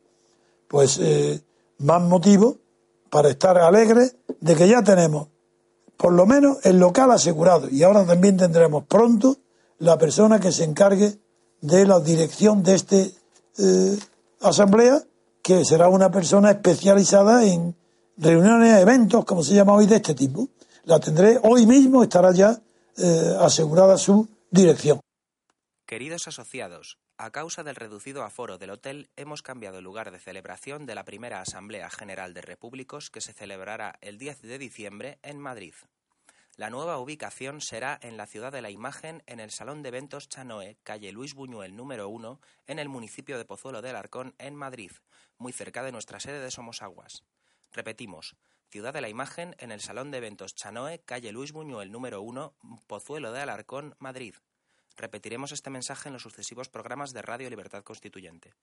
pues 0.69 0.99
eh, 1.01 1.43
más 1.79 2.03
motivo 2.03 2.57
para 3.11 3.29
estar 3.29 3.59
alegres 3.59 4.17
de 4.41 4.55
que 4.57 4.69
ya 4.69 4.83
tenemos 4.83 5.29
por 6.03 6.13
lo 6.13 6.27
menos 6.27 6.59
el 6.65 6.81
local 6.81 7.13
asegurado 7.13 7.69
y 7.71 7.85
ahora 7.85 8.05
también 8.05 8.37
tendremos 8.37 8.85
pronto 8.85 9.37
la 9.79 9.99
persona 9.99 10.41
que 10.41 10.51
se 10.51 10.65
encargue 10.65 11.17
de 11.61 11.87
la 11.87 12.01
dirección 12.01 12.65
de 12.65 12.75
esta 12.75 12.97
eh, 12.97 13.99
asamblea, 14.41 15.01
que 15.43 15.65
será 15.65 15.89
una 15.89 16.11
persona 16.11 16.51
especializada 16.51 17.45
en 17.45 17.77
reuniones, 18.17 18.81
eventos, 18.81 19.25
como 19.25 19.43
se 19.43 19.55
llama 19.55 19.75
hoy, 19.75 19.87
de 19.87 19.97
este 19.97 20.15
tipo. 20.15 20.49
La 20.85 20.99
tendré 20.99 21.39
hoy 21.43 21.67
mismo, 21.67 22.03
estará 22.03 22.33
ya 22.33 22.61
eh, 22.97 23.37
asegurada 23.41 23.97
su 23.97 24.29
dirección. 24.51 25.01
Queridos 25.87 26.27
asociados, 26.29 26.99
a 27.19 27.31
causa 27.31 27.63
del 27.63 27.77
reducido 27.77 28.25
aforo 28.25 28.59
del 28.59 28.71
hotel, 28.71 29.11
hemos 29.17 29.43
cambiado 29.43 29.79
el 29.79 29.85
lugar 29.85 30.11
de 30.11 30.19
celebración 30.19 30.87
de 30.87 30.95
la 30.95 31.05
primera 31.05 31.41
Asamblea 31.41 31.89
General 31.91 32.35
de 32.35 32.41
Repúblicos 32.41 33.11
que 33.11 33.21
se 33.21 33.33
celebrará 33.33 33.99
el 34.01 34.19
10 34.19 34.43
de 34.43 34.59
diciembre 34.59 35.19
en 35.23 35.39
Madrid. 35.39 35.75
La 36.57 36.69
nueva 36.69 36.99
ubicación 36.99 37.61
será 37.61 37.99
en 38.03 38.17
la 38.17 38.27
Ciudad 38.27 38.53
de 38.53 38.61
la 38.61 38.71
Imagen, 38.71 39.23
en 39.27 39.41
el 39.41 39.51
Salón 39.51 39.83
de 39.83 39.89
Eventos 39.89 40.29
Chanoe, 40.29 40.77
calle 40.83 41.13
Luis 41.13 41.35
Buñuel 41.35 41.77
número 41.77 42.09
1, 42.09 42.41
en 42.67 42.79
el 42.79 42.89
municipio 42.89 43.39
de 43.39 43.45
Pozuelo 43.45 43.81
de 43.81 43.91
Alarcón, 43.91 44.35
en 44.39 44.55
Madrid, 44.55 44.91
muy 45.39 45.53
cerca 45.53 45.83
de 45.83 45.93
nuestra 45.93 46.21
sede 46.21 46.41
de 46.41 46.51
Somosaguas. 46.51 47.23
Repetimos, 47.73 48.37
Ciudad 48.71 48.93
de 48.93 49.01
la 49.01 49.09
Imagen, 49.09 49.55
en 49.59 49.73
el 49.73 49.81
Salón 49.81 50.11
de 50.11 50.19
Eventos 50.19 50.55
Chanoe, 50.55 51.01
calle 51.01 51.33
Luis 51.33 51.53
Buñuel 51.53 51.91
número 51.91 52.21
1, 52.21 52.55
Pozuelo 52.87 53.33
de 53.33 53.41
Alarcón, 53.41 53.95
Madrid. 53.99 54.35
Repetiremos 54.97 55.53
este 55.53 55.71
mensaje 55.71 56.09
en 56.09 56.13
los 56.13 56.23
sucesivos 56.23 56.69
programas 56.69 57.13
de 57.13 57.23
Radio 57.23 57.49
Libertad 57.49 57.83
Constituyente. 57.83 58.55